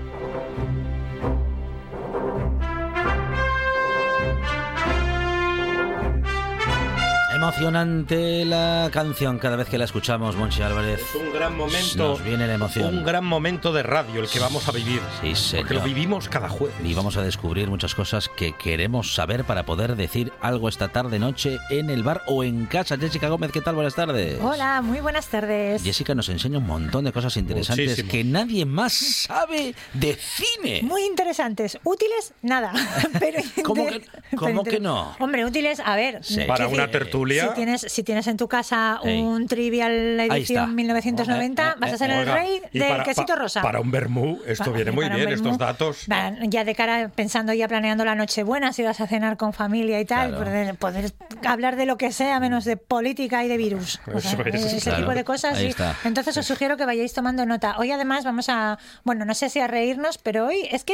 Emocionante 7.45 8.45
la 8.45 8.87
canción 8.93 9.39
cada 9.39 9.55
vez 9.55 9.67
que 9.67 9.79
la 9.79 9.85
escuchamos, 9.85 10.35
Monchi 10.35 10.61
Álvarez. 10.61 10.99
Es 11.01 11.15
un 11.15 11.33
gran 11.33 11.57
momento. 11.57 12.09
Nos 12.09 12.23
viene 12.23 12.45
la 12.45 12.53
emoción. 12.53 12.99
Un 12.99 13.03
gran 13.03 13.25
momento 13.25 13.73
de 13.73 13.81
radio 13.81 14.21
el 14.21 14.29
que 14.29 14.37
vamos 14.39 14.67
a 14.67 14.71
vivir. 14.71 15.01
Sí, 15.21 15.33
señor. 15.35 15.63
Porque 15.65 15.73
lo 15.73 15.81
vivimos 15.81 16.29
cada 16.29 16.49
jueves. 16.49 16.75
Y 16.85 16.93
vamos 16.93 17.17
a 17.17 17.23
descubrir 17.23 17.67
muchas 17.67 17.95
cosas 17.95 18.29
que 18.29 18.53
queremos 18.53 19.15
saber 19.15 19.43
para 19.43 19.65
poder 19.65 19.95
decir 19.95 20.31
algo 20.39 20.69
esta 20.69 20.89
tarde 20.89 21.17
noche 21.17 21.57
en 21.71 21.89
el 21.89 22.03
bar 22.03 22.21
o 22.27 22.43
en 22.43 22.67
casa. 22.67 22.95
Jessica 22.95 23.27
Gómez, 23.27 23.51
¿qué 23.51 23.61
tal? 23.61 23.73
Buenas 23.73 23.95
tardes. 23.95 24.37
Hola, 24.39 24.83
muy 24.83 24.99
buenas 24.99 25.25
tardes. 25.27 25.81
Jessica 25.81 26.13
nos 26.13 26.29
enseña 26.29 26.59
un 26.59 26.67
montón 26.67 27.05
de 27.05 27.11
cosas 27.11 27.35
interesantes 27.37 27.87
Muchísimo. 27.89 28.11
que 28.11 28.23
nadie 28.23 28.65
más 28.65 28.93
sabe 28.93 29.73
de 29.93 30.13
cine. 30.15 30.81
Muy 30.83 31.01
interesantes. 31.05 31.79
Útiles, 31.83 32.35
nada. 32.43 32.71
Pero 33.19 33.39
¿Cómo 33.63 33.87
que- 33.87 34.01
cómo 34.37 34.63
pero 34.63 34.75
que 34.75 34.79
no? 34.79 35.15
Hombre, 35.19 35.43
útiles, 35.43 35.79
a 35.83 35.95
ver. 35.95 36.23
Sí. 36.23 36.41
Para 36.47 36.67
una 36.67 36.83
decir, 36.87 36.91
Si 37.33 37.55
tienes, 37.55 37.81
si 37.81 38.03
tienes 38.03 38.27
en 38.27 38.37
tu 38.37 38.47
casa 38.47 38.99
Ey. 39.03 39.21
un 39.21 39.47
trivial 39.47 40.19
edición 40.19 40.75
1990, 40.75 41.69
Eh, 41.71 41.75
vas 41.79 41.93
a 41.93 41.97
ser 41.97 42.11
el 42.11 42.25
rey 42.25 42.61
y 42.71 42.79
del 42.79 42.89
para- 42.89 43.03
quesito 43.03 43.35
rosa. 43.35 43.61
Para 43.61 43.79
un 43.79 43.91
vermú, 43.91 44.39
esto 44.45 44.65
Pa- 44.65 44.71
viene 44.71 44.91
muy 44.91 45.05
para 45.05 45.15
bien, 45.15 45.29
estos 45.29 45.57
datos. 45.57 46.05
Ya 46.47 46.63
de 46.63 46.75
cara, 46.75 47.09
pensando 47.15 47.53
ya 47.53 47.67
planeando 47.67 48.05
la 48.05 48.15
Nochebuena, 48.15 48.73
si 48.73 48.83
vas 48.83 48.99
a 49.01 49.07
cenar 49.07 49.37
con 49.37 49.53
familia 49.53 49.99
y 49.99 50.05
tal, 50.05 50.29
Claro. 50.29 50.43
poder, 50.45 50.75
poder 50.75 51.11
hablar 51.45 51.75
de 51.75 51.85
lo 51.85 51.97
que 51.97 52.11
sea 52.11 52.39
menos 52.39 52.65
de 52.65 52.77
política 52.77 53.43
y 53.43 53.47
de 53.47 53.57
virus. 53.57 53.99
O 54.13 54.19
sea, 54.19 54.31
Eso 54.31 54.67
es. 54.67 54.73
ese 54.73 54.89
Claro. 54.89 54.99
tipo 55.03 55.13
de 55.13 55.23
cosas. 55.23 55.59
Está. 55.59 55.95
Entonces 56.03 56.35
os 56.37 56.45
sugiero 56.45 56.77
que 56.77 56.85
vayáis 56.85 57.13
tomando 57.13 57.45
nota. 57.45 57.75
Hoy 57.77 57.91
además 57.91 58.23
vamos 58.25 58.49
a, 58.49 58.77
bueno, 59.03 59.25
no 59.25 59.33
sé 59.33 59.49
si 59.49 59.59
a 59.59 59.67
reírnos, 59.67 60.17
pero 60.17 60.47
hoy 60.47 60.67
es 60.71 60.83
que 60.83 60.93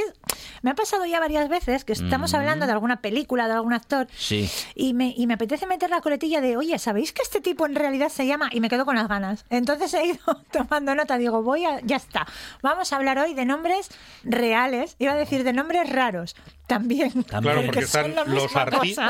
me 0.62 0.72
ha 0.72 0.76
pasado 0.76 1.06
ya 1.06 1.20
varias 1.20 1.50
veces 1.50 1.84
que 1.86 1.94
estamos 1.94 2.34
Mm. 2.34 2.36
hablando 2.36 2.66
de 2.66 2.72
alguna 2.74 3.02
película, 3.02 3.48
de 3.48 3.54
algún 3.54 3.74
actor, 3.74 4.08
Sí. 4.18 4.50
y 4.76 4.94
me, 4.94 5.14
y 5.16 5.28
me 5.28 5.36
apetece 5.36 5.66
meter 5.66 5.90
la 5.90 6.02
coletilla 6.02 6.27
de, 6.42 6.58
oye, 6.58 6.78
¿sabéis 6.80 7.14
que 7.14 7.22
este 7.22 7.42
tipo 7.42 7.66
en 7.66 7.76
realidad 7.76 8.10
se 8.10 8.28
llama? 8.28 8.50
Y 8.52 8.60
me 8.60 8.70
quedo 8.70 8.86
con 8.86 8.96
las 8.96 9.08
ganas. 9.08 9.46
Entonces 9.50 9.94
he 9.94 10.06
ido 10.06 10.20
tomando 10.52 10.94
nota, 10.96 11.18
digo, 11.18 11.42
voy 11.42 11.66
a, 11.66 11.80
ya 11.82 11.96
está. 11.96 12.28
Vamos 12.62 12.92
a 12.94 12.98
hablar 12.98 13.18
hoy 13.20 13.34
de 13.34 13.46
nombres 13.46 13.90
reales, 14.24 14.96
iba 15.00 15.14
a 15.14 15.16
decir 15.16 15.44
de 15.44 15.54
nombres 15.54 15.90
raros, 15.90 16.36
también. 16.68 17.12
Claro, 17.24 17.62
porque 17.66 17.80
están 17.86 18.14
los, 18.28 18.52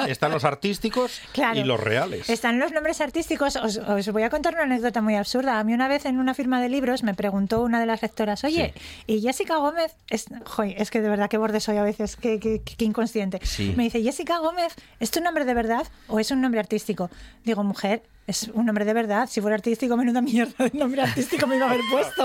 están 0.07 0.34
artísticos 0.43 1.20
Claro. 1.34 1.59
y 1.59 1.63
los 1.63 1.80
reales. 1.80 2.30
Están 2.30 2.59
los 2.59 2.72
nombres 2.72 3.01
artísticos. 3.01 3.55
Os, 3.55 3.78
os 3.78 4.07
voy 4.11 4.24
a 4.24 4.30
contar 4.30 4.53
una 4.53 4.63
anécdota 4.63 5.01
muy 5.01 5.15
absurda. 5.15 5.59
A 5.59 5.63
mí 5.63 5.74
una 5.74 5.88
vez 5.88 6.05
en 6.05 6.20
una 6.20 6.34
firma 6.36 6.61
de 6.61 6.70
libros 6.70 7.01
me 7.03 7.13
preguntó 7.15 7.61
una 7.63 7.80
de 7.80 7.86
las 7.88 8.01
lectoras, 8.03 8.43
oye, 8.43 8.74
¿y 9.07 9.22
Jessica 9.22 9.57
Gómez? 9.57 9.95
Es, 10.09 10.26
joy, 10.45 10.76
es 10.78 10.91
que 10.91 11.01
de 11.01 11.09
verdad 11.09 11.30
qué 11.30 11.38
borde 11.38 11.59
soy 11.59 11.78
a 11.78 11.84
veces, 11.84 12.15
qué, 12.15 12.39
qué- 12.39 12.61
qué 12.61 12.86
inconsciente. 12.86 13.39
Sí. 13.43 13.74
Me 13.76 13.84
dice, 13.84 14.01
¿Jessica 14.03 14.38
Gómez 14.38 14.76
es 14.99 15.09
tu 15.11 15.22
nombre 15.22 15.45
de 15.45 15.53
verdad 15.55 15.88
o 16.07 16.20
es 16.20 16.30
un 16.32 16.41
nombre 16.41 16.59
artístico? 16.59 17.07
Digo, 17.43 17.64
mujer, 17.64 18.03
es 18.28 18.49
un 18.53 18.65
nombre 18.65 18.86
de 18.86 18.93
verdad. 18.93 19.28
Si 19.30 19.41
fuera 19.41 19.55
artístico, 19.55 19.95
menuda 19.97 20.21
mierda 20.21 20.65
de 20.65 20.78
nombre 20.78 21.01
artístico 21.01 21.47
me 21.47 21.55
iba 21.55 21.65
a 21.65 21.69
haber 21.69 21.82
puesto. 21.89 22.23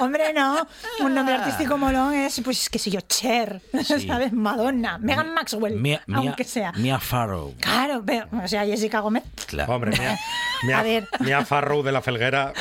Hombre, 0.00 0.32
no. 0.32 0.66
Un 1.00 1.14
nombre 1.14 1.34
artístico 1.34 1.76
molón 1.78 2.14
es, 2.14 2.40
pues, 2.42 2.68
qué 2.70 2.78
sé 2.78 2.90
yo, 2.90 3.00
Cher, 3.02 3.60
Sí. 3.84 4.06
¿sabes? 4.06 4.32
Madonna, 4.32 4.98
Megan 4.98 5.32
Maxwell, 5.34 5.76
Mia, 5.80 6.02
Mia- 6.06 6.18
aunque 6.18 6.44
sea. 6.44 6.72
Mia 6.72 6.98
Farrow. 6.98 7.54
Claro, 7.60 8.02
pero, 8.04 8.26
o 8.42 8.48
sea, 8.48 8.64
Jessica 8.64 9.00
Gómez. 9.00 9.22
Claro. 9.46 9.74
Hombre, 9.74 9.90
Mia, 9.98 10.18
Mia- 10.64 10.78
A 10.78 10.82
ver. 10.82 11.08
Mia 11.20 11.44
Farrow 11.44 11.82
de 11.82 11.92
la 11.92 12.00
Felguera. 12.02 12.52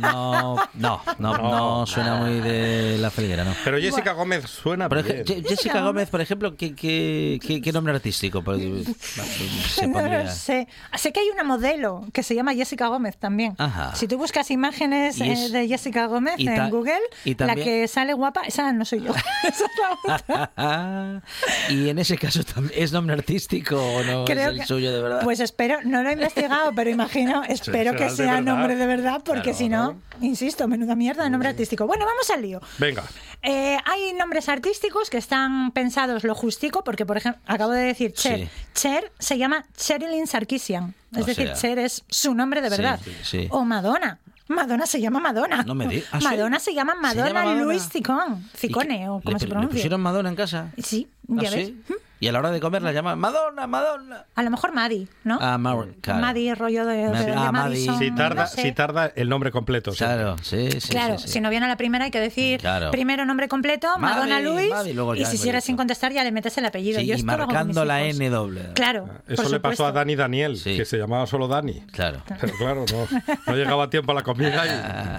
No, 0.00 0.56
no, 0.74 1.02
no, 1.18 1.36
no, 1.38 1.86
suena 1.86 2.16
muy 2.16 2.40
de 2.40 2.96
la 2.98 3.10
felguera, 3.10 3.44
¿no? 3.44 3.54
Pero 3.64 3.78
Jessica 3.78 4.12
Gómez 4.12 4.44
suena 4.48 4.88
Por 4.88 5.02
bien. 5.02 5.18
ej- 5.18 5.26
Je- 5.26 5.48
Jessica 5.48 5.80
Gómez, 5.82 6.08
por 6.08 6.20
ejemplo, 6.20 6.56
¿qué, 6.56 6.74
qué, 6.74 7.38
qué- 7.46 7.60
qué 7.60 7.72
nombre 7.72 7.92
artístico 7.94 8.42
Pues, 8.42 8.60
se 9.68 9.86
No 9.86 10.00
lo 10.00 10.30
sé. 10.30 10.66
Sé 10.96 11.12
que 11.12 11.20
hay 11.20 11.28
una 11.30 11.44
modelo 11.44 12.05
que 12.12 12.22
se 12.22 12.34
llama 12.34 12.54
Jessica 12.54 12.88
Gómez 12.88 13.16
también. 13.16 13.54
Ajá. 13.58 13.94
Si 13.94 14.06
tú 14.08 14.18
buscas 14.18 14.50
imágenes 14.50 15.20
es- 15.20 15.50
eh, 15.50 15.52
de 15.52 15.68
Jessica 15.68 16.06
Gómez 16.06 16.34
y 16.38 16.48
en 16.48 16.70
Google, 16.70 16.98
y 17.24 17.34
la 17.36 17.54
que 17.54 17.86
sale 17.88 18.12
guapa, 18.14 18.42
esa 18.42 18.72
no 18.72 18.84
soy 18.84 19.02
yo. 19.02 19.12
Esa 19.42 19.64
es 19.64 19.70
la 19.80 20.14
otra. 20.14 21.22
y 21.70 21.88
en 21.88 21.98
ese 21.98 22.16
caso 22.18 22.42
también 22.44 22.72
es 22.82 22.92
nombre 22.92 23.14
artístico 23.14 23.76
o 23.80 24.02
no 24.02 24.24
Creo 24.24 24.42
es 24.50 24.54
el 24.54 24.58
que- 24.60 24.66
suyo 24.66 24.92
de 24.92 25.02
verdad. 25.02 25.20
Pues 25.22 25.40
espero, 25.40 25.78
no 25.84 26.02
lo 26.02 26.10
he 26.10 26.12
investigado, 26.12 26.72
pero 26.74 26.90
imagino, 26.90 27.42
espero 27.48 27.94
que 27.94 28.10
sea 28.10 28.40
nombre 28.40 28.76
de 28.76 28.86
verdad, 28.86 29.22
porque 29.24 29.42
Claro, 29.42 29.58
si 29.58 29.68
no, 29.68 30.00
insisto, 30.20 30.66
menuda 30.68 30.94
mierda 30.94 31.24
de 31.24 31.30
nombre 31.30 31.48
artístico. 31.48 31.86
Bueno, 31.86 32.04
vamos 32.06 32.28
al 32.30 32.42
lío. 32.42 32.60
Venga. 32.78 33.04
Eh, 33.48 33.78
hay 33.84 34.12
nombres 34.14 34.48
artísticos 34.48 35.08
que 35.08 35.18
están 35.18 35.70
pensados 35.70 36.24
lo 36.24 36.34
justico, 36.34 36.82
porque 36.82 37.06
por 37.06 37.16
ejemplo, 37.16 37.40
acabo 37.46 37.70
de 37.72 37.82
decir 37.84 38.12
Cher. 38.12 38.40
Sí. 38.40 38.48
Cher 38.74 39.12
se 39.20 39.38
llama 39.38 39.64
Cherilyn 39.76 40.26
Sarkisian. 40.26 40.94
Es 41.12 41.22
O 41.22 41.24
decir, 41.26 41.46
sea. 41.46 41.54
Cher 41.54 41.78
es 41.78 42.04
su 42.08 42.34
nombre 42.34 42.60
de 42.60 42.68
verdad. 42.70 42.98
sí, 43.04 43.12
sí. 43.22 43.48
O 43.52 43.64
Madonna. 43.64 44.18
Madonna 44.48 44.86
se 44.86 45.00
llama 45.00 45.18
Madonna. 45.20 45.62
No 45.64 45.74
me 45.74 45.86
di- 45.88 46.02
¿Ah? 46.12 46.18
Madonna 46.22 46.58
se 46.60 46.72
llama 46.74 46.94
Madonna, 46.94 47.28
llama 47.28 47.44
Madonna? 47.44 47.62
Luis 47.64 47.88
Cicón. 47.88 48.48
¿Y 48.54 48.56
Cicone, 48.56 49.08
o 49.08 49.20
como 49.20 49.38
se 49.38 49.44
¿Le 49.46 49.50
pronuncia. 49.50 49.74
pusieron 49.76 50.00
Madonna 50.00 50.28
en 50.28 50.36
casa? 50.36 50.70
Sí, 50.82 51.08
¿Ah, 51.28 51.42
ya 51.42 51.50
sí? 51.50 51.56
ves. 51.88 51.98
¿Y 52.15 52.15
Y 52.26 52.28
a 52.28 52.32
la 52.32 52.38
hora 52.40 52.50
de 52.50 52.60
comer 52.60 52.82
la 52.82 52.92
llaman 52.92 53.18
Madonna, 53.18 53.66
Madonna. 53.66 54.24
A 54.34 54.42
lo 54.42 54.50
mejor 54.50 54.72
Maddie, 54.74 55.06
¿no? 55.24 55.38
Ah, 55.40 55.58
Mar 55.58 55.76
claro. 56.00 56.20
Maddie, 56.20 56.54
rollo 56.54 56.84
de, 56.86 56.96
de- 56.96 57.08
Maddie. 57.10 57.26
de 57.26 57.32
Ah. 57.36 57.52
Madison, 57.52 57.98
Si 57.98 58.10
tarda, 58.10 58.42
no 58.42 58.48
sé. 58.48 58.62
si 58.62 58.72
tarda 58.72 59.12
el 59.14 59.28
nombre 59.28 59.50
completo. 59.50 59.92
Claro, 59.92 60.36
sí, 60.42 60.70
sí. 60.80 60.88
Claro, 60.88 61.18
sí, 61.18 61.26
sí. 61.28 61.34
si 61.34 61.40
no 61.40 61.50
viene 61.50 61.66
a 61.66 61.68
la 61.68 61.76
primera 61.76 62.04
hay 62.06 62.10
que 62.10 62.20
decir 62.20 62.60
Claro. 62.60 62.90
primero 62.90 63.24
nombre 63.24 63.48
completo, 63.48 63.88
Maddie, 63.98 64.14
Madonna 64.16 64.40
Luis, 64.40 64.70
Maddie, 64.70 64.94
luego 64.94 65.14
y 65.14 65.24
si 65.24 65.36
sigues 65.38 65.64
sin 65.64 65.76
contestar 65.76 66.12
ya 66.12 66.24
le 66.24 66.32
metes 66.32 66.56
el 66.58 66.64
apellido. 66.64 67.00
Sí, 67.00 67.06
Yo 67.06 67.14
y 67.16 67.22
marcando 67.22 67.84
la. 67.84 68.02
N 68.02 68.28
doble. 68.30 68.72
Claro, 68.74 69.08
Eso 69.28 69.42
por 69.44 69.52
le 69.52 69.60
pasó 69.60 69.86
a 69.86 69.92
Dani 69.92 70.16
Daniel, 70.16 70.56
Sí. 70.56 70.76
que 70.76 70.84
se 70.84 70.98
llamaba 70.98 71.26
solo 71.26 71.48
Dani. 71.48 71.80
Claro. 71.92 72.22
Pero 72.40 72.52
claro, 72.58 72.84
no, 72.90 73.20
no 73.46 73.56
llegaba 73.56 73.84
a 73.84 73.90
tiempo 73.90 74.12
a 74.12 74.14
la 74.14 74.22
comida 74.22 74.64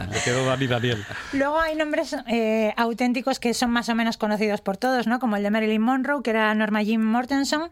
y 0.10 0.14
se 0.14 0.24
quedó 0.24 0.46
Dani 0.46 0.68
Daniel. 0.68 1.06
Luego 1.34 1.60
hay 1.60 1.76
nombres 1.76 2.16
eh, 2.28 2.74
auténticos 2.78 3.40
que 3.40 3.54
son 3.54 3.72
más 3.72 3.90
o 3.90 3.96
menos 3.96 4.18
conocidos 4.18 4.62
por 4.62 4.78
todos, 4.78 5.08
¿no? 5.08 5.20
Como 5.20 5.36
el 5.38 5.44
de 5.44 5.52
Marilyn 5.52 5.82
Monroe, 5.82 6.22
que 6.24 6.30
era 6.32 6.54
Norma 6.56 6.82
Jean 6.84 6.97
Mortensen, 7.04 7.70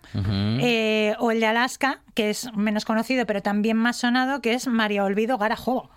eh, 0.62 1.16
o 1.20 1.32
el 1.32 1.40
de 1.40 1.46
Alaska, 1.48 2.00
que 2.14 2.30
es 2.30 2.50
menos 2.56 2.86
conocido 2.86 3.26
pero 3.26 3.42
también 3.42 3.78
más 3.78 3.98
sonado, 3.98 4.42
que 4.42 4.54
es 4.54 4.68
María 4.68 5.04
Olvido 5.04 5.38
Garajobo. 5.38 5.90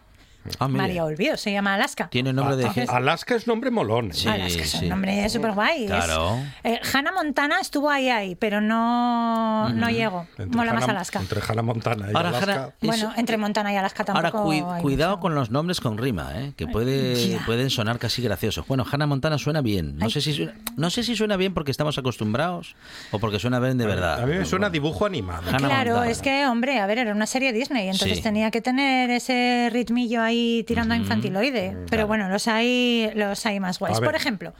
Ah. 0.59 0.69
María 0.69 1.05
Olvido 1.05 1.37
se 1.37 1.53
llama 1.53 1.75
Alaska. 1.75 2.09
Tiene 2.09 2.33
nombre 2.33 2.57
de... 2.57 2.63
Entonces- 2.65 2.89
Alaska 2.91 3.35
es 3.35 3.47
nombre 3.47 3.71
molón. 3.71 4.13
Sí, 4.13 4.29
Alaska 4.29 4.63
es 4.63 4.75
un 4.75 4.81
sí. 4.81 4.89
nombre 4.89 5.29
súper 5.29 5.53
guay. 5.53 5.87
Claro. 5.87 6.39
Hannah 6.93 7.13
Montana 7.13 7.61
estuvo 7.61 7.91
ahí, 7.91 8.09
ahí, 8.09 8.35
pero 8.35 8.61
no, 8.61 9.69
no 9.71 9.91
llegó. 9.91 10.27
Entre 10.39 10.57
Mola 10.57 10.73
más 10.73 10.85
Hannah- 10.85 10.91
Alaska. 10.93 11.21
Entre 11.21 11.41
Hannah 11.47 11.63
Montana 11.63 12.07
y 12.13 12.17
Ahora, 12.17 12.29
Alaska. 12.31 12.73
Bueno, 12.81 13.13
entre 13.17 13.37
Montana 13.37 13.73
y 13.73 13.77
Alaska 13.77 14.05
Ahora, 14.09 14.31
tampoco. 14.31 14.51
hay 14.73 14.83
cuidado 14.83 15.13
mucho. 15.17 15.21
con 15.21 15.35
los 15.35 15.51
nombres 15.51 15.81
con 15.81 15.99
rima, 15.99 16.33
¿eh? 16.37 16.53
que 16.57 16.67
puede, 16.67 17.39
pueden 17.47 17.71
sonar 17.71 17.99
casi 17.99 18.23
graciosos. 18.23 18.67
Bueno, 18.67 18.85
Hannah 18.91 19.07
Montana 19.07 19.39
suena 19.39 19.61
bien. 19.61 19.97
No 19.99 20.11
sé, 20.11 20.21
si 20.21 20.33
suena, 20.35 20.55
no 20.77 20.91
sé 20.91 21.03
si 21.03 21.17
suena 21.17 21.37
bien 21.37 21.55
porque 21.55 21.71
estamos 21.71 21.99
acostumbrados 21.99 22.75
o 23.11 23.19
porque 23.19 23.39
suena 23.39 23.59
bien 23.61 23.79
de 23.79 23.87
verdad. 23.87 24.23
A 24.23 24.27
mí 24.27 24.35
me 24.37 24.45
suena 24.45 24.71
dibujo 24.71 25.07
animado. 25.07 25.43
Hannah 25.49 25.59
Claro, 25.69 25.91
Montana. 25.93 26.11
es 26.11 26.23
que, 26.23 26.47
hombre, 26.47 26.79
a 26.81 26.87
ver, 26.87 26.99
era 26.99 27.13
una 27.13 27.27
serie 27.27 27.53
Disney, 27.53 27.89
entonces 27.89 28.19
Sí. 28.19 28.23
tenía 28.23 28.51
que 28.51 28.61
tener 28.61 29.11
ese 29.11 29.69
ritmillo 29.73 30.23
ahí 30.23 30.38
tirando 30.67 30.95
a 30.95 30.97
infantiloide. 30.97 31.77
Pero 31.91 32.07
bueno, 32.07 32.29
los 32.29 32.49
hay, 32.49 33.11
los 33.15 33.45
hay 33.47 33.61
más 33.61 33.79
guays. 33.79 33.99
A. 33.99 34.01
Por 34.01 34.15
ejemplo, 34.15 34.53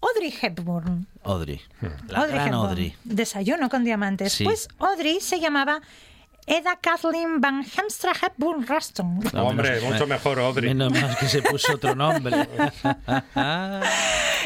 Audrey 0.00 0.34
Hepburn. 0.40 1.06
Audrey. 1.24 1.60
La 2.08 2.18
Audrey 2.20 2.34
gran 2.34 2.48
Hepburn. 2.48 2.68
Audrey. 2.70 2.96
Desayuno 3.04 3.68
con 3.68 3.84
diamantes. 3.84 4.32
Sí. 4.32 4.44
Pues 4.44 4.68
Audrey 4.78 5.20
se 5.20 5.38
llamaba 5.40 5.80
Eda 6.46 6.76
Kathleen 6.80 7.40
Van 7.40 7.64
Hemstra 7.64 8.12
Hepburn 8.20 8.66
Ruston. 8.66 9.20
No, 9.32 9.44
Hombre, 9.46 9.76
menos- 9.76 9.92
mucho 9.92 10.06
mejor, 10.08 10.40
Audrey. 10.40 10.74
Menos 10.74 10.92
mal 10.92 11.16
que 11.18 11.28
se 11.28 11.40
puso 11.42 11.74
otro 11.74 11.94
nombre. 11.94 12.48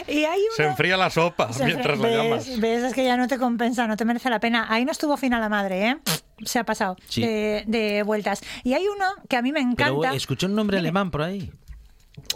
Y 0.09 0.25
hay 0.25 0.41
Se 0.55 0.65
enfría 0.65 0.97
la 0.97 1.11
sopa 1.11 1.53
Se- 1.53 1.65
mientras 1.65 1.99
la 1.99 2.07
ves, 2.07 2.17
llamas. 2.47 2.61
ves, 2.61 2.83
es 2.85 2.95
que 2.95 3.05
ya 3.05 3.17
no 3.17 3.27
te 3.29 3.39
compensa, 3.39 3.87
no 3.87 3.97
te 3.97 4.05
merece 4.05 4.31
la 4.31 4.39
pena. 4.41 4.67
Ahí 4.69 4.85
no 4.85 4.93
estuvo 4.93 5.17
fina 5.17 5.41
la 5.41 5.49
madre, 5.49 5.89
¿eh? 5.89 5.97
Se 6.45 6.59
ha 6.59 6.65
pasado 6.65 6.97
Sí. 7.09 7.23
de, 7.23 7.65
de 7.67 8.03
vueltas. 8.03 8.43
Y 8.63 8.75
hay 8.75 8.85
uno 8.87 9.05
que 9.29 9.37
a 9.37 9.43
mí 9.43 9.53
me 9.53 9.61
Pero 9.77 9.95
encanta. 9.95 10.15
escuché 10.15 10.47
un 10.47 10.55
nombre 10.55 10.79
alemán 10.79 11.11
por 11.11 11.23
ahí. 11.23 11.51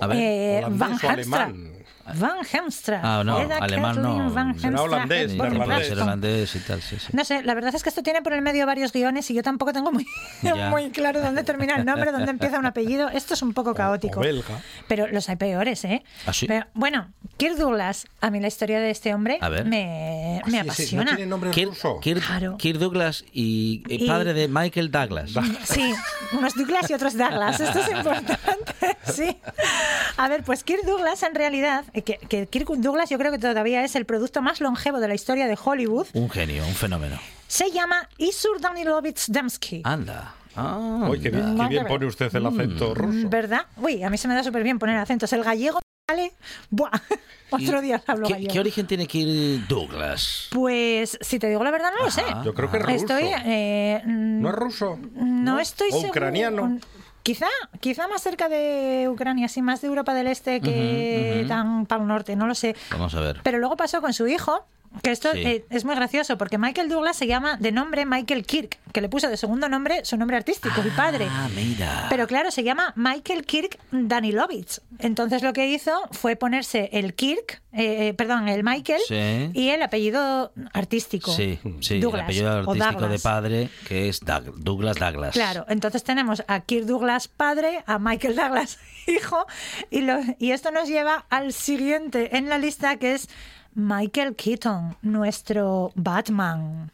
A 0.00 0.06
ver. 0.06 0.16
Eh, 0.18 0.64
Van 0.70 0.98
alemán. 1.06 1.72
Van 2.16 2.38
Hemstra. 2.52 3.00
Ah, 3.02 3.22
no, 3.24 3.40
Eda 3.40 3.58
alemán 3.58 3.96
Kathleen 3.96 4.18
no. 4.18 4.30
Van 4.30 4.54
Será 4.54 4.68
Hemstra 4.68 4.82
holandés, 4.82 5.36
Ruston. 5.38 6.02
holandés 6.02 6.56
y 6.56 6.58
tal, 6.60 6.82
sí, 6.82 6.96
sí. 6.98 7.06
No 7.12 7.24
sé, 7.24 7.42
la 7.42 7.54
verdad 7.54 7.74
es 7.74 7.82
que 7.82 7.88
esto 7.88 8.02
tiene 8.02 8.22
por 8.22 8.32
el 8.32 8.42
medio 8.42 8.66
varios 8.66 8.92
guiones 8.92 9.30
y 9.30 9.34
yo 9.34 9.42
tampoco 9.42 9.72
tengo 9.72 9.92
muy, 9.92 10.06
claro 10.92 11.20
dónde 11.20 11.44
termina 11.44 11.76
el 11.76 11.84
nombre, 11.84 12.12
dónde 12.12 12.30
empieza 12.30 12.58
un 12.58 12.66
apellido. 12.66 13.08
Esto 13.10 13.34
es 13.34 13.42
un 13.42 13.52
poco 13.54 13.74
caótico. 13.74 14.20
O 14.20 14.22
belga. 14.22 14.60
Pero 14.88 15.06
los 15.08 15.28
hay 15.28 15.36
peores, 15.36 15.84
¿eh? 15.84 16.02
¿Ah, 16.26 16.32
sí? 16.32 16.46
Pero, 16.46 16.66
bueno, 16.74 17.10
Kirk 17.36 17.56
Douglas, 17.56 18.06
a 18.20 18.30
mí 18.30 18.40
la 18.40 18.48
historia 18.48 18.80
de 18.80 18.90
este 18.90 19.14
hombre 19.14 19.38
A 19.40 19.48
ver. 19.48 19.64
me, 19.64 20.40
me 20.46 20.60
Ah, 20.60 20.62
Sí, 20.74 20.86
sí, 20.86 20.96
apasiona. 20.96 21.04
no 21.12 21.16
tiene 21.16 21.30
nombre 21.30 21.50
Kirk, 21.50 21.70
ruso. 21.70 22.00
Kirk- 22.00 22.20
Claro. 22.26 22.56
Kirk 22.58 22.78
Douglas 22.78 23.24
y, 23.32 23.82
y 23.88 24.04
Y- 24.04 24.06
padre 24.06 24.34
de 24.34 24.48
Michael 24.48 24.90
Douglas. 24.90 25.30
Sí, 25.64 25.92
unos 26.32 26.54
Douglas 26.54 26.90
y 26.90 26.94
otros 26.94 27.16
Douglas. 27.16 27.60
Esto 27.60 27.78
es 27.80 27.88
importante, 27.90 28.36
sí. 29.04 29.36
A 30.16 30.28
ver, 30.28 30.42
pues 30.42 30.64
Kirk 30.64 30.84
Douglas 30.84 31.22
en 31.22 31.34
realidad, 31.34 31.84
eh, 31.94 31.99
que, 32.02 32.18
que 32.28 32.46
Kirk 32.46 32.68
Douglas 32.76 33.10
yo 33.10 33.18
creo 33.18 33.32
que 33.32 33.38
todavía 33.38 33.84
es 33.84 33.94
el 33.96 34.04
producto 34.04 34.42
más 34.42 34.60
longevo 34.60 35.00
de 35.00 35.08
la 35.08 35.14
historia 35.14 35.46
de 35.46 35.58
Hollywood, 35.62 36.06
Un 36.14 36.30
genio, 36.30 36.66
un 36.66 36.74
fenómeno. 36.74 37.18
se 37.48 37.70
llama 37.70 38.08
Isur 38.18 38.60
Danilovich 38.60 39.26
Damsky. 39.28 39.82
Anda. 39.84 40.34
Ah, 40.56 41.06
Uy, 41.08 41.20
qué 41.20 41.30
bien, 41.30 41.56
qué 41.56 41.68
bien 41.68 41.86
pone 41.86 42.06
usted 42.06 42.34
el 42.34 42.44
acento 42.46 42.92
ruso. 42.94 43.28
¿Verdad? 43.28 43.66
Uy, 43.76 44.02
a 44.02 44.10
mí 44.10 44.18
se 44.18 44.26
me 44.28 44.34
da 44.34 44.42
súper 44.42 44.62
bien 44.64 44.78
poner 44.80 44.96
acentos. 44.96 45.32
El 45.32 45.44
gallego, 45.44 45.78
¿vale? 46.08 46.32
Buah, 46.70 46.90
otro 47.50 47.80
día 47.80 48.02
hablo 48.04 48.26
¿Qué, 48.26 48.32
gallego. 48.34 48.52
qué 48.52 48.60
origen 48.60 48.86
tiene 48.88 49.06
Kirk 49.06 49.68
Douglas? 49.68 50.48
Pues, 50.50 51.16
si 51.20 51.38
te 51.38 51.48
digo 51.48 51.62
la 51.62 51.70
verdad, 51.70 51.90
no 51.96 52.04
lo 52.04 52.10
sé. 52.10 52.24
Yo 52.44 52.52
creo 52.52 52.68
que 52.70 52.78
es 52.78 52.82
ruso. 52.82 52.94
Estoy, 52.96 53.30
eh, 53.46 54.02
mm, 54.04 54.40
¿No 54.42 54.48
es 54.48 54.54
ruso? 54.56 54.98
No 55.14 55.60
estoy 55.60 55.88
¿O 55.92 56.00
seguro. 56.00 56.12
Quizá, 57.22 57.46
quizá 57.80 58.08
más 58.08 58.22
cerca 58.22 58.48
de 58.48 59.08
Ucrania, 59.10 59.48
sí, 59.48 59.60
más 59.60 59.82
de 59.82 59.88
Europa 59.88 60.14
del 60.14 60.26
Este 60.26 60.60
que 60.60 61.44
tan 61.48 61.86
para 61.86 62.02
el 62.02 62.08
norte, 62.08 62.34
no 62.34 62.46
lo 62.46 62.54
sé. 62.54 62.74
Vamos 62.90 63.14
a 63.14 63.20
ver. 63.20 63.40
Pero 63.42 63.58
luego 63.58 63.76
pasó 63.76 64.00
con 64.00 64.12
su 64.14 64.26
hijo, 64.26 64.64
que 65.02 65.12
esto 65.12 65.32
Sí. 65.32 65.38
eh, 65.44 65.64
es 65.70 65.84
muy 65.84 65.94
gracioso, 65.94 66.36
porque 66.36 66.58
Michael 66.58 66.88
Douglas 66.88 67.16
se 67.16 67.26
llama 67.26 67.56
de 67.58 67.70
nombre 67.72 68.06
Michael 68.06 68.44
Kirk, 68.44 68.78
que 68.92 69.00
le 69.00 69.08
puso 69.08 69.28
de 69.28 69.36
segundo 69.36 69.68
nombre 69.68 70.04
su 70.04 70.16
nombre 70.16 70.36
artístico, 70.36 70.80
el 70.82 70.90
padre. 70.90 71.26
Ah, 71.30 71.48
mira. 71.54 72.06
Pero 72.10 72.26
claro, 72.26 72.50
se 72.50 72.62
llama 72.64 72.92
Michael 72.96 73.44
Kirk 73.46 73.78
Danilovich. 73.92 74.80
Entonces 74.98 75.42
lo 75.42 75.52
que 75.52 75.68
hizo 75.68 75.92
fue 76.10 76.34
ponerse 76.36 76.90
el 76.92 77.14
Kirk, 77.14 77.62
eh, 77.72 78.08
eh, 78.08 78.14
perdón, 78.14 78.48
el 78.48 78.64
Michael 78.64 79.00
Sí. 79.06 79.50
y 79.54 79.68
el 79.70 79.82
apellido 79.82 80.52
artístico. 80.72 81.30
Sí, 81.32 81.58
sí, 81.80 82.00
Douglas, 82.00 82.20
el 82.20 82.24
apellido 82.24 82.50
artístico 82.50 83.08
de 83.08 83.18
padre, 83.20 83.68
que 83.86 84.08
es 84.08 84.20
Doug- 84.20 84.54
Douglas 84.56 84.96
Douglas. 84.96 85.32
Claro, 85.34 85.64
entonces 85.68 86.02
tenemos 86.02 86.42
a 86.48 86.60
Kirk 86.60 86.86
Douglas 86.86 87.28
padre, 87.28 87.84
a 87.86 87.98
Michael 88.00 88.34
Douglas 88.34 88.78
hijo, 89.06 89.46
y, 89.90 90.00
lo- 90.00 90.18
y 90.40 90.50
esto 90.50 90.72
nos 90.72 90.88
lleva 90.88 91.26
al 91.30 91.52
siguiente 91.52 92.36
en 92.36 92.48
la 92.48 92.58
lista 92.58 92.96
que 92.96 93.14
es 93.14 93.28
Michael 93.74 94.34
Keaton, 94.34 94.96
nuestro 95.02 95.92
Batman. 95.94 96.90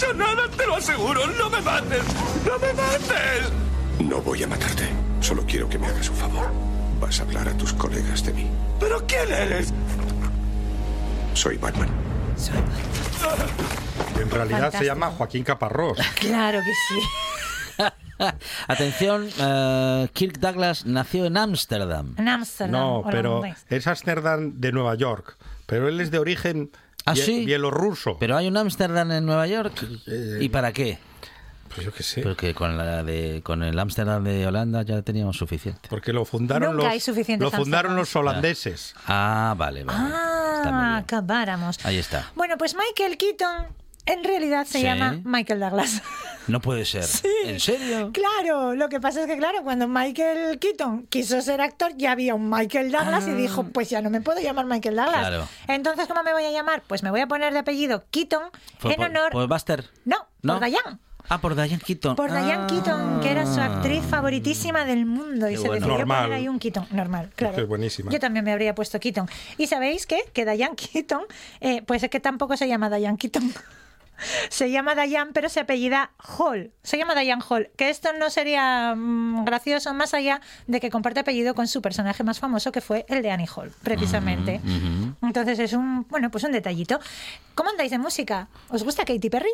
Yo 0.00 0.12
nada, 0.12 0.48
te 0.56 0.66
lo 0.66 0.76
aseguro. 0.76 1.26
No 1.38 1.48
me 1.50 1.60
mates. 1.62 2.04
No 2.46 2.58
me 2.58 2.72
mates. 2.74 3.52
No 4.00 4.20
voy 4.20 4.42
a 4.42 4.46
matarte. 4.46 4.88
Solo 5.20 5.44
quiero 5.46 5.68
que 5.68 5.78
me 5.78 5.86
hagas 5.86 6.08
un 6.10 6.16
favor. 6.16 6.50
Vas 7.00 7.18
a 7.20 7.22
hablar 7.22 7.48
a 7.48 7.52
tus 7.56 7.72
colegas 7.72 8.24
de 8.24 8.32
mí. 8.34 8.46
¿Pero 8.78 9.04
quién 9.06 9.30
eres? 9.32 9.72
Soy 11.34 11.56
Batman. 11.56 11.88
En 14.20 14.30
realidad 14.30 14.72
se 14.72 14.84
llama 14.84 15.10
Joaquín 15.10 15.44
Caparrós. 15.44 15.98
Claro 16.20 16.60
que 16.60 16.72
sí. 16.88 17.84
Atención, 18.68 19.28
eh, 19.38 20.08
Kirk 20.12 20.38
Douglas 20.38 20.84
nació 20.84 21.24
en 21.26 21.36
Ámsterdam. 21.36 22.14
En 22.18 22.28
Ámsterdam. 22.28 22.72
No, 22.72 23.04
pero 23.10 23.42
es 23.70 23.86
Amsterdam 23.86 24.54
de 24.56 24.72
Nueva 24.72 24.96
York. 24.96 25.36
Pero 25.68 25.86
él 25.86 26.00
es 26.00 26.10
de 26.10 26.18
origen 26.18 26.70
¿Ah, 27.04 27.14
sí? 27.14 27.44
bielorruso. 27.44 28.16
Pero 28.18 28.38
hay 28.38 28.48
un 28.48 28.56
Ámsterdam 28.56 29.12
en 29.12 29.26
Nueva 29.26 29.46
York. 29.46 29.86
¿Y 30.40 30.48
para 30.48 30.72
qué? 30.72 30.98
Pues 31.74 31.84
yo 31.84 31.92
qué 31.92 32.02
sé. 32.02 32.22
Porque 32.22 32.54
con, 32.54 32.78
la 32.78 33.04
de, 33.04 33.42
con 33.44 33.62
el 33.62 33.78
Ámsterdam 33.78 34.24
de 34.24 34.46
Holanda 34.46 34.80
ya 34.82 35.02
teníamos 35.02 35.36
suficiente. 35.36 35.90
Porque 35.90 36.14
lo 36.14 36.24
fundaron 36.24 36.72
Nunca 36.72 36.84
los, 36.84 36.92
hay 36.94 37.00
suficientes 37.00 37.44
lo 37.44 37.50
fundaron 37.50 37.96
los 37.96 38.16
holandeses. 38.16 38.94
Ah, 39.06 39.54
vale, 39.58 39.84
vale. 39.84 39.98
Ah, 40.10 40.96
acabáramos. 41.02 41.84
Ahí 41.84 41.98
está. 41.98 42.32
Bueno, 42.34 42.56
pues 42.56 42.74
Michael 42.74 43.18
Keaton 43.18 43.66
en 44.08 44.24
realidad 44.24 44.64
se 44.66 44.78
Sí. 44.78 44.84
llama 44.84 45.20
Michael 45.24 45.60
Douglas. 45.60 46.02
No 46.48 46.60
puede 46.60 46.84
ser. 46.86 47.04
¿En 47.44 47.60
serio? 47.60 48.10
Claro, 48.12 48.74
lo 48.74 48.88
que 48.88 49.00
pasa 49.00 49.20
es 49.20 49.26
que, 49.26 49.36
claro, 49.36 49.62
cuando 49.62 49.86
Michael 49.86 50.58
Keaton 50.58 51.06
quiso 51.08 51.40
ser 51.42 51.60
actor, 51.60 51.92
ya 51.96 52.12
había 52.12 52.34
un 52.34 52.48
Michael 52.48 52.90
Douglas 52.90 53.28
y 53.28 53.32
dijo, 53.32 53.64
pues 53.64 53.90
ya 53.90 54.00
no 54.00 54.08
me 54.10 54.20
puedo 54.22 54.40
llamar 54.40 54.64
Michael 54.64 54.96
Douglas. 54.96 55.14
Ah. 55.16 55.28
Claro. 55.28 55.48
Entonces, 55.68 56.06
¿cómo 56.08 56.22
me 56.22 56.32
voy 56.32 56.44
a 56.44 56.50
llamar? 56.50 56.82
Pues 56.86 57.02
me 57.02 57.10
voy 57.10 57.20
a 57.20 57.26
poner 57.26 57.52
de 57.52 57.58
apellido 57.58 58.04
Keaton 58.10 58.44
en 58.84 58.96
por, 58.96 59.04
honor... 59.06 59.30
por 59.32 59.46
Buster. 59.46 59.84
No, 60.04 60.16
¿No? 60.42 60.58
por 60.58 60.68
Diane. 60.68 60.98
Ah, 61.30 61.42
por 61.42 61.54
Diane 61.54 61.78
Keaton. 61.84 62.16
Por 62.16 62.30
Diane 62.30 62.54
Ah. 62.62 62.66
Keaton, 62.66 63.20
que 63.20 63.30
era 63.30 63.44
su 63.44 63.60
actriz 63.60 64.02
favoritísima 64.02 64.86
del 64.86 65.04
mundo. 65.04 65.50
Y 65.50 65.58
se 65.58 65.68
decidió 65.68 65.88
Normal. 65.98 66.22
poner 66.22 66.38
ahí 66.38 66.48
un 66.48 66.58
Keaton. 66.58 66.86
Normal, 66.92 67.30
claro. 67.36 67.54
que 67.54 67.60
es 67.60 67.68
buenísima. 67.68 68.10
Yo 68.10 68.18
también 68.18 68.46
me 68.46 68.52
habría 68.52 68.74
puesto 68.74 68.98
Keaton. 68.98 69.28
¿Y 69.58 69.66
sabéis 69.66 70.06
qué? 70.06 70.22
Que 70.32 70.46
Diane 70.46 70.74
Keaton, 70.74 71.24
eh, 71.60 71.82
pues 71.82 72.02
es 72.02 72.08
que 72.08 72.20
tampoco 72.20 72.56
se 72.56 72.66
llama 72.66 72.88
Diane 72.88 73.18
Keaton. 73.18 73.52
Se 74.48 74.70
llama 74.70 74.94
Diane, 74.94 75.30
pero 75.32 75.48
se 75.48 75.60
apellida 75.60 76.10
Hall. 76.18 76.72
Se 76.82 76.98
llama 76.98 77.14
Diane 77.14 77.42
Hall. 77.48 77.70
Que 77.76 77.90
esto 77.90 78.12
no 78.12 78.30
sería 78.30 78.94
mm, 78.96 79.44
gracioso 79.44 79.94
más 79.94 80.14
allá 80.14 80.40
de 80.66 80.80
que 80.80 80.90
comparte 80.90 81.20
apellido 81.20 81.54
con 81.54 81.68
su 81.68 81.82
personaje 81.82 82.24
más 82.24 82.38
famoso, 82.38 82.72
que 82.72 82.80
fue 82.80 83.06
el 83.08 83.22
de 83.22 83.30
Annie 83.30 83.48
Hall, 83.54 83.72
precisamente. 83.82 84.60
Entonces 85.22 85.58
es 85.58 85.72
un, 85.72 86.06
bueno, 86.08 86.30
pues 86.30 86.44
un 86.44 86.52
detallito. 86.52 87.00
¿Cómo 87.54 87.70
andáis 87.70 87.90
de 87.90 87.98
música? 87.98 88.48
¿Os 88.68 88.82
gusta 88.84 89.04
Katy 89.04 89.30
Perry? 89.30 89.50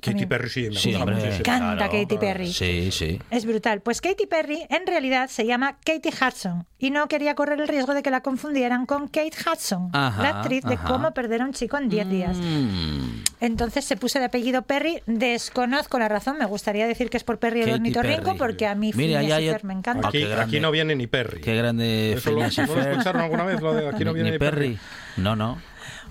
Katy 0.00 0.26
Perry 0.26 0.48
sí, 0.48 0.68
me 0.70 0.76
Sí, 0.76 0.90
gusta 0.90 0.98
hombre, 1.04 1.16
muchísimo. 1.16 1.42
Canta 1.44 1.76
claro. 1.88 1.92
Katy 1.92 2.18
Perry. 2.18 2.52
Sí, 2.52 2.90
sí. 2.92 3.20
Es 3.30 3.44
brutal. 3.46 3.80
Pues 3.80 4.00
Katy 4.00 4.26
Perry 4.26 4.64
en 4.70 4.86
realidad 4.86 5.28
se 5.28 5.44
llama 5.44 5.76
Katie 5.84 6.12
Hudson 6.12 6.66
y 6.78 6.90
no 6.90 7.08
quería 7.08 7.34
correr 7.34 7.60
el 7.60 7.68
riesgo 7.68 7.94
de 7.94 8.02
que 8.02 8.10
la 8.10 8.20
confundieran 8.20 8.86
con 8.86 9.08
Kate 9.08 9.32
Hudson, 9.44 9.90
Ajá, 9.92 10.22
la 10.22 10.28
actriz 10.40 10.62
de. 10.64 10.76
Cómo 10.78 11.12
perder 11.12 11.42
a 11.42 11.44
un 11.46 11.52
chico 11.52 11.76
en 11.76 11.88
10 11.88 12.08
días. 12.08 12.36
Mm. 12.36 13.24
Entonces 13.40 13.84
se 13.84 13.96
puso 13.96 14.18
de 14.18 14.26
apellido 14.26 14.62
Perry. 14.62 15.02
Desconozco 15.06 15.98
la 15.98 16.08
razón. 16.08 16.38
Me 16.38 16.46
gustaría 16.46 16.86
decir 16.86 17.10
que 17.10 17.16
es 17.16 17.24
por 17.24 17.38
Perry 17.38 17.60
el 17.60 17.66
Katy 17.66 17.74
ornitorrinco 17.78 18.22
Perry. 18.24 18.38
porque 18.38 18.66
a 18.66 18.74
mí 18.74 18.92
Mira, 18.94 19.22
ya 19.22 19.40
y 19.40 19.44
hay- 19.44 19.50
Ferb 19.50 19.64
me 19.64 19.74
encanta. 19.74 20.08
Aquí, 20.08 20.24
aquí 20.24 20.60
no 20.60 20.70
viene 20.70 20.94
ni 20.96 21.06
Perry. 21.06 21.40
Qué 21.40 21.56
grande 21.56 22.12
Eso 22.12 22.30
lo, 22.30 22.36
Phineas 22.36 22.56
y 22.58 22.60
¿no 22.62 22.74
lo 22.74 22.80
escucharon 22.82 23.22
alguna 23.22 23.44
vez? 23.44 23.60
Lo 23.60 23.74
de 23.74 23.88
aquí 23.88 24.04
no 24.04 24.10
Ni- 24.12 24.14
viene 24.14 24.30
ni 24.30 24.34
ni 24.34 24.38
Perry. 24.38 24.68
Perry. 24.76 24.78
No, 25.16 25.34
no. 25.36 25.58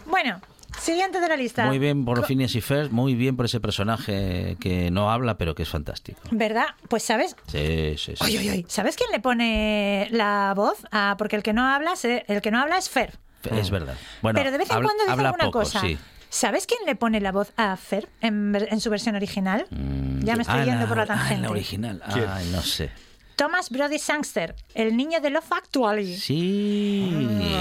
Bueno, 0.06 0.40
siguiente 0.80 1.20
de 1.20 1.28
la 1.28 1.36
lista. 1.38 1.66
Muy 1.66 1.80
bien 1.80 2.06
por 2.06 2.26
Phineas 2.26 2.56
y 2.56 2.62
Ferb, 2.62 2.92
muy 2.92 3.16
bien 3.16 3.36
por 3.36 3.46
ese 3.46 3.60
personaje 3.60 4.58
que 4.60 4.92
no 4.92 5.12
habla, 5.12 5.38
pero 5.38 5.56
que 5.56 5.64
es 5.64 5.70
fantástico. 5.70 6.20
¿Verdad? 6.32 6.68
Pues 6.90 7.04
sabes, 7.04 7.36
Sí, 7.48 7.96
sí, 7.98 8.14
sí. 8.16 8.66
¿Sabes 8.68 8.96
quién 8.96 9.10
le 9.12 9.20
pone 9.20 10.08
la 10.12 10.54
voz? 10.56 10.78
Ah, 10.92 11.16
porque 11.18 11.36
el 11.36 11.44
que 11.44 11.54
no 11.54 11.66
habla, 11.68 11.96
se- 11.96 12.26
el 12.28 12.42
que 12.42 12.52
no 12.52 12.60
habla 12.60 12.78
es 12.78 12.90
Fer. 12.90 13.18
Es 13.44 13.70
verdad. 13.70 13.96
Bueno, 14.22 14.38
Pero 14.40 14.52
de 14.52 14.58
vez 14.58 14.70
en 14.70 14.76
habla- 14.78 14.88
cuando 14.88 15.04
dice 15.04 15.12
habla 15.14 15.30
alguna 15.30 15.46
poco, 15.46 15.60
cosa. 15.60 15.80
sí. 15.82 15.98
¿Sabes 16.30 16.68
quién 16.68 16.80
le 16.86 16.96
pone 16.98 17.22
la 17.22 17.32
voz 17.32 17.54
a 17.56 17.76
Fer 17.78 18.10
en, 18.20 18.52
ver- 18.52 18.68
en 18.70 18.82
su 18.82 18.90
versión 18.90 19.16
original? 19.16 19.66
ya 20.20 20.36
me 20.36 20.42
estoy 20.42 20.60
Ah, 20.60 20.66
yendo 20.66 20.86
por 20.88 20.98
la 20.98 21.04
ah, 21.04 21.06
en 21.06 21.18
tangente. 21.20 21.42
la 21.44 21.50
original. 21.52 22.04
¿Quién? 22.12 22.26
Ay, 22.30 22.50
no 22.52 22.62
sé. 22.62 22.90
Thomas 23.38 23.70
Brody 23.70 24.00
Sangster, 24.00 24.56
el 24.74 24.98
niño 24.98 25.22
de 25.22 25.30
Love 25.30 25.52
Actually. 25.54 26.18
Sí. 26.18 27.10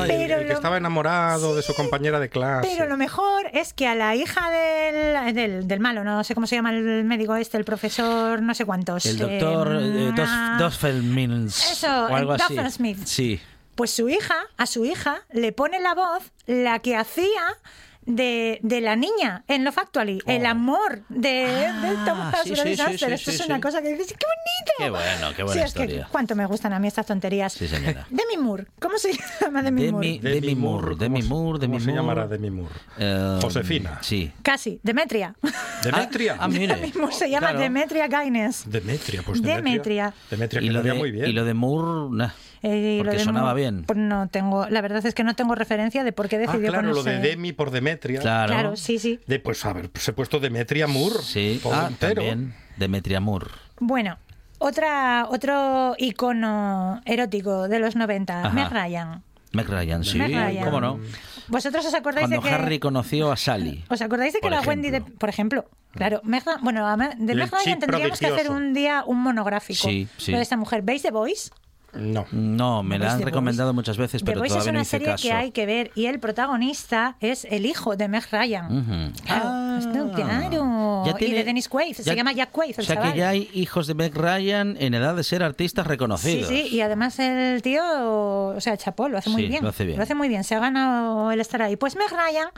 Ay, 0.01 0.05
Pero 0.09 0.35
el 0.37 0.41
que 0.41 0.49
lo- 0.49 0.55
estaba 0.55 0.79
enamorado 0.79 1.55
de 1.55 1.63
su 1.63 1.75
compañera 1.75 2.19
de 2.19 2.29
clase. 2.31 2.69
Pero 2.73 2.89
lo 2.89 2.97
mejor 2.97 3.47
es 3.53 3.75
que 3.75 3.87
a 3.87 3.95
la 3.95 4.17
hija 4.17 4.51
del, 4.51 5.35
del, 5.35 5.69
del 5.69 5.81
malo, 5.81 6.03
no 6.03 6.25
sé 6.25 6.35
cómo 6.35 6.47
se 6.47 6.57
llama 6.57 6.71
el 6.71 7.05
médico 7.05 7.37
este, 7.37 7.59
el 7.59 7.65
profesor, 7.67 8.41
no 8.41 8.55
sé 8.55 8.65
cuántos. 8.65 9.05
El 9.05 9.19
doctor 9.19 9.69
eh, 9.83 10.09
eh, 10.09 10.13
Dos- 10.17 10.29
ah, 10.29 10.57
Doffelmins. 10.59 11.71
Eso, 11.73 12.07
o 12.07 12.15
algo 12.17 12.35
el 12.35 12.41
así. 12.41 12.55
Doffelsmith. 12.55 13.05
Sí. 13.05 13.39
Pues 13.75 13.91
su 13.91 14.09
hija, 14.09 14.37
a 14.57 14.65
su 14.67 14.87
hija, 14.87 15.19
le 15.31 15.53
pone 15.53 15.79
la 15.81 15.95
voz 15.95 16.23
la 16.47 16.79
que 16.79 16.97
hacía 16.97 17.43
de, 18.07 18.59
de 18.63 18.81
la 18.81 18.97
niña 18.97 19.45
en 19.49 19.65
Love 19.65 19.79
Actually. 19.79 20.23
El 20.27 20.47
amor 20.47 21.03
de, 21.09 21.29
de 21.29 21.97
Thomas 22.07 22.27
Oh. 22.27 22.39
Ah, 22.39 22.41
sí, 22.45 22.55
sí, 22.57 22.63
sí, 22.63 22.77
Sangster. 22.77 23.09
sí, 23.09 23.15
Esto 23.15 23.31
sí, 23.31 23.37
es 23.41 23.47
una 23.47 23.57
sí. 23.57 23.61
cosa 23.63 23.83
que 23.83 23.89
dices, 23.91 24.09
¡qué 24.09 24.27
bonito! 24.27 24.73
Qué 24.79 24.91
bueno, 24.91 25.35
qué 25.37 25.43
buena 25.43 25.61
Sí, 25.61 25.67
es 25.67 25.75
que 25.75 25.83
historia. 25.85 26.09
cuánto 26.11 26.35
me 26.35 26.45
gustan 26.47 26.73
a 26.73 26.79
mí 26.79 26.89
estas 26.89 27.07
tonterías. 27.07 27.53
Sí, 27.53 27.69
señora. 27.69 28.07
Demi 28.11 28.37
Moore. 28.43 28.67
¿Cómo 28.81 28.99
se 28.99 29.13
llama 29.41 29.63
Demi, 29.63 29.91
Moore? 29.93 30.19
Demi, 30.23 30.41
Demi 30.41 30.55
Moore, 30.55 30.97
Demi 30.97 31.23
Moore, 31.23 31.59
Demi 31.61 31.73
¿Cómo 31.75 31.81
se 31.81 31.87
Moore. 31.93 32.01
llamará 32.03 32.27
Demi 32.29 32.51
Moore? 32.51 32.75
Eh, 32.99 33.39
Josefina. 33.43 33.99
Sí. 34.03 34.33
Casi, 34.43 34.81
Demetria. 34.83 35.35
Demetria. 35.83 36.37
Ah, 36.39 36.49
mire. 36.49 36.75
Demi 36.77 36.93
Moore 36.97 37.13
se 37.15 37.29
llama 37.31 37.49
Claro. 37.49 37.61
Demetria 37.61 38.09
Gaines. 38.09 38.65
Demetria, 38.67 39.23
pues 39.23 39.41
Demetria. 39.43 39.63
Demetria. 39.63 40.15
Demetria, 40.31 40.63
Y 40.63 40.67
que 40.67 40.73
lo, 40.73 40.83
de, 40.83 40.95
muy 40.95 41.11
bien. 41.11 41.27
y 41.27 41.33
lo 41.33 41.45
de 41.45 41.55
Moore, 41.55 42.09
nah, 42.17 42.31
Eh, 42.69 42.95
y 42.95 42.99
lo 42.99 43.05
porque 43.05 43.19
de 43.19 43.25
sonaba 43.25 43.55
bien. 43.55 43.85
Pues 43.85 43.97
no 43.99 44.29
tengo, 44.29 44.67
la 44.69 44.81
verdad 44.81 45.05
es 45.07 45.15
que 45.15 45.23
no 45.23 45.35
tengo 45.37 45.55
referencia 45.55 46.03
de 46.03 46.13
por 46.13 46.29
qué 46.29 46.37
Ah, 46.37 46.41
decidió 46.41 46.71
claro, 46.73 46.93
lo 46.93 47.03
de 47.05 47.19
Demi 47.19 47.53
por 47.53 47.71
Demetria. 47.71 48.21
Claro. 48.21 48.53
Claro, 48.53 48.77
sí, 48.77 48.99
sí. 48.99 49.21
De, 49.27 49.39
pues 49.39 49.65
a 49.65 49.73
ver, 49.73 49.89
pues 49.91 50.09
he 50.09 50.13
puesto 50.13 50.41
Demetria 50.41 50.87
Moore. 50.89 51.17
Sí, 51.23 51.61
ah, 51.73 51.91
también. 51.99 52.55
Demetria 52.77 53.21
Moore. 53.21 53.47
Bueno, 53.79 54.19
otra, 54.59 55.27
otro 55.31 55.95
icono 55.99 57.01
erótico 57.05 57.69
de 57.69 57.79
los 57.79 57.95
90, 57.95 58.41
Ajá. 58.41 58.51
Meg 58.51 58.71
Ryan. 58.71 59.23
Meg 59.53 59.69
Ryan, 59.69 60.05
sí, 60.05 60.19
Meg 60.19 60.35
Ryan. 60.35 60.65
cómo 60.65 60.81
no. 60.81 60.99
¿Vosotros 61.49 61.87
os 61.87 61.95
acordáis 61.95 62.27
Cuando 62.27 62.43
de 62.43 62.49
que 62.49 62.55
Harry 62.55 62.79
conoció 62.81 63.31
a 63.31 63.37
Sally. 63.37 63.85
os 63.89 64.03
acordáis 64.03 64.33
de 64.33 64.41
que 64.41 64.51
la 64.51 64.61
Wendy 64.63 64.91
de, 64.91 65.01
por 65.03 65.29
ejemplo, 65.29 65.67
claro, 65.93 66.21
Meg 66.25 66.43
bueno, 66.63 66.85
de 67.17 67.35
Meg 67.37 67.51
Ryan 67.53 67.79
tendríamos 67.79 68.19
que 68.19 68.27
hacer 68.27 68.51
un 68.51 68.75
día 68.75 69.05
un 69.07 69.21
monográfico 69.23 69.87
Sí, 69.89 70.09
sí. 70.17 70.33
de 70.33 70.43
esta 70.43 70.57
mujer. 70.57 70.83
¿Veis 70.83 71.03
The 71.03 71.13
Voice? 71.13 71.51
No. 71.97 72.27
No, 72.33 72.83
me 72.83 72.99
la 72.99 73.05
¿Veis 73.07 73.13
han 73.15 73.19
The 73.21 73.25
recomendado 73.27 73.73
muchas 73.75 73.97
veces, 73.97 74.23
The 74.23 74.27
pero 74.27 74.41
Voice 74.41 74.53
es 74.53 74.55
todavía 74.55 74.73
no 74.73 74.77
una 74.79 74.83
hice 74.83 74.91
serie 74.91 75.07
caso. 75.09 75.23
que 75.23 75.33
hay 75.33 75.51
que 75.53 75.67
ver 75.67 75.91
y 75.95 76.07
el 76.07 76.21
protagonista 76.21 77.17
es 77.21 77.45
el 77.51 77.67
hijo 77.67 77.97
de 77.97 78.09
Meg 78.09 78.25
Ryan. 78.31 78.67
Ujú. 78.79 79.23
Claro, 79.25 79.77
esto, 79.79 80.13
claro. 80.15 81.03
Ya 81.05 81.11
y 81.11 81.15
tiene- 81.15 81.35
de 81.37 81.45
Dennis 81.45 81.69
Quaid, 81.69 81.95
se 81.95 82.03
ya- 82.03 82.15
llama 82.15 82.33
Jack 82.33 82.51
Quaid, 82.51 82.75
el 82.77 82.81
O 82.81 82.87
sea 82.87 82.95
chaval. 82.97 83.13
que 83.13 83.19
ya 83.19 83.29
hay 83.29 83.51
hijos 83.55 83.87
de 83.87 83.95
Meg 83.95 84.15
Ryan 84.15 84.77
en 84.81 84.95
edad 84.95 85.15
de 85.17 85.23
ser 85.25 85.43
artistas 85.43 85.85
Sí, 85.85 85.89
reconocidos. 85.91 86.49
sí, 86.49 86.69
y 86.71 86.81
además 86.81 87.19
el 87.19 87.63
tío, 87.63 87.83
o 87.85 88.61
sea, 88.61 88.77
chapó, 88.77 89.09
lo 89.09 89.19
hace 89.19 89.31
muy 89.31 89.43
Sí, 89.43 89.49
bien. 89.49 89.63
lo 89.63 89.71
hace 89.71 89.85
bien. 89.85 89.99
muy 90.17 90.29
bien, 90.29 90.45
se 90.45 90.55
ha 90.55 90.59
ganado 90.61 91.31
el 91.33 91.41
estar 91.41 91.61
ahí. 91.63 91.77
Pues 91.77 91.97
Meg 91.97 92.09
Ryan 92.11 92.49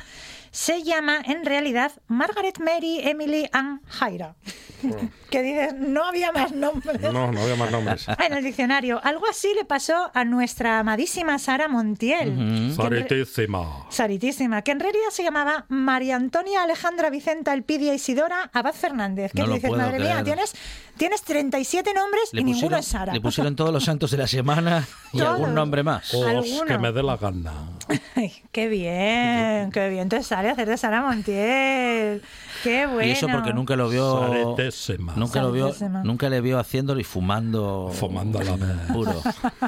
se 0.50 0.82
llama 0.82 1.20
en 1.24 1.44
realidad 1.44 1.92
Margaret 2.06 2.58
Mary 2.58 3.00
Emily 3.02 3.48
Ann 3.52 3.80
Hyra. 4.00 4.34
que 5.30 5.42
dices, 5.42 5.74
no 5.74 6.04
había 6.04 6.32
más 6.32 6.52
nombres. 6.52 7.00
No, 7.00 7.32
no 7.32 7.40
había 7.40 7.56
más 7.56 7.70
nombres. 7.70 8.06
En 8.18 8.32
el 8.32 8.44
diccionario. 8.44 9.00
Algo 9.02 9.26
así 9.28 9.52
le 9.54 9.64
pasó 9.64 10.10
a 10.14 10.24
nuestra 10.24 10.78
amadísima 10.80 11.38
Sara 11.38 11.68
Montiel. 11.68 12.72
Faritísima. 12.76 13.86
Saritísima, 13.90 14.62
que 14.62 14.72
en 14.72 14.80
realidad 14.80 15.08
se 15.10 15.22
llamaba 15.22 15.66
María 15.68 16.16
Antonia 16.16 16.62
Alejandra 16.62 17.10
Vicenta 17.10 17.52
Elpidia 17.52 17.94
Isidora 17.94 18.50
Abad 18.52 18.74
Fernández. 18.74 19.32
Que 19.32 19.40
No 19.42 19.48
lo 19.48 19.54
dices, 19.54 19.70
madre 19.70 19.98
mía, 19.98 20.22
tienes, 20.24 20.54
tienes 20.98 21.22
37 21.22 21.94
nombres 21.94 22.30
y 22.32 22.44
ninguno 22.44 22.76
es 22.76 22.86
Sara. 22.86 23.12
le 23.14 23.20
pusieron 23.20 23.56
todos 23.56 23.72
los 23.72 23.84
santos 23.84 24.10
de 24.10 24.18
la 24.18 24.26
semana 24.26 24.86
y 25.12 25.18
Todos. 25.18 25.30
algún 25.34 25.54
nombre 25.54 25.82
más. 25.82 26.12
Os 26.12 26.26
Alguno. 26.26 26.64
que 26.66 26.78
me 26.78 26.92
dé 26.92 27.02
la 27.02 27.16
gana. 27.16 27.52
Ay, 28.16 28.32
qué 28.52 28.68
bien, 28.68 29.70
qué 29.72 29.88
bien 29.88 30.08
te 30.08 30.22
sale 30.22 30.50
hacer 30.50 30.68
de 30.68 30.76
Sara 30.76 31.00
Montiel. 31.02 32.22
Qué 32.62 32.86
bueno. 32.86 33.04
Y 33.04 33.10
eso 33.12 33.28
porque 33.28 33.52
nunca 33.54 33.76
lo 33.76 33.88
vio. 33.88 34.20
Saretésima. 34.28 35.14
Nunca 35.16 35.40
lo 35.40 35.52
vio, 35.52 35.66
Saretésima. 35.72 36.02
nunca 36.02 36.28
le 36.28 36.40
vio 36.40 36.58
haciéndolo 36.58 37.00
y 37.00 37.04
fumando. 37.04 37.90
Fumando 37.94 38.40
a 38.40 38.44
la 38.44 38.56
vez. 38.56 38.76
Puro. 38.92 39.22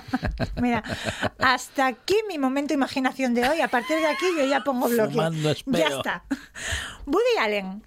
Mira, 0.61 0.83
hasta 1.39 1.87
aquí 1.87 2.17
mi 2.29 2.39
momento 2.39 2.75
imaginación 2.75 3.33
de 3.35 3.49
hoy. 3.49 3.61
A 3.61 3.69
partir 3.69 3.97
de 3.99 4.07
aquí 4.07 4.27
yo 4.37 4.45
ya 4.45 4.61
pongo 4.65 4.89
bloque. 4.89 5.13
Fumando. 5.13 5.53
Ya 5.67 5.87
está. 5.89 6.25
Woody 7.07 7.39
Allen. 7.41 7.83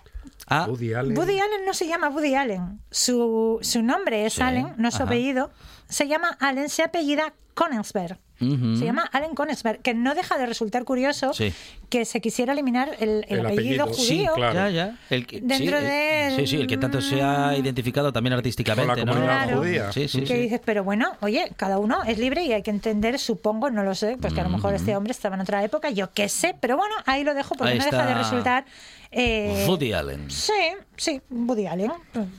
Ah, 0.47 0.65
Woody 0.67 0.93
Allen. 0.93 1.17
Woody 1.17 1.39
Allen 1.39 1.65
no 1.65 1.73
se 1.73 1.87
llama 1.87 2.09
Woody 2.09 2.35
Allen. 2.35 2.79
Su, 2.91 3.59
su 3.61 3.81
nombre 3.81 4.25
es 4.25 4.33
Sí, 4.33 4.41
Allen, 4.41 4.73
no 4.77 4.91
su 4.91 4.97
ajá. 4.97 5.05
apellido. 5.05 5.51
Se 5.89 6.07
llama 6.07 6.37
Allen, 6.39 6.69
se 6.69 6.83
apellida 6.83 7.33
Konigsberg. 7.53 8.17
Se 8.39 8.83
llama 8.83 9.03
Allen 9.13 9.35
Konigsberg, 9.35 9.79
que 9.81 9.93
no 9.93 10.15
deja 10.15 10.37
de 10.37 10.45
resultar 10.45 10.83
curioso 10.83 11.33
Sí. 11.33 11.53
que 11.87 12.03
se 12.03 12.19
quisiera 12.19 12.51
eliminar 12.51 12.89
el, 12.99 13.25
el 13.29 13.39
El 13.39 13.45
apellido, 13.45 13.83
apellido, 13.85 13.93
Sí, 13.93 14.17
judío. 14.17 14.33
claro. 14.33 14.53
ya, 14.53 14.69
ya. 14.69 14.97
El 15.09 15.25
que, 15.25 15.39
Dentro 15.39 15.57
sí, 15.79 15.83
el- 15.85 15.89
del- 15.89 16.35
sí, 16.35 16.47
sí, 16.47 16.55
el 16.61 16.67
que 16.67 16.75
tanto 16.77 16.99
se 16.99 17.21
ha 17.21 17.55
identificado 17.55 18.11
también 18.11 18.33
artísticamente. 18.33 18.89
Con 18.89 18.97
la 18.97 19.05
¿no? 19.05 19.11
comunidad 19.13 19.43
Claro. 19.45 19.59
judía. 19.59 19.91
Sí, 19.93 20.09
sí, 20.09 20.19
que 20.21 20.27
sí. 20.27 20.33
dices, 20.33 20.59
pero 20.65 20.83
bueno, 20.83 21.13
oye, 21.21 21.53
cada 21.55 21.77
uno 21.79 22.03
es 22.03 22.17
libre 22.17 22.43
y 22.43 22.51
hay 22.51 22.63
que 22.63 22.71
entender, 22.71 23.17
supongo, 23.17 23.69
no 23.69 23.83
lo 23.83 23.95
sé, 23.95 24.17
pues 24.19 24.33
que 24.33 24.41
a 24.41 24.43
lo 24.43 24.49
mejor 24.49 24.73
este 24.73 24.93
hombre 24.97 25.11
estaba 25.11 25.35
en 25.35 25.41
otra 25.41 25.63
época, 25.63 25.89
yo 25.91 26.11
qué 26.11 26.27
sé, 26.27 26.53
pero 26.59 26.75
bueno, 26.75 26.95
ahí 27.05 27.23
lo 27.23 27.33
dejo 27.35 27.55
porque 27.55 27.73
Ahí 27.73 27.79
no 27.79 27.85
deja 27.85 28.05
de 28.05 28.13
resultar. 28.15 28.65
eh, 29.11 29.63
Woody 29.69 29.93
Allen. 29.93 30.29
Sí, 30.29 30.51
sí, 30.97 31.21
Woody 31.29 31.67
Allen. 31.67 31.93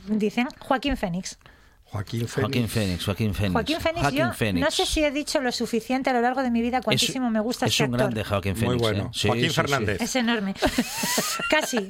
Dicen 0.09 0.49
Joaquín 0.59 0.99
Fénix. 0.99 1.39
Joaquín 1.95 2.27
Fénix. 2.27 2.35
Joaquín 2.35 2.69
Fénix, 2.69 3.05
Joaquín 3.05 3.35
Fénix. 3.35 3.53
Joaquín 3.53 3.81
Fénix, 3.81 4.01
Joaquín 4.03 4.19
yo 4.19 4.33
Fénix. 4.33 4.65
no 4.65 4.71
sé 4.73 4.85
si 4.87 5.05
he 5.05 5.11
dicho 5.13 5.41
lo 5.41 5.53
suficiente 5.53 6.11
a 6.11 6.13
lo 6.13 6.21
largo 6.21 6.43
de 6.43 6.51
mi 6.51 6.61
vida, 6.61 6.81
cuantísimo 6.83 7.31
me 7.31 7.39
gusta 7.41 7.67
es 7.67 7.73
este 7.73 7.85
un 7.85 7.95
actor. 7.95 8.01
grande 8.11 8.25
Joaquín 8.25 8.57
Fénix. 8.57 8.67
Muy 8.69 8.77
bueno. 8.79 9.05
¿eh? 9.05 9.09
Sí, 9.13 9.29
Joaquín 9.29 9.45
sí, 9.45 9.51
sí. 9.51 9.55
Fernández. 9.55 10.01
Es 10.01 10.17
enorme. 10.17 10.55
Casi. 11.51 11.87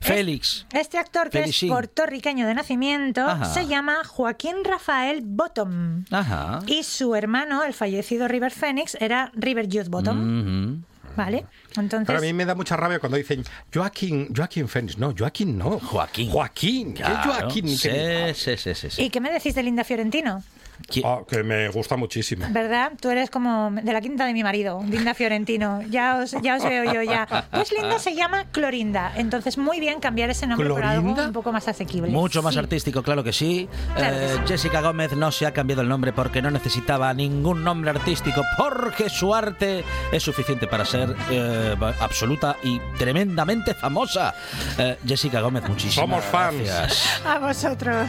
Félix. 0.00 0.66
Este 0.72 0.98
actor 0.98 1.30
que 1.30 1.40
es 1.42 1.60
puertorriqueño 1.68 2.46
de 2.46 2.54
nacimiento 2.54 3.22
Ajá. 3.22 3.44
se 3.46 3.66
llama 3.66 4.04
Joaquín 4.04 4.56
Rafael 4.64 5.22
Bottom. 5.24 6.04
Ajá. 6.10 6.60
Y 6.66 6.84
su 6.84 7.14
hermano, 7.14 7.64
el 7.64 7.74
fallecido 7.74 8.28
River 8.28 8.52
Phoenix, 8.52 8.96
era 9.00 9.32
River 9.34 9.68
Youth 9.68 9.88
Bottom. 9.88 10.82
¿Vale? 11.18 11.44
Entonces. 11.76 12.06
Pero 12.06 12.18
a 12.18 12.22
mí 12.22 12.32
me 12.32 12.44
da 12.44 12.54
mucha 12.54 12.76
rabia 12.76 12.98
cuando 12.98 13.18
dicen 13.18 13.44
Joaquín, 13.74 14.28
Joaquín 14.34 14.68
Fénix. 14.68 14.96
No, 14.98 15.12
Joaquín 15.18 15.58
no. 15.58 15.78
Joaquín. 15.80 16.30
Joaquín. 16.30 16.94
¿Qué 16.94 17.02
Claro. 17.02 17.22
Joaquín? 17.40 17.68
Sí, 17.68 17.88
¿Qué- 17.88 18.32
sí, 18.34 18.56
sí, 18.56 18.74
sí, 18.74 18.90
sí. 18.90 19.02
¿Y 19.02 19.10
qué 19.10 19.20
me 19.20 19.30
decís 19.30 19.54
de 19.54 19.62
Linda 19.62 19.84
Fiorentino? 19.84 20.42
¿Qui- 20.86 21.02
Ah, 21.04 21.20
que 21.28 21.42
me 21.42 21.68
gusta 21.68 21.96
muchísimo. 21.96 22.46
¿Verdad? 22.50 22.92
Tú 23.00 23.10
eres 23.10 23.30
como 23.30 23.70
de 23.70 23.92
la 23.92 24.00
quinta 24.00 24.24
de 24.26 24.32
mi 24.32 24.42
marido, 24.42 24.82
Linda 24.88 25.14
Fiorentino. 25.14 25.82
Ya 25.90 26.16
os, 26.16 26.32
ya 26.42 26.56
os 26.56 26.64
veo 26.64 26.84
yo 26.92 27.02
ya. 27.02 27.26
Pues 27.50 27.72
Linda 27.72 27.98
se 27.98 28.14
llama 28.14 28.44
Clorinda. 28.52 29.12
Entonces, 29.16 29.58
muy 29.58 29.80
bien 29.80 30.00
cambiar 30.00 30.30
ese 30.30 30.46
nombre 30.46 30.68
por 30.68 30.84
algo 30.84 31.02
¿Clorinda? 31.02 31.26
un 31.26 31.32
poco 31.32 31.52
más 31.52 31.68
asequible. 31.68 32.10
Mucho 32.10 32.42
más 32.42 32.54
Sí. 32.54 32.60
artístico, 32.60 33.02
claro 33.02 33.22
que 33.24 33.32
sí. 33.32 33.68
Claro 33.96 34.16
que 34.16 34.24
Eh, 34.24 34.28
sí. 34.34 34.40
Jessica 34.46 34.80
Gómez 34.80 35.12
no 35.12 35.30
se 35.32 35.46
ha 35.46 35.52
cambiado 35.52 35.82
el 35.82 35.88
nombre 35.88 36.12
porque 36.12 36.40
no 36.42 36.50
necesitaba 36.50 37.12
ningún 37.14 37.64
nombre 37.64 37.90
artístico, 37.90 38.42
porque 38.56 39.08
su 39.10 39.34
arte 39.34 39.84
es 40.12 40.22
suficiente 40.22 40.66
para 40.66 40.84
ser 40.84 41.14
eh, 41.30 41.76
absoluta 42.00 42.56
y 42.62 42.80
tremendamente 42.98 43.74
famosa. 43.74 44.34
Eh, 44.78 44.96
Jessica 45.06 45.40
Gómez, 45.40 45.68
muchísimas 45.68 45.94
Somos 46.08 46.24
fans. 46.24 46.56
gracias. 46.64 47.20
A 47.26 47.38
vosotros. 47.38 48.06